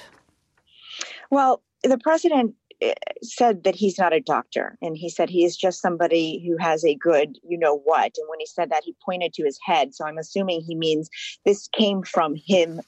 Well, 1.30 1.62
the 1.84 1.98
president 1.98 2.56
uh, 2.84 2.94
said 3.22 3.64
that 3.64 3.76
he's 3.76 3.98
not 3.98 4.14
a 4.14 4.20
doctor 4.20 4.78
and 4.82 4.98
he 4.98 5.10
said 5.10 5.30
he 5.30 5.46
is 5.46 5.56
just 5.56 5.82
somebody 5.82 6.44
who 6.46 6.58
has 6.58 6.84
a 6.84 6.96
good 6.96 7.38
you 7.48 7.58
know 7.58 7.78
what 7.86 8.12
and 8.18 8.28
when 8.28 8.40
he 8.40 8.46
said 8.46 8.70
that 8.70 8.84
he 8.84 8.94
pointed 9.04 9.34
to 9.34 9.46
his 9.46 9.58
head 9.64 9.96
so 9.96 10.06
i'm 10.06 10.18
assuming 10.18 10.60
he 10.60 10.76
means 10.76 11.10
this 11.46 11.70
came 11.70 12.04
from 12.04 12.36
him 12.36 12.82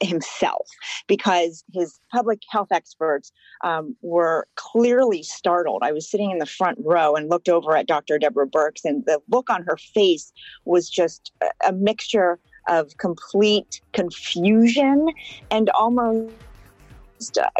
himself 0.00 0.68
because 1.06 1.64
his 1.72 1.98
public 2.12 2.40
health 2.50 2.68
experts 2.70 3.32
um, 3.62 3.96
were 4.02 4.46
clearly 4.56 5.22
startled. 5.22 5.82
I 5.82 5.92
was 5.92 6.10
sitting 6.10 6.30
in 6.30 6.38
the 6.38 6.46
front 6.46 6.78
row 6.82 7.14
and 7.14 7.28
looked 7.28 7.48
over 7.48 7.76
at 7.76 7.86
Dr. 7.86 8.18
Deborah 8.18 8.46
Birx, 8.46 8.84
and 8.84 9.04
the 9.06 9.20
look 9.28 9.50
on 9.50 9.62
her 9.62 9.76
face 9.76 10.32
was 10.64 10.88
just 10.88 11.32
a, 11.66 11.72
mixture 11.72 12.38
of 12.68 12.96
complete 12.96 13.82
confusion 13.92 15.08
and 15.50 15.68
almost 15.70 16.32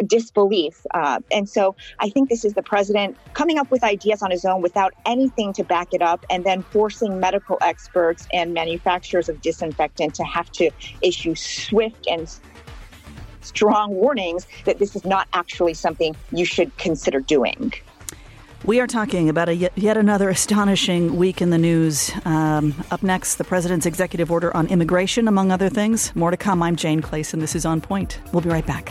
disbelief. 0.07 0.85
Uh, 0.93 1.21
and 1.31 1.49
so 1.49 1.75
I 2.01 2.09
think 2.09 2.29
this 2.29 2.45
is 2.45 2.55
the 2.55 2.63
president 2.63 3.17
coming 3.35 3.59
up 3.59 3.71
with 3.71 3.83
ideas 3.85 4.23
on 4.23 4.31
his 4.31 4.45
own 4.45 4.63
without 4.63 4.95
anything 5.07 5.53
to 5.55 5.65
back 5.65 5.89
it 5.93 6.03
up, 6.03 6.25
and 6.31 6.45
then 6.45 6.63
forcing 6.63 7.21
medical 7.21 7.59
experts 7.61 8.27
and 8.33 8.55
manufacturers 8.55 9.29
of 9.29 9.41
disinfectant 9.41 10.15
to 10.15 10.25
have 10.25 10.51
to 10.53 10.71
issue 11.03 11.35
swift 11.35 12.07
and 12.09 12.29
strong 13.43 13.95
warnings 13.95 14.47
that 14.65 14.79
this 14.79 14.97
is 14.97 15.05
not 15.05 15.29
actually 15.33 15.75
something 15.75 16.17
you 16.33 16.45
should 16.45 16.77
consider 16.79 17.21
doing. 17.21 17.73
We 18.65 18.81
are 18.81 18.87
talking 18.87 19.29
about 19.29 19.51
a 19.51 19.55
yet, 19.55 19.73
yet 19.77 19.99
another 19.99 20.31
astonishing 20.31 21.17
week 21.17 21.43
in 21.43 21.51
the 21.51 21.59
news. 21.59 22.11
Um, 22.25 22.75
up 22.91 23.03
next, 23.03 23.35
the 23.35 23.45
president's 23.45 23.85
executive 23.85 24.33
order 24.33 24.57
on 24.57 24.69
immigration, 24.69 25.29
among 25.29 25.53
other 25.53 25.69
things. 25.69 26.17
More 26.17 26.31
to 26.31 26.39
come. 26.39 26.63
I'm 26.63 26.75
Jane 26.75 27.03
Clayson. 27.03 27.41
This 27.41 27.55
is 27.55 27.67
On 27.67 27.83
Point. 27.83 28.21
We'll 28.33 28.41
be 28.41 28.49
right 28.49 28.67
back. 28.67 28.91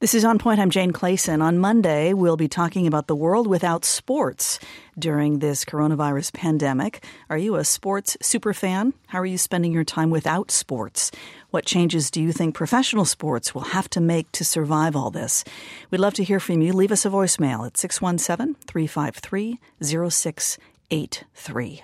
This 0.00 0.14
is 0.14 0.24
On 0.24 0.38
Point. 0.38 0.60
I'm 0.60 0.70
Jane 0.70 0.94
Clayson. 0.94 1.42
On 1.42 1.58
Monday, 1.58 2.14
we'll 2.14 2.38
be 2.38 2.48
talking 2.48 2.86
about 2.86 3.06
the 3.06 3.14
world 3.14 3.46
without 3.46 3.84
sports 3.84 4.58
during 4.98 5.40
this 5.40 5.62
coronavirus 5.62 6.32
pandemic. 6.32 7.04
Are 7.28 7.36
you 7.36 7.56
a 7.56 7.66
sports 7.66 8.16
super 8.22 8.54
fan? 8.54 8.94
How 9.08 9.20
are 9.20 9.26
you 9.26 9.36
spending 9.36 9.72
your 9.72 9.84
time 9.84 10.08
without 10.08 10.50
sports? 10.50 11.10
What 11.50 11.66
changes 11.66 12.10
do 12.10 12.22
you 12.22 12.32
think 12.32 12.54
professional 12.54 13.04
sports 13.04 13.54
will 13.54 13.76
have 13.76 13.90
to 13.90 14.00
make 14.00 14.32
to 14.32 14.42
survive 14.42 14.96
all 14.96 15.10
this? 15.10 15.44
We'd 15.90 16.00
love 16.00 16.14
to 16.14 16.24
hear 16.24 16.40
from 16.40 16.62
you. 16.62 16.72
Leave 16.72 16.92
us 16.92 17.04
a 17.04 17.10
voicemail 17.10 17.66
at 17.66 17.76
617 17.76 18.54
353 18.66 19.60
0683. 19.82 21.82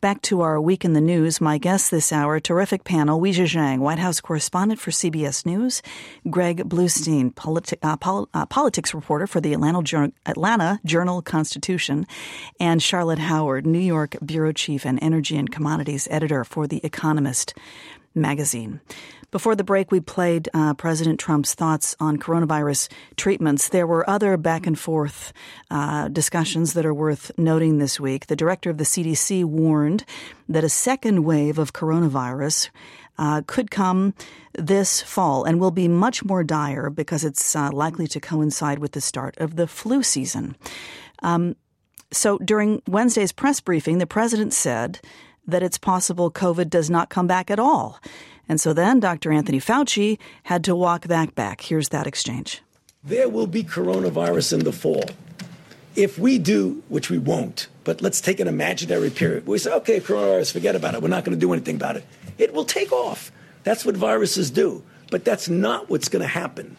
Back 0.00 0.22
to 0.22 0.40
our 0.40 0.58
week 0.58 0.86
in 0.86 0.94
the 0.94 1.00
news. 1.02 1.42
My 1.42 1.58
guest 1.58 1.90
this 1.90 2.10
hour, 2.10 2.40
terrific 2.40 2.84
panel, 2.84 3.20
Weijia 3.20 3.44
Jiang, 3.44 3.80
White 3.80 3.98
House 3.98 4.18
correspondent 4.18 4.80
for 4.80 4.90
CBS 4.90 5.44
News, 5.44 5.82
Greg 6.30 6.66
Bluestein, 6.66 7.34
politi- 7.34 7.76
uh, 7.82 7.98
pol- 7.98 8.26
uh, 8.32 8.46
politics 8.46 8.94
reporter 8.94 9.26
for 9.26 9.42
the 9.42 9.52
Atlanta, 9.52 9.82
Jour- 9.82 10.12
Atlanta 10.24 10.80
Journal 10.86 11.20
Constitution, 11.20 12.06
and 12.58 12.82
Charlotte 12.82 13.18
Howard, 13.18 13.66
New 13.66 13.78
York 13.78 14.16
bureau 14.24 14.52
chief 14.52 14.86
and 14.86 14.98
energy 15.02 15.36
and 15.36 15.52
commodities 15.52 16.08
editor 16.10 16.44
for 16.44 16.66
The 16.66 16.80
Economist 16.82 17.52
magazine. 18.14 18.80
Before 19.30 19.54
the 19.54 19.62
break, 19.62 19.92
we 19.92 20.00
played 20.00 20.48
uh, 20.52 20.74
President 20.74 21.20
Trump's 21.20 21.54
thoughts 21.54 21.94
on 22.00 22.16
coronavirus 22.16 22.88
treatments. 23.16 23.68
There 23.68 23.86
were 23.86 24.08
other 24.10 24.36
back 24.36 24.66
and 24.66 24.76
forth 24.76 25.32
uh, 25.70 26.08
discussions 26.08 26.72
that 26.72 26.84
are 26.84 26.94
worth 26.94 27.30
noting 27.38 27.78
this 27.78 28.00
week. 28.00 28.26
The 28.26 28.34
director 28.34 28.70
of 28.70 28.78
the 28.78 28.84
CDC 28.84 29.44
warned 29.44 30.04
that 30.48 30.64
a 30.64 30.68
second 30.68 31.22
wave 31.22 31.58
of 31.58 31.72
coronavirus 31.72 32.70
uh, 33.18 33.42
could 33.46 33.70
come 33.70 34.14
this 34.54 35.00
fall 35.00 35.44
and 35.44 35.60
will 35.60 35.70
be 35.70 35.86
much 35.86 36.24
more 36.24 36.42
dire 36.42 36.90
because 36.90 37.24
it's 37.24 37.54
uh, 37.54 37.70
likely 37.70 38.08
to 38.08 38.18
coincide 38.18 38.80
with 38.80 38.92
the 38.92 39.00
start 39.00 39.36
of 39.38 39.54
the 39.54 39.68
flu 39.68 40.02
season. 40.02 40.56
Um, 41.22 41.54
so 42.10 42.38
during 42.38 42.82
Wednesday's 42.88 43.30
press 43.30 43.60
briefing, 43.60 43.98
the 43.98 44.06
president 44.06 44.54
said 44.54 44.98
that 45.46 45.62
it's 45.62 45.78
possible 45.78 46.30
COVID 46.32 46.68
does 46.68 46.90
not 46.90 47.10
come 47.10 47.28
back 47.28 47.50
at 47.50 47.60
all. 47.60 48.00
And 48.50 48.60
so 48.60 48.72
then 48.72 48.98
Dr. 48.98 49.30
Anthony 49.30 49.60
Fauci 49.60 50.18
had 50.42 50.64
to 50.64 50.74
walk 50.74 51.02
that 51.02 51.36
back. 51.36 51.60
Here's 51.60 51.90
that 51.90 52.08
exchange. 52.08 52.60
There 53.04 53.28
will 53.28 53.46
be 53.46 53.62
coronavirus 53.62 54.54
in 54.54 54.64
the 54.64 54.72
fall. 54.72 55.04
If 55.94 56.18
we 56.18 56.36
do, 56.36 56.82
which 56.88 57.10
we 57.10 57.18
won't, 57.18 57.68
but 57.84 58.02
let's 58.02 58.20
take 58.20 58.40
an 58.40 58.48
imaginary 58.48 59.10
period. 59.10 59.46
We 59.46 59.58
say, 59.58 59.72
okay, 59.74 60.00
coronavirus, 60.00 60.52
forget 60.52 60.74
about 60.74 60.94
it. 60.94 61.00
We're 61.00 61.06
not 61.06 61.24
going 61.24 61.38
to 61.38 61.40
do 61.40 61.52
anything 61.52 61.76
about 61.76 61.94
it. 61.94 62.04
It 62.38 62.52
will 62.52 62.64
take 62.64 62.90
off. 62.90 63.30
That's 63.62 63.84
what 63.84 63.96
viruses 63.96 64.50
do. 64.50 64.82
But 65.12 65.24
that's 65.24 65.48
not 65.48 65.88
what's 65.88 66.08
going 66.08 66.22
to 66.22 66.28
happen. 66.28 66.76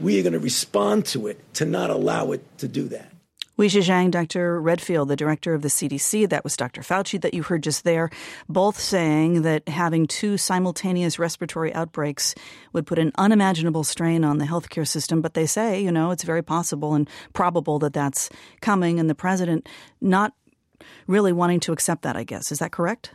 We 0.00 0.18
are 0.18 0.22
going 0.22 0.32
to 0.32 0.38
respond 0.38 1.04
to 1.06 1.26
it 1.26 1.38
to 1.54 1.66
not 1.66 1.90
allow 1.90 2.32
it 2.32 2.42
to 2.58 2.66
do 2.66 2.88
that. 2.88 3.12
Weijia 3.60 3.82
Jiang, 3.82 4.10
Dr. 4.10 4.58
Redfield, 4.58 5.08
the 5.08 5.16
director 5.16 5.52
of 5.52 5.60
the 5.60 5.68
CDC, 5.68 6.30
that 6.30 6.44
was 6.44 6.56
Dr. 6.56 6.80
Fauci 6.80 7.20
that 7.20 7.34
you 7.34 7.42
heard 7.42 7.62
just 7.62 7.84
there, 7.84 8.08
both 8.48 8.80
saying 8.80 9.42
that 9.42 9.68
having 9.68 10.06
two 10.06 10.38
simultaneous 10.38 11.18
respiratory 11.18 11.70
outbreaks 11.74 12.34
would 12.72 12.86
put 12.86 12.98
an 12.98 13.12
unimaginable 13.18 13.84
strain 13.84 14.24
on 14.24 14.38
the 14.38 14.46
healthcare 14.46 14.88
system. 14.88 15.20
But 15.20 15.34
they 15.34 15.44
say, 15.44 15.78
you 15.78 15.92
know, 15.92 16.10
it's 16.10 16.24
very 16.24 16.40
possible 16.40 16.94
and 16.94 17.06
probable 17.34 17.78
that 17.80 17.92
that's 17.92 18.30
coming, 18.62 18.98
and 18.98 19.10
the 19.10 19.14
president 19.14 19.68
not 20.00 20.32
really 21.06 21.34
wanting 21.34 21.60
to 21.60 21.72
accept 21.72 22.00
that, 22.00 22.16
I 22.16 22.24
guess. 22.24 22.50
Is 22.50 22.60
that 22.60 22.72
correct? 22.72 23.12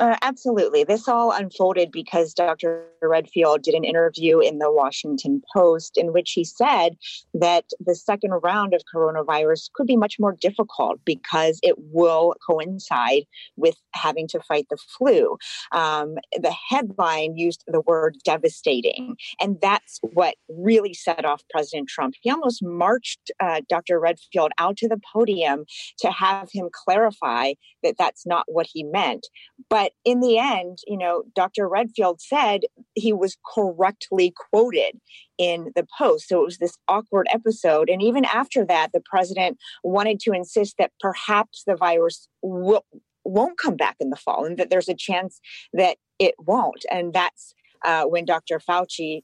Uh, 0.00 0.16
absolutely. 0.22 0.84
This 0.84 1.06
all 1.06 1.32
unfolded 1.32 1.92
because 1.92 2.32
Dr. 2.32 2.86
Redfield 3.02 3.62
did 3.62 3.74
an 3.74 3.84
interview 3.84 4.38
in 4.38 4.58
the 4.58 4.72
Washington 4.72 5.42
Post 5.54 5.98
in 5.98 6.14
which 6.14 6.32
he 6.32 6.44
said 6.44 6.96
that 7.34 7.66
the 7.78 7.94
second 7.94 8.30
round 8.42 8.72
of 8.72 8.82
coronavirus 8.94 9.70
could 9.74 9.86
be 9.86 9.96
much 9.96 10.16
more 10.18 10.34
difficult 10.40 11.00
because 11.04 11.60
it 11.62 11.74
will 11.78 12.34
coincide 12.48 13.24
with 13.56 13.76
having 13.94 14.26
to 14.28 14.40
fight 14.40 14.66
the 14.70 14.78
flu. 14.96 15.36
Um, 15.72 16.14
the 16.40 16.54
headline 16.68 17.36
used 17.36 17.62
the 17.66 17.82
word 17.82 18.16
devastating, 18.24 19.16
and 19.40 19.58
that's 19.60 19.98
what 20.14 20.36
really 20.48 20.94
set 20.94 21.26
off 21.26 21.42
President 21.50 21.88
Trump. 21.88 22.14
He 22.22 22.30
almost 22.30 22.62
marched 22.62 23.30
uh, 23.40 23.60
Dr. 23.68 24.00
Redfield 24.00 24.52
out 24.56 24.78
to 24.78 24.88
the 24.88 25.00
podium 25.12 25.64
to 25.98 26.10
have 26.10 26.48
him 26.50 26.70
clarify 26.72 27.52
that 27.82 27.96
that's 27.98 28.26
not 28.26 28.44
what 28.48 28.66
he 28.72 28.82
meant. 28.82 29.26
But 29.68 29.92
in 30.04 30.20
the 30.20 30.38
end, 30.38 30.78
you 30.86 30.96
know, 30.96 31.24
Dr. 31.34 31.68
Redfield 31.68 32.20
said 32.20 32.62
he 32.94 33.12
was 33.12 33.36
correctly 33.54 34.32
quoted 34.50 35.00
in 35.38 35.72
the 35.74 35.86
post. 35.98 36.28
So 36.28 36.40
it 36.42 36.44
was 36.44 36.58
this 36.58 36.78
awkward 36.88 37.26
episode. 37.30 37.88
And 37.88 38.02
even 38.02 38.24
after 38.24 38.64
that, 38.66 38.90
the 38.92 39.02
president 39.04 39.58
wanted 39.82 40.20
to 40.20 40.32
insist 40.32 40.76
that 40.78 40.92
perhaps 41.00 41.64
the 41.66 41.76
virus 41.76 42.28
will, 42.42 42.84
won't 43.24 43.58
come 43.58 43.76
back 43.76 43.96
in 44.00 44.10
the 44.10 44.16
fall 44.16 44.44
and 44.44 44.56
that 44.58 44.70
there's 44.70 44.88
a 44.88 44.94
chance 44.94 45.40
that 45.72 45.96
it 46.18 46.34
won't. 46.38 46.84
And 46.90 47.12
that's 47.12 47.54
uh, 47.84 48.04
when 48.04 48.24
Dr. 48.24 48.60
Fauci 48.60 49.22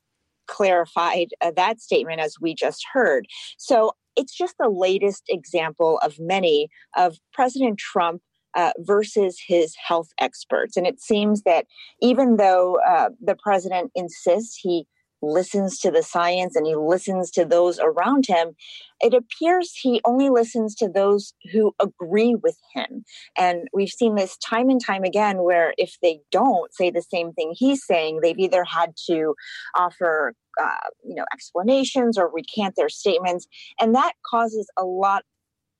clarified 0.48 1.28
uh, 1.40 1.52
that 1.54 1.80
statement, 1.80 2.20
as 2.20 2.36
we 2.40 2.54
just 2.54 2.84
heard. 2.92 3.26
So 3.58 3.92
it's 4.16 4.36
just 4.36 4.56
the 4.58 4.68
latest 4.68 5.24
example 5.28 5.98
of 6.02 6.16
many 6.18 6.68
of 6.96 7.18
President 7.32 7.78
Trump 7.78 8.22
uh, 8.58 8.72
versus 8.80 9.40
his 9.46 9.76
health 9.76 10.08
experts. 10.20 10.76
And 10.76 10.84
it 10.84 11.00
seems 11.00 11.42
that 11.42 11.66
even 12.02 12.38
though 12.38 12.78
uh, 12.84 13.10
the 13.24 13.36
president 13.36 13.92
insists 13.94 14.58
he 14.60 14.84
listens 15.22 15.78
to 15.78 15.92
the 15.92 16.02
science 16.02 16.56
and 16.56 16.66
he 16.66 16.74
listens 16.74 17.30
to 17.32 17.44
those 17.44 17.78
around 17.78 18.26
him, 18.26 18.56
it 19.00 19.14
appears 19.14 19.72
he 19.74 20.00
only 20.04 20.28
listens 20.28 20.74
to 20.76 20.88
those 20.88 21.34
who 21.52 21.72
agree 21.80 22.34
with 22.34 22.58
him. 22.74 23.04
And 23.36 23.68
we've 23.72 23.90
seen 23.90 24.16
this 24.16 24.36
time 24.38 24.70
and 24.70 24.84
time 24.84 25.04
again 25.04 25.44
where 25.44 25.72
if 25.78 25.96
they 26.02 26.20
don't 26.32 26.74
say 26.74 26.90
the 26.90 27.02
same 27.02 27.32
thing 27.32 27.54
he's 27.56 27.86
saying, 27.86 28.20
they've 28.22 28.38
either 28.38 28.64
had 28.64 28.94
to 29.08 29.34
offer 29.76 30.34
uh, 30.60 30.88
you 31.04 31.14
know 31.14 31.24
explanations 31.32 32.18
or 32.18 32.28
recant 32.32 32.74
their 32.74 32.88
statements 32.88 33.46
and 33.78 33.94
that 33.94 34.14
causes 34.28 34.68
a 34.76 34.84
lot 34.84 35.22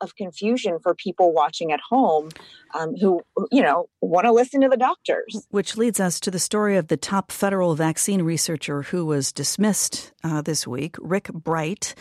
of 0.00 0.14
confusion 0.16 0.78
for 0.82 0.94
people 0.94 1.32
watching 1.32 1.72
at 1.72 1.80
home 1.88 2.28
um, 2.74 2.94
who, 2.96 3.22
you 3.50 3.62
know, 3.62 3.86
want 4.00 4.24
to 4.24 4.32
listen 4.32 4.60
to 4.60 4.68
the 4.68 4.76
doctors. 4.76 5.46
Which 5.50 5.76
leads 5.76 6.00
us 6.00 6.20
to 6.20 6.30
the 6.30 6.38
story 6.38 6.76
of 6.76 6.88
the 6.88 6.96
top 6.96 7.32
federal 7.32 7.74
vaccine 7.74 8.22
researcher 8.22 8.82
who 8.82 9.04
was 9.06 9.32
dismissed 9.32 10.12
uh, 10.24 10.42
this 10.42 10.66
week, 10.66 10.96
Rick 11.00 11.32
Bright 11.32 11.94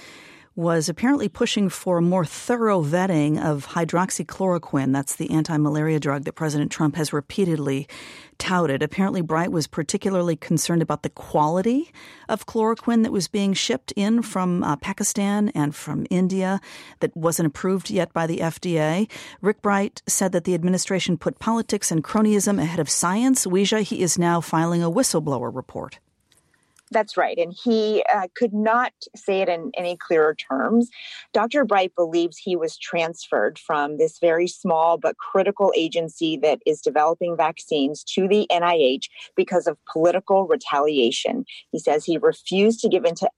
was 0.58 0.90
apparently 0.90 1.30
pushing 1.30 1.70
for 1.70 2.00
a 2.00 2.02
more 2.02 2.26
thorough 2.26 2.84
vetting 2.84 3.40
of 3.40 3.68
hydroxychloroquine. 3.68 4.92
That's 4.92 5.16
the 5.16 5.30
anti 5.30 5.56
malaria 5.56 6.00
drug 6.00 6.24
that 6.24 6.34
President 6.34 6.72
Trump 6.72 6.96
has 6.96 7.14
repeatedly 7.14 7.88
touted. 8.40 8.82
Apparently, 8.82 9.22
Bright 9.22 9.52
was 9.52 9.68
particularly 9.68 10.36
concerned 10.36 10.82
about 10.82 11.04
the 11.04 11.12
quality 11.12 11.92
of 12.28 12.48
chloroquine 12.48 13.04
that 13.04 13.12
was 13.12 13.28
being 13.28 13.54
shipped 13.54 13.94
in 13.96 14.24
from 14.24 14.64
uh, 14.64 14.76
Pakistan 14.78 15.50
and 15.50 15.76
from 15.76 16.08
India 16.10 16.60
that 17.02 17.16
wasn't 17.16 17.46
approved 17.46 17.92
yet 17.92 18.12
by 18.12 18.26
the 18.26 18.40
FDA. 18.40 19.08
Rick 19.42 19.62
Bright 19.62 20.02
said 20.08 20.32
that 20.32 20.44
the 20.44 20.56
administration 20.56 21.20
put 21.20 21.38
politics 21.38 21.92
and 21.92 22.04
cronyism 22.04 22.60
ahead 22.60 22.80
of 22.80 22.90
science. 22.90 23.46
Weijia, 23.46 23.84
he 23.84 24.02
is 24.02 24.18
now 24.18 24.42
filing 24.42 24.82
a 24.82 24.90
whistleblower 24.90 25.54
report. 25.54 26.00
That's 26.92 27.18
right. 27.18 27.38
And 27.38 27.54
he 27.54 28.04
uh, 28.14 28.28
could 28.36 28.54
not 28.54 28.94
say 29.16 29.42
it 29.42 29.50
in 29.50 29.72
any 29.76 29.98
clearer 29.98 30.36
terms. 30.36 30.90
Dr. 31.34 31.66
Bright 31.66 31.94
believes 31.96 32.38
he 32.38 32.56
was 32.56 32.78
transferred 32.78 33.60
from 33.60 33.98
this 33.98 34.20
very 34.20 34.48
small 34.48 34.98
but 34.98 35.18
critical 35.18 35.74
agency 35.76 36.38
that 36.38 36.60
is 36.66 36.82
developing 36.82 37.36
vaccines 37.36 38.04
to 38.16 38.28
the 38.28 38.48
NIH 38.50 39.10
because 39.36 39.68
of 39.68 39.78
political 39.92 40.48
retaliation. 40.48 41.46
He 41.72 41.80
says 41.80 42.06
he 42.06 42.18
refused 42.18 42.80
to 42.82 42.90
give 42.90 43.04
into 43.04 43.30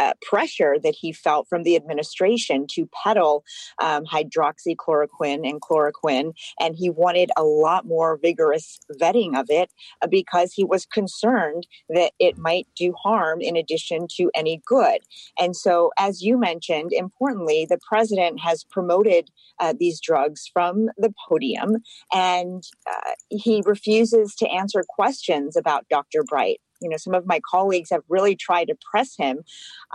uh, 0.00 0.14
pressure 0.22 0.76
that 0.82 0.94
he 0.98 1.12
felt 1.12 1.46
from 1.48 1.62
the 1.62 1.76
administration 1.76 2.66
to 2.66 2.88
peddle 3.04 3.44
um, 3.82 4.04
hydroxychloroquine 4.06 5.48
and 5.48 5.60
chloroquine. 5.60 6.32
And 6.58 6.74
he 6.74 6.88
wanted 6.88 7.30
a 7.36 7.44
lot 7.44 7.84
more 7.86 8.18
vigorous 8.20 8.78
vetting 9.00 9.38
of 9.38 9.46
it 9.50 9.70
uh, 10.00 10.06
because 10.06 10.54
he 10.54 10.64
was 10.64 10.86
concerned 10.86 11.66
that 11.90 12.12
it 12.18 12.38
might 12.38 12.66
do 12.74 12.94
harm 13.02 13.42
in 13.42 13.56
addition 13.56 14.06
to 14.16 14.30
any 14.34 14.62
good. 14.66 15.00
And 15.38 15.54
so, 15.54 15.90
as 15.98 16.22
you 16.22 16.38
mentioned, 16.38 16.92
importantly, 16.92 17.66
the 17.68 17.78
president 17.86 18.40
has 18.40 18.64
promoted 18.64 19.28
uh, 19.58 19.74
these 19.78 20.00
drugs 20.00 20.48
from 20.50 20.88
the 20.96 21.12
podium 21.28 21.76
and 22.12 22.62
uh, 22.90 23.12
he 23.28 23.62
refuses 23.66 24.34
to 24.36 24.48
answer 24.48 24.82
questions 24.88 25.56
about 25.56 25.86
Dr. 25.90 26.22
Bright 26.26 26.60
you 26.80 26.88
know, 26.88 26.96
some 26.96 27.14
of 27.14 27.26
my 27.26 27.40
colleagues 27.48 27.90
have 27.90 28.02
really 28.08 28.36
tried 28.36 28.66
to 28.66 28.74
press 28.90 29.16
him 29.16 29.40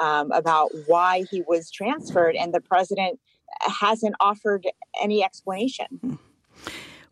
um, 0.02 0.32
about 0.32 0.72
why 0.88 1.26
he 1.32 1.44
was 1.48 1.72
transferred, 1.72 2.36
and 2.36 2.54
the 2.54 2.62
president 2.62 3.20
hasn't 3.62 4.16
offered 4.20 4.68
any 5.02 5.24
explanation. 5.24 6.20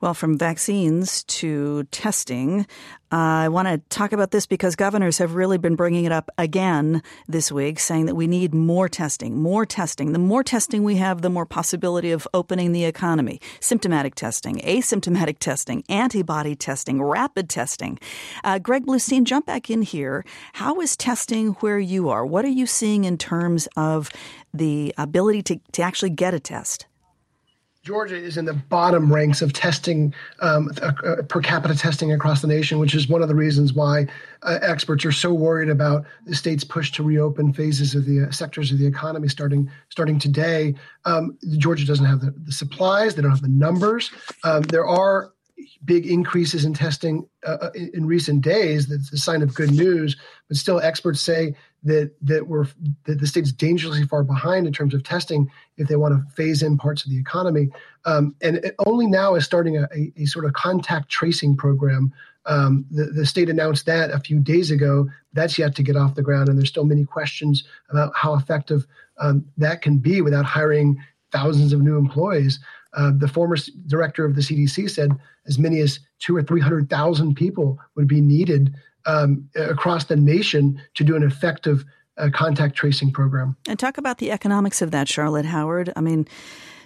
Well, 0.04 0.14
from 0.14 0.38
vaccines 0.38 1.24
to 1.40 1.86
testing, 1.86 2.68
uh, 3.10 3.16
I 3.16 3.48
want 3.48 3.70
to 3.70 3.78
talk 3.88 4.12
about 4.12 4.32
this 4.32 4.46
because 4.46 4.76
governors 4.76 5.18
have 5.20 5.36
really 5.36 5.58
been 5.58 5.78
bringing 5.78 6.04
it 6.04 6.12
up 6.12 6.30
again 6.38 7.02
this 7.30 7.54
week, 7.54 7.80
saying 7.80 8.08
that 8.08 8.16
we 8.16 8.28
need 8.28 8.54
more 8.54 8.90
testing, 8.90 9.42
more 9.42 9.66
testing. 9.66 10.12
The 10.12 10.20
more 10.20 10.44
testing 10.44 10.84
we 10.84 10.98
have, 10.98 11.22
the 11.22 11.30
more 11.30 11.46
possibility 11.46 12.12
of 12.12 12.28
opening 12.34 12.74
the 12.74 12.84
economy. 12.84 13.40
Symptomatic 13.62 14.16
testing, 14.16 14.58
asymptomatic 14.58 15.40
testing, 15.40 15.86
antibody 15.88 16.54
testing, 16.54 17.02
rapid 17.02 17.50
testing. 17.50 17.98
Uh, 18.44 18.60
Greg 18.60 18.86
Bluestein, 18.86 19.24
jump 19.24 19.46
back 19.46 19.70
in 19.70 19.84
here. 19.84 20.26
How 20.52 20.82
is 20.82 20.98
testing 20.98 21.52
where 21.62 21.80
you 21.80 22.10
are? 22.10 22.26
What 22.26 22.44
are 22.44 22.50
you 22.50 22.68
seeing 22.68 23.06
in 23.06 23.18
terms 23.18 23.70
of 23.78 24.10
the 24.54 24.94
ability 24.98 25.44
to, 25.44 25.62
to 25.72 25.82
actually 25.82 26.10
get 26.10 26.34
a 26.34 26.42
test? 26.42 26.88
Georgia 27.84 28.16
is 28.16 28.38
in 28.38 28.46
the 28.46 28.54
bottom 28.54 29.14
ranks 29.14 29.42
of 29.42 29.52
testing 29.52 30.14
um, 30.40 30.72
uh, 30.82 31.22
per 31.28 31.42
capita 31.42 31.76
testing 31.76 32.14
across 32.14 32.42
the 32.42 32.48
nation, 32.48 32.80
which 32.80 32.96
is 32.96 33.10
one 33.10 33.22
of 33.22 33.28
the 33.28 33.36
reasons 33.36 33.74
why 33.74 34.08
uh, 34.44 34.58
experts 34.62 35.04
are 35.04 35.12
so 35.12 35.34
worried 35.34 35.68
about 35.68 36.06
the 36.26 36.34
state's 36.34 36.64
push 36.64 36.94
to 36.94 37.04
reopen 37.04 37.52
phases 37.52 37.94
of 37.94 38.06
the 38.06 38.22
uh, 38.22 38.32
sectors 38.32 38.72
of 38.72 38.78
the 38.78 38.88
economy 38.88 39.28
starting 39.28 39.70
starting 39.90 40.18
today. 40.18 40.74
Um, 41.04 41.38
Georgia 41.58 41.86
doesn't 41.86 42.06
have 42.06 42.22
the, 42.22 42.34
the, 42.46 42.54
supplies; 42.54 43.16
they 43.16 43.22
don't 43.22 43.32
have 43.32 43.42
the 43.42 43.50
numbers. 43.50 44.12
Um, 44.46 44.62
there 44.62 44.86
are 44.86 45.34
big 45.84 46.06
increases 46.06 46.64
in 46.64 46.74
testing 46.74 47.28
uh, 47.46 47.58
uh, 47.64 47.72
in, 47.76 47.92
in, 47.94 48.06
recent 48.06 48.42
days. 48.42 48.88
That's 48.88 49.12
a 49.12 49.18
sign 49.18 49.42
of 49.42 49.54
good 49.54 49.72
news, 49.72 50.16
but 50.48 50.56
still, 50.56 50.80
experts 50.80 51.20
say 51.20 51.54
that 51.84 52.12
that 52.22 52.48
we're 52.48 52.66
that 53.06 53.20
the 53.20 53.28
state's 53.28 53.52
dangerously 53.52 54.06
far 54.06 54.24
behind 54.24 54.66
in 54.68 54.74
terms 54.74 54.94
of 54.94 55.04
testing 55.04 55.52
if 55.78 55.88
they 55.88 55.96
want 55.96 56.14
to 56.14 56.36
phase 56.36 56.64
in 56.64 56.78
parts 56.78 57.04
of 57.04 57.12
the 57.12 57.20
economy. 57.20 57.70
Um, 58.06 58.36
and 58.42 58.72
only 58.86 59.08
now 59.08 59.36
is 59.36 59.46
starting 59.46 59.78
a, 59.78 59.88
a, 59.96 60.12
a 60.18 60.26
sort 60.26 60.46
of 60.46 60.54
contact 60.54 61.10
tracing 61.10 61.58
program. 61.58 62.14
Um, 62.46 62.86
the, 62.92 63.06
the 63.06 63.26
state 63.26 63.50
announced 63.50 63.86
that 63.86 64.12
a 64.12 64.20
few 64.20 64.40
days 64.40 64.72
ago. 64.72 65.08
That's 65.34 65.58
yet 65.58 65.76
to 65.76 65.84
get 65.84 65.96
off 65.96 66.16
the 66.16 66.22
ground, 66.22 66.50
and 66.50 66.58
there's 66.58 66.70
still 66.70 66.86
many 66.86 67.06
questions 67.06 67.64
about 67.90 68.14
how 68.16 68.36
effective 68.36 68.86
um, 69.20 69.46
that 69.58 69.82
can 69.82 69.98
be 69.98 70.22
without 70.22 70.46
hiring 70.46 70.98
thousands 71.32 71.74
of 71.74 71.82
new 71.82 71.98
employees. 71.98 72.60
Uh, 72.94 73.12
the 73.18 73.28
former 73.28 73.58
director 73.88 74.24
of 74.24 74.36
the 74.36 74.42
CDC 74.42 74.90
said 74.90 75.12
as 75.48 75.58
many 75.58 75.80
as 75.80 76.00
two 76.20 76.36
or 76.36 76.44
three 76.44 76.62
hundred 76.62 76.90
thousand 76.90 77.36
people 77.36 77.80
would 77.96 78.08
be 78.08 78.22
needed 78.22 78.74
um, 79.06 79.50
across 79.56 80.06
the 80.06 80.16
nation 80.16 80.82
to 80.96 81.04
do 81.04 81.16
an 81.16 81.24
effective 81.24 81.86
uh, 82.18 82.30
contact 82.34 82.76
tracing 82.76 83.12
program. 83.12 83.56
And 83.68 83.80
talk 83.80 83.98
about 83.98 84.18
the 84.20 84.32
economics 84.32 84.82
of 84.82 84.92
that, 84.92 85.08
Charlotte 85.08 85.46
Howard. 85.46 85.92
I 85.96 86.02
mean, 86.02 86.28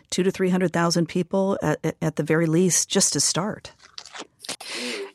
two 0.09 0.23
to 0.23 0.31
three 0.31 0.49
hundred 0.49 0.73
thousand 0.73 1.07
people 1.07 1.57
at, 1.61 1.95
at 2.01 2.15
the 2.15 2.23
very 2.23 2.45
least, 2.45 2.89
just 2.89 3.13
to 3.13 3.19
start. 3.19 3.71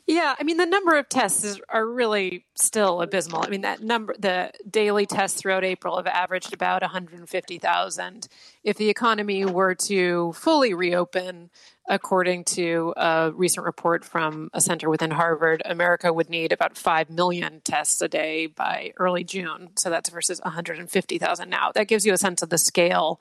Yeah, 0.06 0.34
I 0.38 0.42
mean 0.42 0.56
the 0.56 0.66
number 0.66 0.96
of 0.96 1.08
tests 1.08 1.44
is, 1.44 1.60
are 1.68 1.86
really 1.86 2.44
still 2.56 3.02
abysmal. 3.02 3.44
I 3.44 3.48
mean 3.48 3.60
that 3.60 3.82
number, 3.82 4.14
the 4.18 4.50
daily 4.68 5.06
tests 5.06 5.40
throughout 5.40 5.62
April 5.62 5.96
have 5.96 6.08
averaged 6.08 6.52
about 6.52 6.82
150,000. 6.82 8.28
If 8.64 8.76
the 8.76 8.90
economy 8.90 9.44
were 9.44 9.76
to 9.86 10.32
fully 10.32 10.74
reopen, 10.74 11.50
according 11.88 12.44
to 12.44 12.92
a 12.96 13.30
recent 13.32 13.64
report 13.64 14.04
from 14.04 14.50
a 14.52 14.60
center 14.60 14.90
within 14.90 15.12
Harvard, 15.12 15.62
America 15.64 16.12
would 16.12 16.28
need 16.28 16.50
about 16.50 16.76
5 16.76 17.08
million 17.08 17.60
tests 17.64 18.02
a 18.02 18.08
day 18.08 18.46
by 18.46 18.92
early 18.96 19.22
June. 19.22 19.70
So 19.78 19.88
that's 19.88 20.10
versus 20.10 20.40
150,000 20.42 21.48
now. 21.48 21.70
That 21.72 21.86
gives 21.86 22.04
you 22.04 22.12
a 22.12 22.18
sense 22.18 22.42
of 22.42 22.50
the 22.50 22.58
scale 22.58 23.20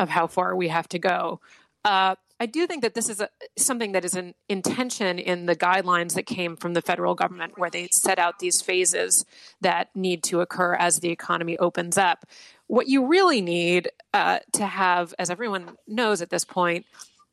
of 0.00 0.08
how 0.08 0.26
far 0.26 0.56
we 0.56 0.68
have 0.68 0.88
to 0.88 0.98
go. 0.98 1.40
Uh, 1.84 2.16
I 2.40 2.46
do 2.46 2.66
think 2.66 2.82
that 2.82 2.94
this 2.94 3.08
is 3.08 3.20
a, 3.20 3.28
something 3.56 3.92
that 3.92 4.04
is 4.04 4.14
an 4.14 4.34
intention 4.48 5.18
in 5.18 5.46
the 5.46 5.56
guidelines 5.56 6.14
that 6.14 6.26
came 6.26 6.56
from 6.56 6.74
the 6.74 6.82
federal 6.82 7.14
government, 7.14 7.58
where 7.58 7.70
they 7.70 7.88
set 7.90 8.18
out 8.18 8.38
these 8.38 8.60
phases 8.60 9.24
that 9.60 9.88
need 9.94 10.22
to 10.24 10.40
occur 10.40 10.74
as 10.74 11.00
the 11.00 11.10
economy 11.10 11.58
opens 11.58 11.98
up. 11.98 12.24
What 12.68 12.86
you 12.86 13.06
really 13.06 13.40
need 13.40 13.90
uh, 14.14 14.38
to 14.52 14.66
have, 14.66 15.14
as 15.18 15.30
everyone 15.30 15.76
knows 15.88 16.22
at 16.22 16.30
this 16.30 16.44
point, 16.44 16.86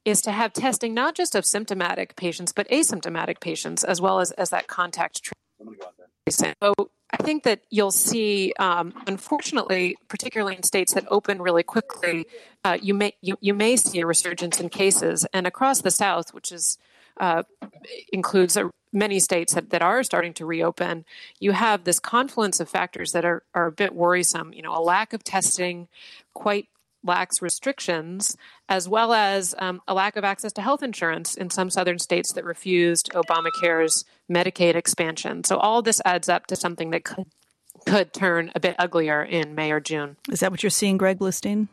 is 0.05 0.21
to 0.21 0.31
have 0.31 0.53
testing 0.53 0.93
not 0.93 1.15
just 1.15 1.35
of 1.35 1.45
symptomatic 1.45 2.15
patients, 2.15 2.51
but 2.51 2.69
asymptomatic 2.69 3.39
patients, 3.39 3.83
as 3.83 4.01
well 4.01 4.19
as, 4.19 4.31
as 4.31 4.49
that 4.51 4.67
contact 4.67 5.31
tracing. 6.25 6.53
So 6.61 6.73
I 7.11 7.17
think 7.17 7.43
that 7.43 7.61
you'll 7.69 7.91
see, 7.91 8.53
um, 8.59 8.93
unfortunately, 9.07 9.97
particularly 10.07 10.55
in 10.55 10.63
states 10.63 10.93
that 10.93 11.05
open 11.09 11.41
really 11.41 11.63
quickly, 11.63 12.25
uh, 12.63 12.77
you 12.81 12.93
may 12.93 13.13
you, 13.21 13.37
you 13.41 13.53
may 13.53 13.77
see 13.77 13.99
a 13.99 14.05
resurgence 14.05 14.59
in 14.59 14.69
cases. 14.69 15.25
And 15.33 15.47
across 15.47 15.81
the 15.81 15.91
South, 15.91 16.33
which 16.33 16.51
is 16.51 16.77
uh, 17.17 17.43
includes 18.11 18.57
many 18.91 19.19
states 19.19 19.53
that, 19.53 19.69
that 19.69 19.81
are 19.81 20.03
starting 20.03 20.33
to 20.33 20.45
reopen, 20.45 21.05
you 21.39 21.51
have 21.51 21.83
this 21.83 21.99
confluence 21.99 22.59
of 22.59 22.69
factors 22.69 23.11
that 23.11 23.23
are, 23.23 23.43
are 23.53 23.67
a 23.67 23.71
bit 23.71 23.93
worrisome. 23.93 24.51
You 24.53 24.61
know, 24.61 24.75
a 24.75 24.81
lack 24.81 25.13
of 25.13 25.23
testing, 25.23 25.87
quite 26.33 26.67
lax 27.03 27.41
restrictions, 27.41 28.35
as 28.67 28.89
well 28.89 29.13
as 29.13 29.53
um, 29.59 29.81
a 29.87 29.93
lack 29.93 30.15
of 30.15 30.23
access 30.23 30.51
to 30.53 30.61
health 30.61 30.81
insurance 30.81 31.35
in 31.35 31.49
some 31.49 31.69
southern 31.69 31.99
states 31.99 32.33
that 32.33 32.43
refused 32.43 33.11
Obamacare's 33.13 34.05
Medicaid 34.29 34.75
expansion. 34.75 35.43
So 35.43 35.57
all 35.57 35.81
this 35.81 36.01
adds 36.03 36.29
up 36.29 36.47
to 36.47 36.55
something 36.55 36.89
that 36.91 37.03
could 37.03 37.27
could 37.85 38.13
turn 38.13 38.51
a 38.55 38.59
bit 38.59 38.75
uglier 38.79 39.21
in 39.21 39.53
May 39.53 39.71
or 39.71 39.79
June. 39.79 40.15
Is 40.31 40.39
that 40.39 40.49
what 40.49 40.63
you're 40.63 40.69
seeing, 40.69 40.97
Greg 40.97 41.19
Bluestein? 41.19 41.67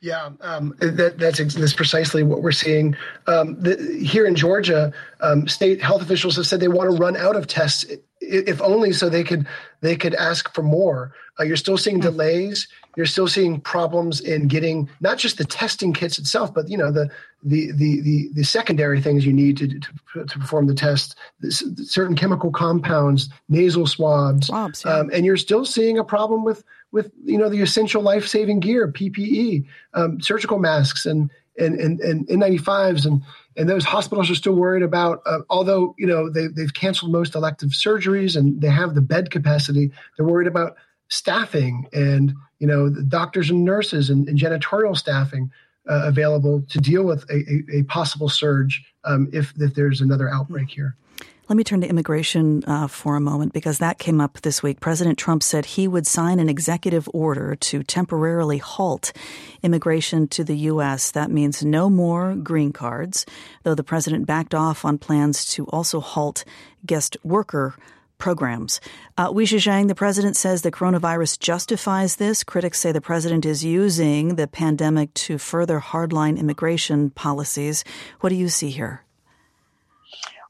Yeah, 0.00 0.30
um, 0.40 0.74
that, 0.80 1.16
that's 1.16 1.54
that's 1.54 1.74
precisely 1.74 2.24
what 2.24 2.42
we're 2.42 2.50
seeing 2.50 2.96
um, 3.28 3.60
the, 3.60 3.76
here 4.04 4.26
in 4.26 4.34
Georgia. 4.34 4.92
Um, 5.20 5.46
state 5.46 5.80
health 5.80 6.02
officials 6.02 6.34
have 6.36 6.46
said 6.46 6.58
they 6.58 6.66
want 6.66 6.90
to 6.90 6.96
run 6.96 7.16
out 7.16 7.36
of 7.36 7.46
tests, 7.46 7.86
if 8.20 8.60
only 8.60 8.92
so 8.92 9.08
they 9.08 9.22
could 9.22 9.46
they 9.80 9.94
could 9.94 10.14
ask 10.14 10.52
for 10.54 10.62
more. 10.62 11.14
Uh, 11.38 11.44
you're 11.44 11.56
still 11.56 11.78
seeing 11.78 12.00
delays. 12.00 12.66
You're 12.96 13.06
still 13.06 13.28
seeing 13.28 13.60
problems 13.60 14.20
in 14.20 14.48
getting 14.48 14.88
not 15.00 15.18
just 15.18 15.38
the 15.38 15.44
testing 15.44 15.92
kits 15.92 16.18
itself, 16.18 16.52
but 16.52 16.68
you 16.68 16.76
know 16.76 16.92
the 16.92 17.10
the 17.42 17.72
the 17.72 18.00
the, 18.02 18.28
the 18.34 18.44
secondary 18.44 19.00
things 19.00 19.24
you 19.24 19.32
need 19.32 19.56
to, 19.58 19.68
to, 19.68 20.24
to 20.26 20.38
perform 20.38 20.66
the 20.66 20.74
test. 20.74 21.16
This, 21.40 21.62
certain 21.84 22.16
chemical 22.16 22.50
compounds, 22.50 23.28
nasal 23.48 23.86
swabs, 23.86 24.48
swabs 24.48 24.84
yeah. 24.84 24.96
um, 24.96 25.10
and 25.12 25.24
you're 25.24 25.36
still 25.36 25.64
seeing 25.64 25.98
a 25.98 26.04
problem 26.04 26.44
with 26.44 26.64
with 26.92 27.10
you 27.24 27.38
know 27.38 27.48
the 27.48 27.62
essential 27.62 28.02
life 28.02 28.26
saving 28.26 28.60
gear, 28.60 28.86
PPE, 28.88 29.66
um, 29.94 30.20
surgical 30.20 30.58
masks, 30.58 31.06
and 31.06 31.30
and 31.58 31.78
and, 31.78 32.00
and 32.00 32.28
N95s, 32.28 33.06
and 33.06 33.22
and 33.56 33.68
those 33.68 33.84
hospitals 33.84 34.30
are 34.30 34.34
still 34.34 34.54
worried 34.54 34.82
about. 34.82 35.22
Uh, 35.26 35.40
although 35.50 35.94
you 35.98 36.06
know 36.06 36.30
they 36.30 36.46
they've 36.46 36.74
canceled 36.74 37.12
most 37.12 37.34
elective 37.34 37.70
surgeries 37.70 38.36
and 38.36 38.60
they 38.60 38.70
have 38.70 38.94
the 38.94 39.00
bed 39.00 39.30
capacity, 39.30 39.90
they're 40.16 40.26
worried 40.26 40.46
about 40.46 40.76
staffing 41.08 41.86
and 41.92 42.34
you 42.62 42.68
know 42.68 42.88
doctors 42.88 43.50
and 43.50 43.64
nurses 43.64 44.08
and, 44.08 44.28
and 44.28 44.38
janitorial 44.38 44.96
staffing 44.96 45.50
uh, 45.90 46.02
available 46.04 46.62
to 46.68 46.78
deal 46.78 47.02
with 47.02 47.28
a, 47.28 47.34
a, 47.34 47.80
a 47.80 47.82
possible 47.82 48.28
surge 48.28 48.84
um, 49.04 49.28
if 49.32 49.52
if 49.60 49.74
there's 49.74 50.00
another 50.00 50.30
outbreak 50.30 50.70
here. 50.70 50.96
Let 51.48 51.56
me 51.56 51.64
turn 51.64 51.80
to 51.80 51.88
immigration 51.88 52.62
uh, 52.68 52.86
for 52.86 53.16
a 53.16 53.20
moment 53.20 53.52
because 53.52 53.78
that 53.78 53.98
came 53.98 54.20
up 54.20 54.40
this 54.42 54.62
week. 54.62 54.78
President 54.78 55.18
Trump 55.18 55.42
said 55.42 55.66
he 55.66 55.88
would 55.88 56.06
sign 56.06 56.38
an 56.38 56.48
executive 56.48 57.10
order 57.12 57.56
to 57.56 57.82
temporarily 57.82 58.58
halt 58.58 59.12
immigration 59.64 60.28
to 60.28 60.44
the 60.44 60.56
U.S. 60.70 61.10
That 61.10 61.32
means 61.32 61.64
no 61.64 61.90
more 61.90 62.36
green 62.36 62.72
cards, 62.72 63.26
though 63.64 63.74
the 63.74 63.82
president 63.82 64.24
backed 64.24 64.54
off 64.54 64.84
on 64.84 64.98
plans 64.98 65.44
to 65.54 65.66
also 65.66 65.98
halt 65.98 66.44
guest 66.86 67.16
worker 67.24 67.74
programs. 68.22 68.80
Uh, 69.18 69.32
Weijia 69.32 69.58
Jiang, 69.58 69.88
the 69.88 69.96
president 69.96 70.36
says 70.36 70.62
the 70.62 70.70
coronavirus 70.70 71.40
justifies 71.40 72.16
this. 72.16 72.44
Critics 72.44 72.78
say 72.78 72.92
the 72.92 73.00
president 73.00 73.44
is 73.44 73.64
using 73.64 74.36
the 74.36 74.46
pandemic 74.46 75.12
to 75.14 75.38
further 75.38 75.80
hardline 75.80 76.38
immigration 76.38 77.10
policies. 77.10 77.82
What 78.20 78.30
do 78.30 78.36
you 78.36 78.48
see 78.48 78.70
here? 78.70 79.02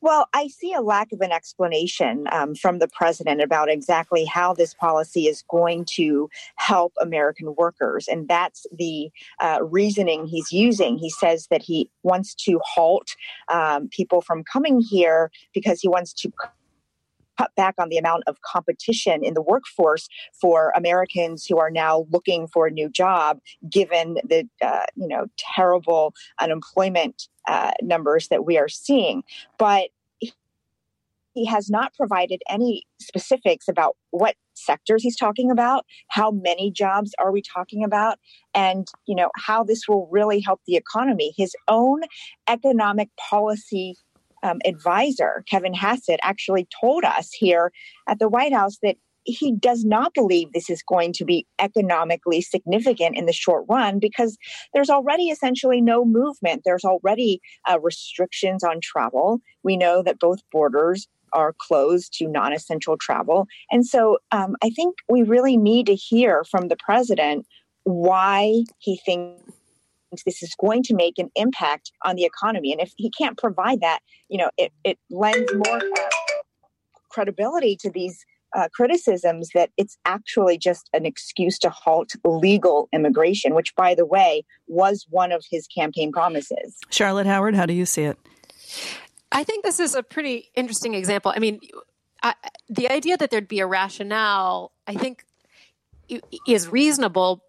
Well, 0.03 0.27
I 0.35 0.49
see 0.49 0.75
a 0.75 0.83
lack 0.83 1.12
of 1.12 1.20
an 1.20 1.33
explanation 1.33 2.27
um, 2.31 2.57
from 2.57 2.79
the 2.79 2.89
president 2.89 3.41
about 3.41 3.70
exactly 3.70 4.25
how 4.27 4.53
this 4.53 4.75
policy 4.75 5.29
is 5.29 5.45
going 5.49 5.87
to 5.95 6.29
help 6.57 6.93
American 7.01 7.55
workers. 7.57 8.09
And 8.09 8.29
that's 8.29 8.66
the 8.77 9.11
uh, 9.41 9.61
reasoning 9.62 10.27
he's 10.27 10.53
using. 10.53 10.99
He 10.99 11.09
says 11.09 11.47
that 11.51 11.62
he 11.62 11.89
wants 12.03 12.35
to 12.47 12.61
halt 12.64 13.14
um, 13.49 13.89
people 13.89 14.20
from 14.20 14.43
coming 14.45 14.81
here 14.81 15.31
because 15.55 15.81
he 15.81 15.89
wants 15.89 16.12
to 16.14 16.33
cut 17.39 17.51
back 17.57 17.74
on 17.78 17.89
the 17.89 17.99
amount 17.99 18.24
of 18.26 18.41
competition 18.43 19.24
in 19.24 19.35
the 19.35 19.43
workforce 19.43 20.09
for 20.41 20.72
Americans 20.76 21.47
who 21.47 21.59
are 21.59 21.70
now 21.70 22.07
looking 22.11 22.47
for 22.47 22.66
a 22.66 22.70
new 22.70 22.89
job, 22.89 23.39
given 23.70 24.18
the 24.24 24.49
uh, 24.64 24.87
you 24.97 25.09
know 25.09 25.26
terrible 25.39 26.14
unemployment 26.41 27.28
uh, 27.49 27.72
numbers 27.83 28.28
that 28.28 28.45
we 28.45 28.59
are 28.59 28.68
seeing. 28.68 29.22
But 29.59 29.91
he 31.35 31.47
has 31.47 31.70
not 31.70 31.95
provided 31.95 32.43
any 32.49 32.85
specifics 33.01 33.68
about 33.68 33.97
what 34.11 34.37
sectors 34.55 35.03
he's 35.03 35.16
talking 35.16 35.51
about 35.51 35.87
how 36.09 36.30
many 36.30 36.70
jobs 36.70 37.12
are 37.18 37.33
we 37.33 37.43
talking 37.43 37.83
about 37.83 38.18
and 38.55 38.87
you 39.07 39.14
know 39.14 39.30
how 39.37 39.64
this 39.64 39.89
will 39.89 40.09
really 40.11 40.41
help 40.41 40.61
the 40.66 40.76
economy 40.76 41.33
his 41.37 41.55
own 41.68 42.03
economic 42.49 43.09
policy 43.16 43.97
um, 44.43 44.59
advisor, 44.64 45.45
Kevin 45.49 45.74
Hassett, 45.74 46.20
actually 46.22 46.66
told 46.80 47.05
us 47.05 47.32
here 47.32 47.72
at 48.09 48.18
the 48.18 48.28
White 48.28 48.53
House 48.53 48.78
that 48.82 48.97
he 49.24 49.53
does 49.53 49.84
not 49.84 50.14
believe 50.14 50.53
this 50.53 50.68
is 50.68 50.82
going 50.82 51.12
to 51.12 51.24
be 51.24 51.47
economically 51.61 52.40
significant 52.40 53.16
in 53.16 53.26
the 53.26 53.32
short 53.32 53.64
run 53.68 53.99
because 53.99 54.36
there's 54.74 54.90
already 54.90 55.28
essentially 55.28 55.80
no 55.80 56.05
movement. 56.05 56.62
There's 56.64 56.84
already 56.84 57.40
uh, 57.70 57.78
restrictions 57.80 58.64
on 58.64 58.80
travel. 58.82 59.40
We 59.62 59.76
know 59.76 60.03
that 60.03 60.18
both 60.18 60.40
borders 60.51 61.07
are 61.32 61.55
closed 61.59 62.12
to 62.14 62.26
non 62.26 62.53
essential 62.53 62.97
travel. 62.99 63.47
And 63.70 63.86
so 63.86 64.18
um, 64.32 64.57
I 64.62 64.70
think 64.70 64.97
we 65.09 65.22
really 65.22 65.57
need 65.57 65.86
to 65.86 65.95
hear 65.95 66.45
from 66.51 66.68
the 66.68 66.76
president 66.76 67.47
why 67.84 68.64
he 68.78 69.01
thinks 69.05 69.53
this 70.24 70.42
is 70.42 70.54
going 70.60 70.82
to 70.84 70.94
make 70.94 71.18
an 71.18 71.30
impact 71.34 71.92
on 72.04 72.16
the 72.16 72.24
economy. 72.24 72.72
And 72.72 72.80
if 72.80 72.92
he 72.96 73.10
can't 73.10 73.38
provide 73.38 73.80
that, 73.80 74.00
you 74.28 74.38
know, 74.38 74.50
it, 74.58 74.72
it 74.84 74.98
lends 75.10 75.52
more 75.54 75.76
uh, 75.76 76.08
credibility 77.10 77.76
to 77.76 77.90
these 77.90 78.24
uh, 78.54 78.68
criticisms 78.74 79.50
that 79.54 79.70
it's 79.78 79.96
actually 80.04 80.58
just 80.58 80.90
an 80.92 81.06
excuse 81.06 81.58
to 81.58 81.70
halt 81.70 82.12
legal 82.24 82.88
immigration, 82.92 83.54
which, 83.54 83.74
by 83.74 83.94
the 83.94 84.04
way, 84.04 84.44
was 84.66 85.06
one 85.08 85.32
of 85.32 85.42
his 85.50 85.66
campaign 85.66 86.12
promises. 86.12 86.76
Charlotte 86.90 87.26
Howard, 87.26 87.54
how 87.54 87.66
do 87.66 87.72
you 87.72 87.86
see 87.86 88.02
it? 88.02 88.18
I 89.30 89.44
think 89.44 89.64
this 89.64 89.80
is 89.80 89.94
a 89.94 90.02
pretty 90.02 90.50
interesting 90.54 90.94
example. 90.94 91.32
I 91.34 91.38
mean, 91.38 91.60
I, 92.22 92.34
the 92.68 92.90
idea 92.90 93.16
that 93.16 93.30
there'd 93.30 93.48
be 93.48 93.60
a 93.60 93.66
rationale, 93.66 94.72
I 94.86 94.94
think, 94.94 95.24
is 96.46 96.68
reasonable, 96.68 97.42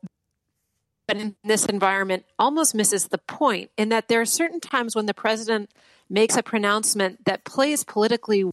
but 1.13 1.21
in 1.21 1.35
this 1.43 1.67
environment, 1.67 2.25
almost 2.39 2.73
misses 2.73 3.09
the 3.09 3.19
point. 3.19 3.69
In 3.77 3.89
that 3.89 4.07
there 4.07 4.19
are 4.19 4.25
certain 4.25 4.59
times 4.59 4.95
when 4.95 5.05
the 5.05 5.13
president 5.13 5.69
makes 6.09 6.35
a 6.35 6.41
pronouncement 6.41 7.25
that 7.25 7.43
plays 7.43 7.83
politically 7.83 8.49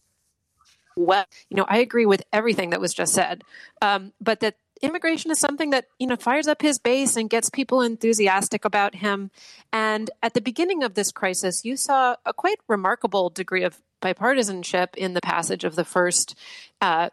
well. 0.95 1.25
You 1.49 1.57
know, 1.57 1.65
I 1.67 1.79
agree 1.79 2.05
with 2.05 2.21
everything 2.31 2.69
that 2.69 2.79
was 2.79 2.93
just 2.93 3.13
said, 3.13 3.43
um, 3.81 4.13
but 4.21 4.41
that 4.41 4.57
immigration 4.81 5.31
is 5.31 5.39
something 5.39 5.71
that 5.71 5.85
you 5.97 6.05
know 6.05 6.15
fires 6.15 6.47
up 6.47 6.61
his 6.61 6.77
base 6.77 7.15
and 7.15 7.31
gets 7.31 7.49
people 7.49 7.81
enthusiastic 7.81 8.63
about 8.63 8.95
him. 8.95 9.31
And 9.73 10.11
at 10.21 10.35
the 10.35 10.41
beginning 10.41 10.83
of 10.83 10.93
this 10.93 11.11
crisis, 11.11 11.65
you 11.65 11.75
saw 11.75 12.15
a 12.27 12.33
quite 12.33 12.59
remarkable 12.67 13.31
degree 13.31 13.63
of 13.63 13.81
bipartisanship 14.03 14.95
in 14.95 15.13
the 15.15 15.21
passage 15.21 15.63
of 15.63 15.75
the 15.75 15.85
first 15.85 16.35
uh, 16.79 17.09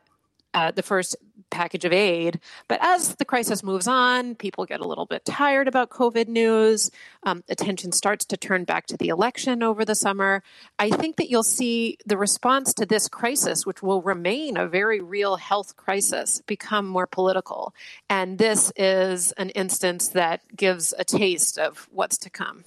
uh, 0.53 0.73
the 0.73 0.83
first 0.83 1.17
package 1.51 1.85
of 1.85 1.93
aid. 1.93 2.41
But 2.69 2.79
as 2.83 3.17
the 3.17 3.25
crisis 3.25 3.63
moves 3.63 3.89
on, 3.89 4.35
people 4.35 4.65
get 4.67 4.81
a 4.81 4.87
little 4.87 5.07
bit 5.07 5.25
tired 5.25 5.69
about 5.69 5.91
COVID 5.91 6.29
news. 6.29 6.91
Um, 7.23 7.43
attention 7.49 7.93
starts 7.93 8.25
to 8.27 8.37
turn 8.37 8.65
back 8.65 8.87
to 8.87 8.97
the 8.97 9.09
election 9.09 9.63
over 9.63 9.85
the 9.85 9.95
summer. 9.95 10.43
I 10.79 10.91
think 10.91 11.17
that 11.17 11.31
you'll 11.31 11.43
see 11.43 11.99
the 12.07 12.17
response 12.17 12.73
to 12.75 12.87
this 12.87 13.09
crisis, 13.09 13.67
which 13.67 13.83
will 13.83 14.03
remain 14.03 14.57
a 14.57 14.67
very 14.67 15.01
real 15.01 15.37
health 15.37 15.77
crisis, 15.77 16.41
become 16.47 16.87
more 16.87 17.07
political. 17.07 17.75
And 18.09 18.39
this 18.39 18.73
is 18.77 19.33
an 19.33 19.51
instance 19.51 20.09
that 20.09 20.43
gives 20.57 20.95
a 20.99 21.05
taste 21.05 21.59
of 21.59 21.89
what's 21.93 22.19
to 22.19 22.31
come. 22.31 22.65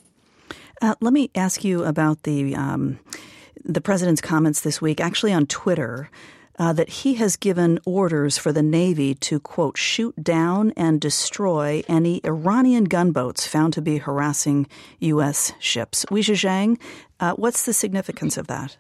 Uh, 0.82 0.96
let 1.00 1.14
me 1.14 1.30
ask 1.36 1.64
you 1.64 1.84
about 1.84 2.24
the 2.24 2.56
um, 2.56 3.00
the 3.64 3.82
president's 3.82 4.22
comments 4.22 4.62
this 4.62 4.82
week, 4.82 5.00
actually 5.00 5.32
on 5.32 5.46
Twitter 5.46 6.10
uh, 6.60 6.74
that 6.74 6.90
he 6.90 7.16
has 7.16 7.36
given 7.36 7.80
orders 7.86 8.38
for 8.38 8.52
the 8.52 8.62
Navy 8.62 9.14
to, 9.16 9.40
quote, 9.40 9.78
shoot 9.78 10.16
down 10.24 10.72
and 10.78 11.00
destroy 11.02 11.84
any 11.88 12.22
Iranian 12.24 12.86
gunboats 12.86 13.48
found 13.48 13.74
to 13.74 13.82
be 13.82 13.98
harassing 13.98 14.68
U.S. 15.00 15.54
ships. 15.60 16.06
Weijia 16.12 16.36
Jiang, 16.36 16.80
uh, 17.20 17.34
what's 17.34 17.66
the 17.66 17.74
significance 17.74 18.38
of 18.38 18.48
that? 18.48 18.78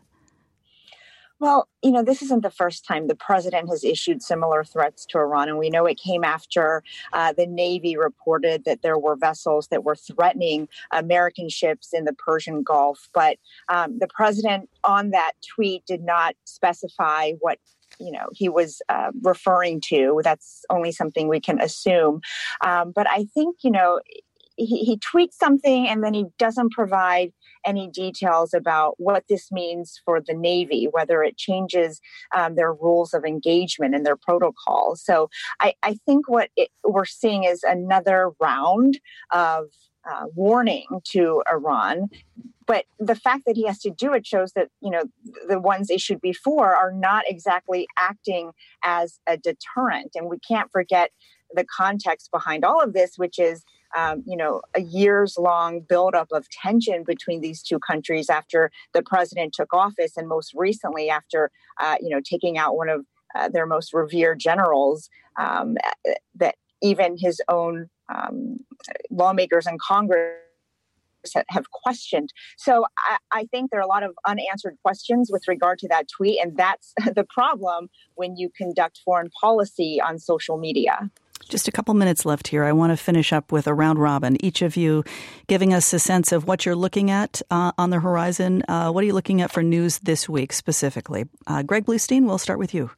Well, 1.41 1.67
you 1.81 1.91
know, 1.91 2.03
this 2.03 2.21
isn't 2.21 2.43
the 2.43 2.51
first 2.51 2.85
time 2.85 3.07
the 3.07 3.15
president 3.15 3.67
has 3.69 3.83
issued 3.83 4.21
similar 4.21 4.63
threats 4.63 5.07
to 5.07 5.17
Iran. 5.17 5.49
And 5.49 5.57
we 5.57 5.71
know 5.71 5.87
it 5.87 5.97
came 5.99 6.23
after 6.23 6.83
uh, 7.13 7.33
the 7.33 7.47
Navy 7.47 7.97
reported 7.97 8.63
that 8.65 8.83
there 8.83 8.99
were 8.99 9.15
vessels 9.15 9.67
that 9.69 9.83
were 9.83 9.95
threatening 9.95 10.69
American 10.91 11.49
ships 11.49 11.93
in 11.93 12.05
the 12.05 12.13
Persian 12.13 12.61
Gulf. 12.61 13.09
But 13.11 13.37
um, 13.69 13.97
the 13.97 14.07
president 14.07 14.69
on 14.83 15.09
that 15.09 15.31
tweet 15.55 15.83
did 15.87 16.03
not 16.03 16.35
specify 16.45 17.31
what 17.39 17.57
you 17.99 18.11
know 18.11 18.27
he 18.33 18.47
was 18.47 18.81
uh, 18.89 19.11
referring 19.23 19.81
to 19.81 20.21
that's 20.23 20.63
only 20.69 20.93
something 20.93 21.27
we 21.27 21.41
can 21.41 21.59
assume 21.59 22.21
um, 22.65 22.93
but 22.95 23.05
i 23.09 23.25
think 23.33 23.57
you 23.63 23.69
know 23.69 23.99
he, 24.55 24.85
he 24.85 24.97
tweets 24.97 25.33
something 25.33 25.87
and 25.87 26.03
then 26.03 26.13
he 26.13 26.25
doesn't 26.37 26.71
provide 26.71 27.33
any 27.65 27.89
details 27.89 28.53
about 28.53 28.95
what 28.97 29.23
this 29.29 29.51
means 29.51 30.01
for 30.05 30.21
the 30.21 30.33
Navy, 30.33 30.87
whether 30.91 31.23
it 31.23 31.37
changes 31.37 31.99
um, 32.35 32.55
their 32.55 32.73
rules 32.73 33.13
of 33.13 33.25
engagement 33.25 33.95
and 33.95 34.05
their 34.05 34.15
protocol. 34.15 34.95
So 34.95 35.29
I, 35.59 35.73
I 35.83 35.97
think 36.05 36.29
what 36.29 36.49
it, 36.55 36.69
we're 36.83 37.05
seeing 37.05 37.43
is 37.43 37.63
another 37.63 38.31
round 38.39 38.99
of 39.31 39.65
uh, 40.09 40.25
warning 40.35 40.87
to 41.09 41.43
Iran. 41.51 42.09
But 42.65 42.85
the 42.99 43.15
fact 43.15 43.43
that 43.45 43.55
he 43.55 43.65
has 43.65 43.79
to 43.79 43.91
do 43.91 44.13
it 44.13 44.25
shows 44.25 44.53
that 44.53 44.69
you 44.81 44.89
know 44.89 45.03
the 45.47 45.59
ones 45.59 45.89
issued 45.89 46.21
before 46.21 46.75
are 46.75 46.93
not 46.93 47.23
exactly 47.27 47.87
acting 47.97 48.51
as 48.83 49.19
a 49.27 49.37
deterrent, 49.37 50.11
and 50.15 50.27
we 50.27 50.39
can't 50.39 50.71
forget 50.71 51.11
the 51.53 51.65
context 51.65 52.31
behind 52.31 52.63
all 52.63 52.81
of 52.81 52.93
this, 52.93 53.17
which 53.17 53.37
is 53.39 53.63
um, 53.95 54.23
you 54.25 54.37
know, 54.37 54.61
a 54.75 54.81
years 54.81 55.37
long 55.37 55.81
buildup 55.81 56.27
of 56.31 56.49
tension 56.49 57.03
between 57.05 57.41
these 57.41 57.61
two 57.61 57.79
countries 57.79 58.29
after 58.29 58.71
the 58.93 59.01
president 59.01 59.53
took 59.53 59.73
office, 59.73 60.17
and 60.17 60.27
most 60.27 60.53
recently 60.55 61.09
after, 61.09 61.51
uh, 61.79 61.95
you 62.01 62.09
know, 62.09 62.21
taking 62.23 62.57
out 62.57 62.77
one 62.77 62.89
of 62.89 63.05
uh, 63.35 63.49
their 63.49 63.65
most 63.65 63.93
revered 63.93 64.39
generals, 64.39 65.09
um, 65.39 65.77
that 66.35 66.55
even 66.81 67.17
his 67.17 67.41
own 67.47 67.89
um, 68.13 68.57
lawmakers 69.09 69.67
in 69.67 69.77
Congress 69.79 70.35
have 71.49 71.69
questioned. 71.71 72.33
So 72.57 72.85
I, 72.97 73.17
I, 73.31 73.45
think 73.45 73.69
there 73.69 73.79
are 73.79 73.83
a 73.83 73.87
lot 73.87 74.03
of 74.03 74.15
unanswered 74.25 74.77
questions 74.83 75.29
with 75.31 75.47
regard 75.47 75.77
to 75.79 75.87
that 75.89 76.07
tweet, 76.07 76.39
and 76.41 76.57
that's 76.57 76.93
the 77.15 77.25
problem 77.29 77.89
when 78.15 78.35
you 78.35 78.49
conduct 78.55 79.01
foreign 79.05 79.29
policy 79.39 80.01
on 80.01 80.17
social 80.19 80.57
media. 80.57 81.11
Just 81.49 81.67
a 81.67 81.71
couple 81.71 81.93
minutes 81.93 82.25
left 82.25 82.47
here. 82.47 82.63
I 82.63 82.71
want 82.71 82.91
to 82.91 82.97
finish 82.97 83.33
up 83.33 83.51
with 83.51 83.67
a 83.67 83.73
round 83.73 83.99
robin. 83.99 84.43
Each 84.43 84.61
of 84.61 84.75
you 84.75 85.03
giving 85.47 85.73
us 85.73 85.91
a 85.93 85.99
sense 85.99 86.31
of 86.31 86.47
what 86.47 86.65
you're 86.65 86.75
looking 86.75 87.11
at 87.11 87.41
uh, 87.51 87.71
on 87.77 87.89
the 87.89 87.99
horizon. 87.99 88.63
Uh, 88.67 88.91
what 88.91 89.03
are 89.03 89.07
you 89.07 89.13
looking 89.13 89.41
at 89.41 89.51
for 89.51 89.61
news 89.61 89.99
this 89.99 90.29
week 90.29 90.53
specifically? 90.53 91.25
Uh, 91.47 91.63
Greg 91.63 91.85
Bluestein, 91.85 92.25
we'll 92.25 92.37
start 92.37 92.59
with 92.59 92.73
you. 92.73 92.91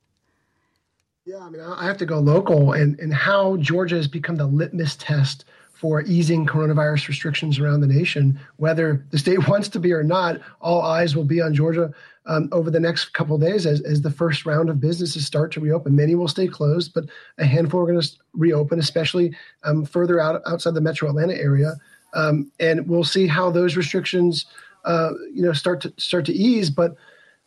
Yeah, 1.25 1.39
I 1.39 1.49
mean, 1.49 1.61
I 1.61 1.85
have 1.85 1.97
to 1.97 2.05
go 2.05 2.19
local 2.19 2.73
and, 2.73 2.99
and 2.99 3.13
how 3.13 3.55
Georgia 3.57 3.95
has 3.95 4.07
become 4.07 4.35
the 4.35 4.45
litmus 4.45 4.97
test 4.97 5.45
for 5.73 6.01
easing 6.03 6.45
coronavirus 6.45 7.07
restrictions 7.07 7.59
around 7.59 7.81
the 7.81 7.87
nation. 7.87 8.39
Whether 8.57 9.05
the 9.11 9.17
state 9.17 9.47
wants 9.47 9.69
to 9.69 9.79
be 9.79 9.93
or 9.93 10.03
not, 10.03 10.39
all 10.61 10.81
eyes 10.81 11.15
will 11.15 11.23
be 11.23 11.41
on 11.41 11.53
Georgia 11.53 11.93
um, 12.26 12.49
over 12.51 12.71
the 12.71 12.80
next 12.80 13.13
couple 13.13 13.38
days 13.38 13.65
as, 13.65 13.82
as 13.82 14.01
the 14.01 14.11
first 14.11 14.45
round 14.45 14.69
of 14.69 14.80
businesses 14.80 15.26
start 15.26 15.51
to 15.53 15.59
reopen. 15.59 15.95
Many 15.95 16.15
will 16.15 16.28
stay 16.28 16.47
closed, 16.47 16.93
but 16.93 17.05
a 17.38 17.45
handful 17.45 17.82
are 17.82 17.86
going 17.86 18.01
to 18.01 18.09
reopen, 18.34 18.80
especially 18.80 19.36
um, 19.63 19.86
further 19.86 20.19
out 20.19 20.41
outside 20.47 20.74
the 20.74 20.82
metro 20.82 21.09
Atlanta 21.09 21.36
area. 21.36 21.76
Um, 22.13 22.51
and 22.59 22.88
we'll 22.88 23.03
see 23.03 23.28
how 23.28 23.49
those 23.49 23.76
restrictions, 23.76 24.45
uh, 24.86 25.11
you 25.34 25.41
know, 25.41 25.53
start 25.53 25.82
to 25.82 25.93
start 25.97 26.26
to 26.26 26.34
ease. 26.34 26.69
But 26.69 26.95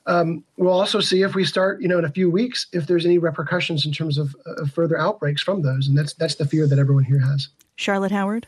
um, 0.06 0.44
we'll 0.56 0.72
also 0.72 1.00
see 1.00 1.22
if 1.22 1.34
we 1.34 1.44
start, 1.44 1.80
you 1.80 1.88
know, 1.88 1.98
in 1.98 2.04
a 2.04 2.10
few 2.10 2.30
weeks, 2.30 2.66
if 2.72 2.86
there's 2.86 3.06
any 3.06 3.18
repercussions 3.18 3.86
in 3.86 3.92
terms 3.92 4.18
of, 4.18 4.34
of 4.44 4.70
further 4.70 4.98
outbreaks 4.98 5.42
from 5.42 5.62
those. 5.62 5.88
And 5.88 5.96
that's 5.96 6.12
that's 6.14 6.36
the 6.36 6.46
fear 6.46 6.66
that 6.66 6.78
everyone 6.78 7.04
here 7.04 7.20
has. 7.20 7.48
Charlotte 7.76 8.12
Howard? 8.12 8.46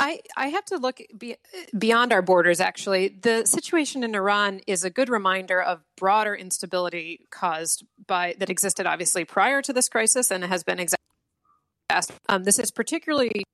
I, 0.00 0.20
I 0.36 0.48
have 0.48 0.64
to 0.66 0.76
look 0.76 1.00
be, 1.16 1.36
beyond 1.76 2.12
our 2.12 2.22
borders, 2.22 2.60
actually. 2.60 3.08
The 3.08 3.44
situation 3.46 4.04
in 4.04 4.14
Iran 4.14 4.60
is 4.66 4.84
a 4.84 4.90
good 4.90 5.08
reminder 5.08 5.60
of 5.60 5.80
broader 5.96 6.36
instability 6.36 7.26
caused 7.30 7.84
by 8.06 8.36
that 8.38 8.48
existed 8.48 8.86
obviously 8.86 9.24
prior 9.24 9.60
to 9.62 9.72
this 9.72 9.88
crisis 9.88 10.30
and 10.30 10.44
has 10.44 10.62
been 10.62 10.78
exacerbated. 10.78 12.22
Um, 12.28 12.44
this 12.44 12.58
is 12.58 12.70
particularly 12.70 13.44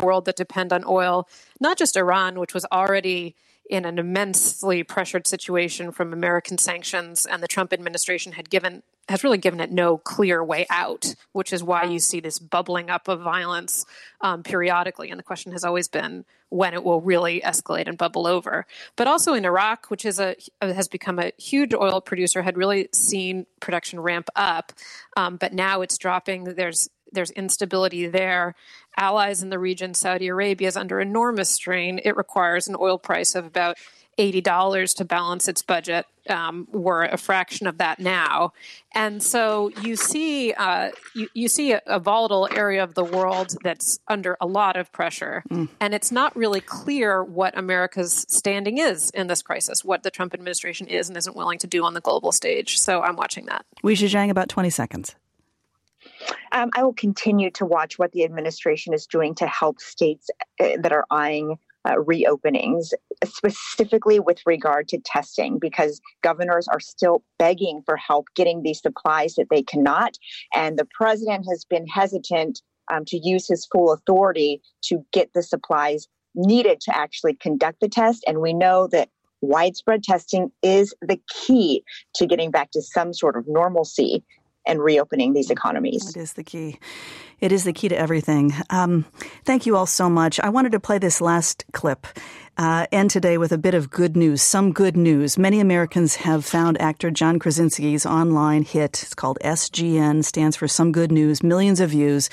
world 0.00 0.24
that 0.26 0.36
depend 0.36 0.72
on 0.72 0.84
oil, 0.86 1.28
not 1.60 1.78
just 1.78 1.96
Iran, 1.96 2.38
which 2.38 2.54
was 2.54 2.64
already 2.72 3.34
in 3.70 3.84
an 3.84 3.98
immensely 3.98 4.82
pressured 4.82 5.26
situation 5.26 5.92
from 5.92 6.12
American 6.12 6.58
sanctions, 6.58 7.26
and 7.26 7.42
the 7.42 7.48
Trump 7.48 7.72
administration 7.72 8.32
had 8.32 8.50
given 8.50 8.82
has 9.08 9.24
really 9.24 9.38
given 9.38 9.60
it 9.60 9.70
no 9.70 9.98
clear 9.98 10.44
way 10.44 10.64
out, 10.70 11.14
which 11.32 11.52
is 11.52 11.62
why 11.62 11.84
you 11.84 11.98
see 11.98 12.20
this 12.20 12.38
bubbling 12.38 12.88
up 12.88 13.08
of 13.08 13.20
violence 13.20 13.84
um, 14.20 14.42
periodically. 14.42 15.10
And 15.10 15.18
the 15.18 15.24
question 15.24 15.52
has 15.52 15.64
always 15.64 15.88
been 15.88 16.24
when 16.50 16.72
it 16.74 16.84
will 16.84 17.00
really 17.00 17.40
escalate 17.40 17.88
and 17.88 17.98
bubble 17.98 18.26
over. 18.26 18.66
But 18.94 19.08
also 19.08 19.34
in 19.34 19.44
Iraq, 19.44 19.90
which 19.90 20.04
is 20.04 20.20
a 20.20 20.36
has 20.60 20.88
become 20.88 21.18
a 21.18 21.32
huge 21.38 21.74
oil 21.74 22.00
producer, 22.00 22.42
had 22.42 22.56
really 22.56 22.88
seen 22.92 23.46
production 23.60 24.00
ramp 24.00 24.28
up, 24.36 24.72
um, 25.16 25.36
but 25.36 25.52
now 25.52 25.80
it's 25.80 25.98
dropping. 25.98 26.44
There's 26.44 26.88
there's 27.12 27.30
instability 27.32 28.06
there. 28.06 28.54
Allies 28.96 29.42
in 29.42 29.50
the 29.50 29.58
region, 29.58 29.94
Saudi 29.94 30.28
Arabia 30.28 30.68
is 30.68 30.76
under 30.76 31.00
enormous 31.00 31.50
strain. 31.50 32.00
It 32.04 32.16
requires 32.16 32.68
an 32.68 32.76
oil 32.78 32.98
price 32.98 33.34
of 33.34 33.46
about 33.46 33.76
$80 34.18 34.96
to 34.96 35.04
balance 35.04 35.48
its 35.48 35.62
budget. 35.62 36.06
Um, 36.28 36.68
we're 36.70 37.04
a 37.04 37.16
fraction 37.16 37.66
of 37.66 37.78
that 37.78 37.98
now. 37.98 38.52
And 38.94 39.22
so 39.22 39.70
you 39.82 39.96
see, 39.96 40.52
uh, 40.52 40.90
you, 41.14 41.28
you, 41.34 41.48
see 41.48 41.72
a, 41.72 41.80
a, 41.86 41.98
volatile 41.98 42.48
area 42.54 42.84
of 42.84 42.94
the 42.94 43.02
world 43.02 43.56
that's 43.64 43.98
under 44.06 44.36
a 44.40 44.46
lot 44.46 44.76
of 44.76 44.92
pressure. 44.92 45.42
Mm. 45.50 45.68
And 45.80 45.94
it's 45.94 46.12
not 46.12 46.36
really 46.36 46.60
clear 46.60 47.24
what 47.24 47.58
America's 47.58 48.24
standing 48.28 48.78
is 48.78 49.10
in 49.10 49.26
this 49.26 49.42
crisis, 49.42 49.84
what 49.84 50.04
the 50.04 50.10
Trump 50.10 50.34
administration 50.34 50.86
is 50.86 51.08
and 51.08 51.16
isn't 51.16 51.34
willing 51.34 51.58
to 51.58 51.66
do 51.66 51.84
on 51.84 51.94
the 51.94 52.00
global 52.00 52.30
stage. 52.30 52.78
So 52.78 53.02
I'm 53.02 53.16
watching 53.16 53.46
that. 53.46 53.64
Weijia 53.82 54.08
Jiang, 54.08 54.30
about 54.30 54.48
20 54.48 54.70
seconds. 54.70 55.16
Um, 56.52 56.70
I 56.74 56.82
will 56.82 56.94
continue 56.94 57.50
to 57.52 57.64
watch 57.64 57.98
what 57.98 58.12
the 58.12 58.24
administration 58.24 58.94
is 58.94 59.06
doing 59.06 59.34
to 59.36 59.46
help 59.46 59.80
states 59.80 60.28
uh, 60.60 60.76
that 60.80 60.92
are 60.92 61.06
eyeing 61.10 61.58
uh, 61.84 61.94
reopenings, 61.96 62.92
specifically 63.24 64.20
with 64.20 64.40
regard 64.46 64.88
to 64.88 64.98
testing, 65.04 65.58
because 65.58 66.00
governors 66.22 66.68
are 66.68 66.80
still 66.80 67.24
begging 67.38 67.82
for 67.84 67.96
help 67.96 68.28
getting 68.36 68.62
these 68.62 68.80
supplies 68.80 69.34
that 69.34 69.48
they 69.50 69.62
cannot. 69.62 70.16
And 70.54 70.78
the 70.78 70.86
president 70.96 71.46
has 71.50 71.64
been 71.64 71.86
hesitant 71.86 72.62
um, 72.92 73.04
to 73.06 73.18
use 73.18 73.48
his 73.48 73.66
full 73.66 73.92
authority 73.92 74.60
to 74.84 75.04
get 75.12 75.32
the 75.32 75.42
supplies 75.42 76.06
needed 76.34 76.80
to 76.82 76.96
actually 76.96 77.34
conduct 77.34 77.80
the 77.80 77.88
test. 77.88 78.24
And 78.26 78.40
we 78.40 78.52
know 78.52 78.86
that 78.88 79.08
widespread 79.40 80.02
testing 80.04 80.50
is 80.62 80.94
the 81.02 81.20
key 81.28 81.82
to 82.14 82.26
getting 82.26 82.50
back 82.50 82.70
to 82.72 82.82
some 82.82 83.12
sort 83.12 83.36
of 83.36 83.44
normalcy 83.48 84.24
and 84.66 84.82
reopening 84.82 85.32
these 85.32 85.50
economies. 85.50 86.08
It 86.08 86.20
is 86.20 86.34
the 86.34 86.44
key. 86.44 86.78
It 87.42 87.50
is 87.50 87.64
the 87.64 87.72
key 87.72 87.88
to 87.88 87.98
everything. 87.98 88.54
Um, 88.70 89.04
thank 89.44 89.66
you 89.66 89.76
all 89.76 89.84
so 89.84 90.08
much. 90.08 90.38
I 90.38 90.48
wanted 90.48 90.70
to 90.72 90.80
play 90.80 90.98
this 90.98 91.20
last 91.20 91.64
clip. 91.72 92.06
Uh, 92.56 92.86
end 92.92 93.10
today 93.10 93.36
with 93.36 93.50
a 93.50 93.58
bit 93.58 93.74
of 93.74 93.90
good 93.90 94.16
news, 94.16 94.42
some 94.42 94.72
good 94.72 94.96
news. 94.96 95.36
Many 95.36 95.58
Americans 95.58 96.14
have 96.16 96.44
found 96.44 96.80
actor 96.80 97.10
John 97.10 97.40
Krasinski's 97.40 98.06
online 98.06 98.62
hit. 98.62 99.02
It's 99.02 99.14
called 99.14 99.38
SGN, 99.42 100.24
stands 100.24 100.54
for 100.54 100.68
Some 100.68 100.92
Good 100.92 101.10
News, 101.10 101.42
millions 101.42 101.80
of 101.80 101.90
views. 101.90 102.30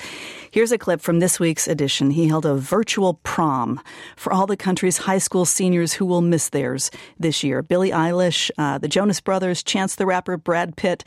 Here's 0.52 0.70
a 0.70 0.78
clip 0.78 1.00
from 1.00 1.18
this 1.18 1.40
week's 1.40 1.66
edition. 1.66 2.12
He 2.12 2.28
held 2.28 2.46
a 2.46 2.54
virtual 2.54 3.14
prom 3.24 3.80
for 4.14 4.32
all 4.32 4.46
the 4.46 4.56
country's 4.56 4.98
high 4.98 5.18
school 5.18 5.44
seniors 5.44 5.94
who 5.94 6.06
will 6.06 6.20
miss 6.20 6.50
theirs 6.50 6.88
this 7.18 7.42
year. 7.42 7.62
Billie 7.62 7.90
Eilish, 7.90 8.48
uh, 8.58 8.78
the 8.78 8.86
Jonas 8.86 9.20
Brothers, 9.20 9.64
Chance 9.64 9.96
the 9.96 10.06
Rapper, 10.06 10.36
Brad 10.36 10.76
Pitt. 10.76 11.02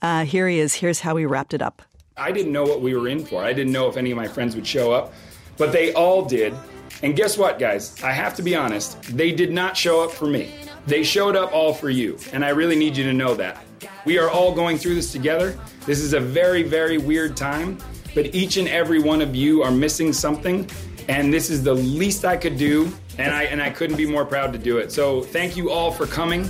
Uh, 0.00 0.24
here 0.24 0.46
he 0.46 0.60
is. 0.60 0.74
Here's 0.74 1.00
how 1.00 1.16
he 1.16 1.26
wrapped 1.26 1.54
it 1.54 1.62
up. 1.62 1.82
I 2.18 2.32
didn't 2.32 2.52
know 2.52 2.64
what 2.64 2.80
we 2.80 2.94
were 2.94 3.08
in 3.08 3.24
for. 3.24 3.44
I 3.44 3.52
didn't 3.52 3.72
know 3.72 3.88
if 3.88 3.96
any 3.96 4.10
of 4.10 4.16
my 4.16 4.28
friends 4.28 4.56
would 4.56 4.66
show 4.66 4.92
up, 4.92 5.12
but 5.56 5.72
they 5.72 5.92
all 5.94 6.24
did. 6.24 6.54
And 7.02 7.14
guess 7.14 7.38
what, 7.38 7.58
guys? 7.58 8.02
I 8.02 8.10
have 8.10 8.34
to 8.36 8.42
be 8.42 8.56
honest, 8.56 9.00
they 9.16 9.30
did 9.30 9.52
not 9.52 9.76
show 9.76 10.02
up 10.02 10.10
for 10.10 10.26
me. 10.26 10.52
They 10.86 11.04
showed 11.04 11.36
up 11.36 11.52
all 11.52 11.72
for 11.72 11.90
you, 11.90 12.18
and 12.32 12.44
I 12.44 12.48
really 12.48 12.76
need 12.76 12.96
you 12.96 13.04
to 13.04 13.12
know 13.12 13.34
that. 13.34 13.62
We 14.04 14.18
are 14.18 14.28
all 14.30 14.54
going 14.54 14.78
through 14.78 14.96
this 14.96 15.12
together. 15.12 15.58
This 15.86 16.00
is 16.00 16.12
a 16.12 16.20
very, 16.20 16.62
very 16.62 16.98
weird 16.98 17.36
time, 17.36 17.78
but 18.14 18.34
each 18.34 18.56
and 18.56 18.66
every 18.68 19.00
one 19.00 19.20
of 19.20 19.36
you 19.36 19.62
are 19.62 19.70
missing 19.70 20.12
something, 20.12 20.68
and 21.08 21.32
this 21.32 21.50
is 21.50 21.62
the 21.62 21.74
least 21.74 22.24
I 22.24 22.36
could 22.36 22.56
do, 22.56 22.92
and 23.18 23.34
I 23.34 23.44
and 23.44 23.62
I 23.62 23.70
couldn't 23.70 23.96
be 23.96 24.06
more 24.06 24.24
proud 24.24 24.52
to 24.54 24.58
do 24.58 24.78
it. 24.78 24.90
So 24.90 25.22
thank 25.22 25.56
you 25.56 25.70
all 25.70 25.92
for 25.92 26.06
coming. 26.06 26.48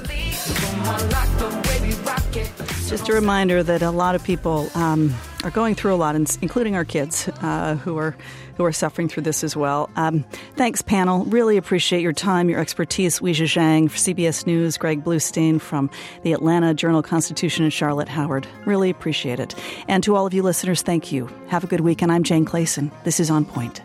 Just 2.88 3.10
a 3.10 3.12
reminder 3.12 3.62
that 3.62 3.82
a 3.82 3.90
lot 3.90 4.14
of 4.14 4.24
people 4.24 4.70
um, 4.74 5.14
are 5.44 5.50
going 5.50 5.74
through 5.74 5.94
a 5.94 5.96
lot, 5.96 6.14
including 6.14 6.74
our 6.74 6.86
kids 6.86 7.28
uh, 7.42 7.74
who 7.76 7.98
are 7.98 8.16
who 8.56 8.64
are 8.64 8.72
suffering 8.72 9.08
through 9.08 9.24
this 9.24 9.44
as 9.44 9.54
well. 9.54 9.90
Um, 9.96 10.24
thanks, 10.56 10.80
panel. 10.80 11.26
Really 11.26 11.58
appreciate 11.58 12.00
your 12.00 12.14
time, 12.14 12.48
your 12.48 12.58
expertise. 12.58 13.20
Weijia 13.20 13.90
for 13.90 13.98
CBS 13.98 14.46
News, 14.46 14.78
Greg 14.78 15.04
Bluestein 15.04 15.60
from 15.60 15.90
the 16.22 16.32
Atlanta 16.32 16.72
Journal 16.72 17.02
Constitution, 17.02 17.62
and 17.62 17.72
Charlotte 17.72 18.08
Howard. 18.08 18.46
Really 18.64 18.88
appreciate 18.88 19.38
it. 19.38 19.54
And 19.86 20.02
to 20.04 20.16
all 20.16 20.26
of 20.26 20.32
you 20.32 20.42
listeners, 20.42 20.80
thank 20.80 21.12
you. 21.12 21.28
Have 21.48 21.64
a 21.64 21.66
good 21.66 21.80
week. 21.80 22.00
And 22.00 22.10
I'm 22.10 22.24
Jane 22.24 22.46
Clayson. 22.46 22.90
This 23.04 23.20
is 23.20 23.30
On 23.30 23.44
Point. 23.44 23.82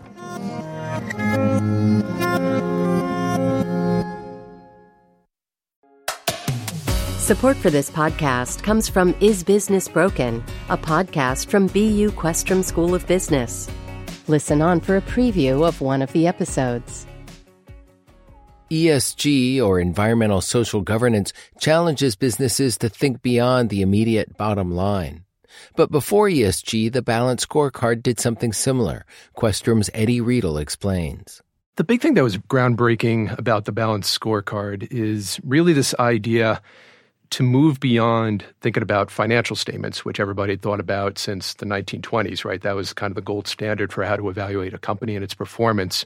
Support 7.23 7.55
for 7.55 7.69
this 7.69 7.89
podcast 7.89 8.63
comes 8.63 8.89
from 8.89 9.15
Is 9.21 9.45
Business 9.45 9.87
Broken, 9.87 10.43
a 10.67 10.77
podcast 10.77 11.47
from 11.47 11.67
BU 11.67 12.11
Questrom 12.11 12.65
School 12.65 12.93
of 12.93 13.07
Business. 13.07 13.69
Listen 14.27 14.61
on 14.61 14.81
for 14.81 14.97
a 14.97 15.01
preview 15.01 15.65
of 15.65 15.79
one 15.79 16.01
of 16.01 16.11
the 16.11 16.27
episodes. 16.27 17.07
ESG, 18.69 19.63
or 19.63 19.79
environmental 19.79 20.41
social 20.41 20.81
governance, 20.81 21.31
challenges 21.61 22.17
businesses 22.17 22.77
to 22.79 22.89
think 22.89 23.21
beyond 23.21 23.69
the 23.69 23.81
immediate 23.81 24.35
bottom 24.35 24.75
line. 24.75 25.23
But 25.77 25.91
before 25.91 26.27
ESG, 26.27 26.91
the 26.91 27.01
Balance 27.01 27.45
Scorecard 27.45 28.03
did 28.03 28.19
something 28.19 28.51
similar. 28.51 29.05
Questrom's 29.37 29.89
Eddie 29.93 30.19
Riedl 30.19 30.59
explains. 30.59 31.41
The 31.77 31.85
big 31.85 32.01
thing 32.01 32.15
that 32.15 32.23
was 32.23 32.37
groundbreaking 32.37 33.39
about 33.39 33.63
the 33.63 33.71
Balance 33.71 34.19
Scorecard 34.19 34.89
is 34.91 35.39
really 35.45 35.71
this 35.71 35.95
idea 35.97 36.61
to 37.33 37.43
move 37.43 37.79
beyond 37.79 38.45
thinking 38.61 38.83
about 38.83 39.09
financial 39.09 39.55
statements, 39.55 40.05
which 40.05 40.19
everybody 40.19 40.53
had 40.53 40.61
thought 40.61 40.79
about 40.79 41.17
since 41.17 41.55
the 41.55 41.65
1920s, 41.65 42.45
right? 42.45 42.61
That 42.61 42.75
was 42.75 42.93
kind 42.93 43.09
of 43.09 43.15
the 43.15 43.21
gold 43.21 43.47
standard 43.47 43.91
for 43.91 44.03
how 44.03 44.15
to 44.15 44.29
evaluate 44.29 44.73
a 44.73 44.77
company 44.77 45.15
and 45.15 45.23
its 45.23 45.33
performance. 45.33 46.05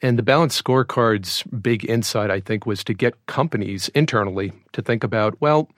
And 0.00 0.18
the 0.18 0.22
balanced 0.22 0.56
scorecard's 0.56 1.42
big 1.42 1.88
insight, 1.88 2.30
I 2.30 2.40
think, 2.40 2.64
was 2.64 2.82
to 2.84 2.94
get 2.94 3.26
companies 3.26 3.90
internally 3.90 4.52
to 4.72 4.80
think 4.80 5.04
about, 5.04 5.38
well, 5.42 5.68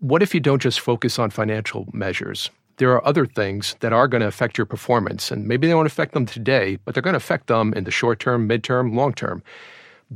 what 0.00 0.22
if 0.22 0.34
you 0.34 0.40
don't 0.40 0.60
just 0.60 0.80
focus 0.80 1.20
on 1.20 1.30
financial 1.30 1.86
measures? 1.92 2.50
There 2.78 2.90
are 2.90 3.06
other 3.06 3.26
things 3.26 3.76
that 3.78 3.92
are 3.92 4.08
going 4.08 4.22
to 4.22 4.26
affect 4.26 4.58
your 4.58 4.66
performance, 4.66 5.30
and 5.30 5.46
maybe 5.46 5.68
they 5.68 5.74
won't 5.74 5.86
affect 5.86 6.14
them 6.14 6.26
today, 6.26 6.78
but 6.84 6.94
they're 6.94 7.02
going 7.02 7.14
to 7.14 7.18
affect 7.18 7.46
them 7.46 7.72
in 7.74 7.84
the 7.84 7.92
short 7.92 8.18
term, 8.18 8.48
midterm, 8.48 8.96
long 8.96 9.12
term. 9.12 9.44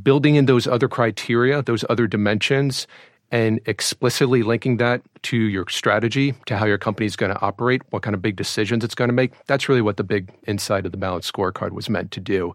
Building 0.02 0.34
in 0.34 0.46
those 0.46 0.66
other 0.66 0.88
criteria, 0.88 1.62
those 1.62 1.84
other 1.88 2.08
dimensions, 2.08 2.88
and 3.30 3.60
explicitly 3.66 4.42
linking 4.42 4.78
that 4.78 5.02
to 5.22 5.36
your 5.36 5.68
strategy, 5.68 6.34
to 6.46 6.56
how 6.56 6.64
your 6.64 6.78
company 6.78 7.06
is 7.06 7.16
going 7.16 7.32
to 7.32 7.40
operate, 7.40 7.82
what 7.90 8.02
kind 8.02 8.14
of 8.14 8.22
big 8.22 8.36
decisions 8.36 8.84
it's 8.84 8.94
going 8.94 9.08
to 9.08 9.14
make. 9.14 9.32
That's 9.46 9.68
really 9.68 9.82
what 9.82 9.98
the 9.98 10.04
big 10.04 10.32
insight 10.46 10.86
of 10.86 10.92
the 10.92 10.98
balanced 10.98 11.32
scorecard 11.32 11.72
was 11.72 11.90
meant 11.90 12.10
to 12.12 12.20
do. 12.20 12.54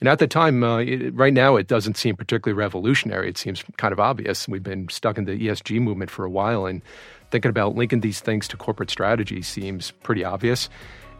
And 0.00 0.08
at 0.08 0.18
the 0.18 0.26
time, 0.26 0.64
uh, 0.64 0.78
it, 0.78 1.14
right 1.14 1.32
now, 1.32 1.56
it 1.56 1.68
doesn't 1.68 1.96
seem 1.96 2.16
particularly 2.16 2.58
revolutionary. 2.58 3.28
It 3.28 3.38
seems 3.38 3.64
kind 3.76 3.92
of 3.92 4.00
obvious. 4.00 4.48
We've 4.48 4.62
been 4.62 4.88
stuck 4.88 5.16
in 5.16 5.26
the 5.26 5.38
ESG 5.38 5.80
movement 5.80 6.10
for 6.10 6.24
a 6.24 6.30
while, 6.30 6.66
and 6.66 6.82
thinking 7.30 7.50
about 7.50 7.76
linking 7.76 8.00
these 8.00 8.20
things 8.20 8.48
to 8.48 8.56
corporate 8.56 8.90
strategy 8.90 9.42
seems 9.42 9.92
pretty 10.02 10.24
obvious. 10.24 10.68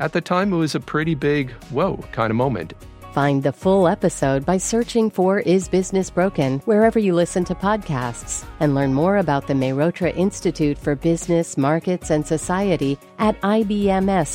At 0.01 0.13
the 0.13 0.21
time, 0.21 0.53
it 0.53 0.57
was 0.57 0.75
a 0.75 0.81
pretty 0.81 1.15
big, 1.15 1.53
whoa 1.71 2.05
kind 2.11 2.31
of 2.31 2.37
moment. 2.37 2.75
Find 3.13 3.43
the 3.43 3.53
full 3.53 3.89
episode 3.89 4.47
by 4.47 4.57
searching 4.57 5.11
for 5.11 5.41
Is 5.41 5.69
Business 5.69 6.09
Broken 6.09 6.61
wherever 6.61 6.99
you 6.99 7.13
listen 7.15 7.45
to 7.45 7.55
podcasts 7.55 8.47
and 8.59 8.75
learn 8.75 8.95
more 8.95 9.19
about 9.19 9.47
the 9.47 9.53
Mehrotra 9.53 10.17
Institute 10.17 10.79
for 10.79 10.95
Business, 10.95 11.59
Markets, 11.59 12.09
and 12.09 12.27
Society 12.27 12.99
at 13.19 13.39
ibms.bu.edu. 13.43 14.33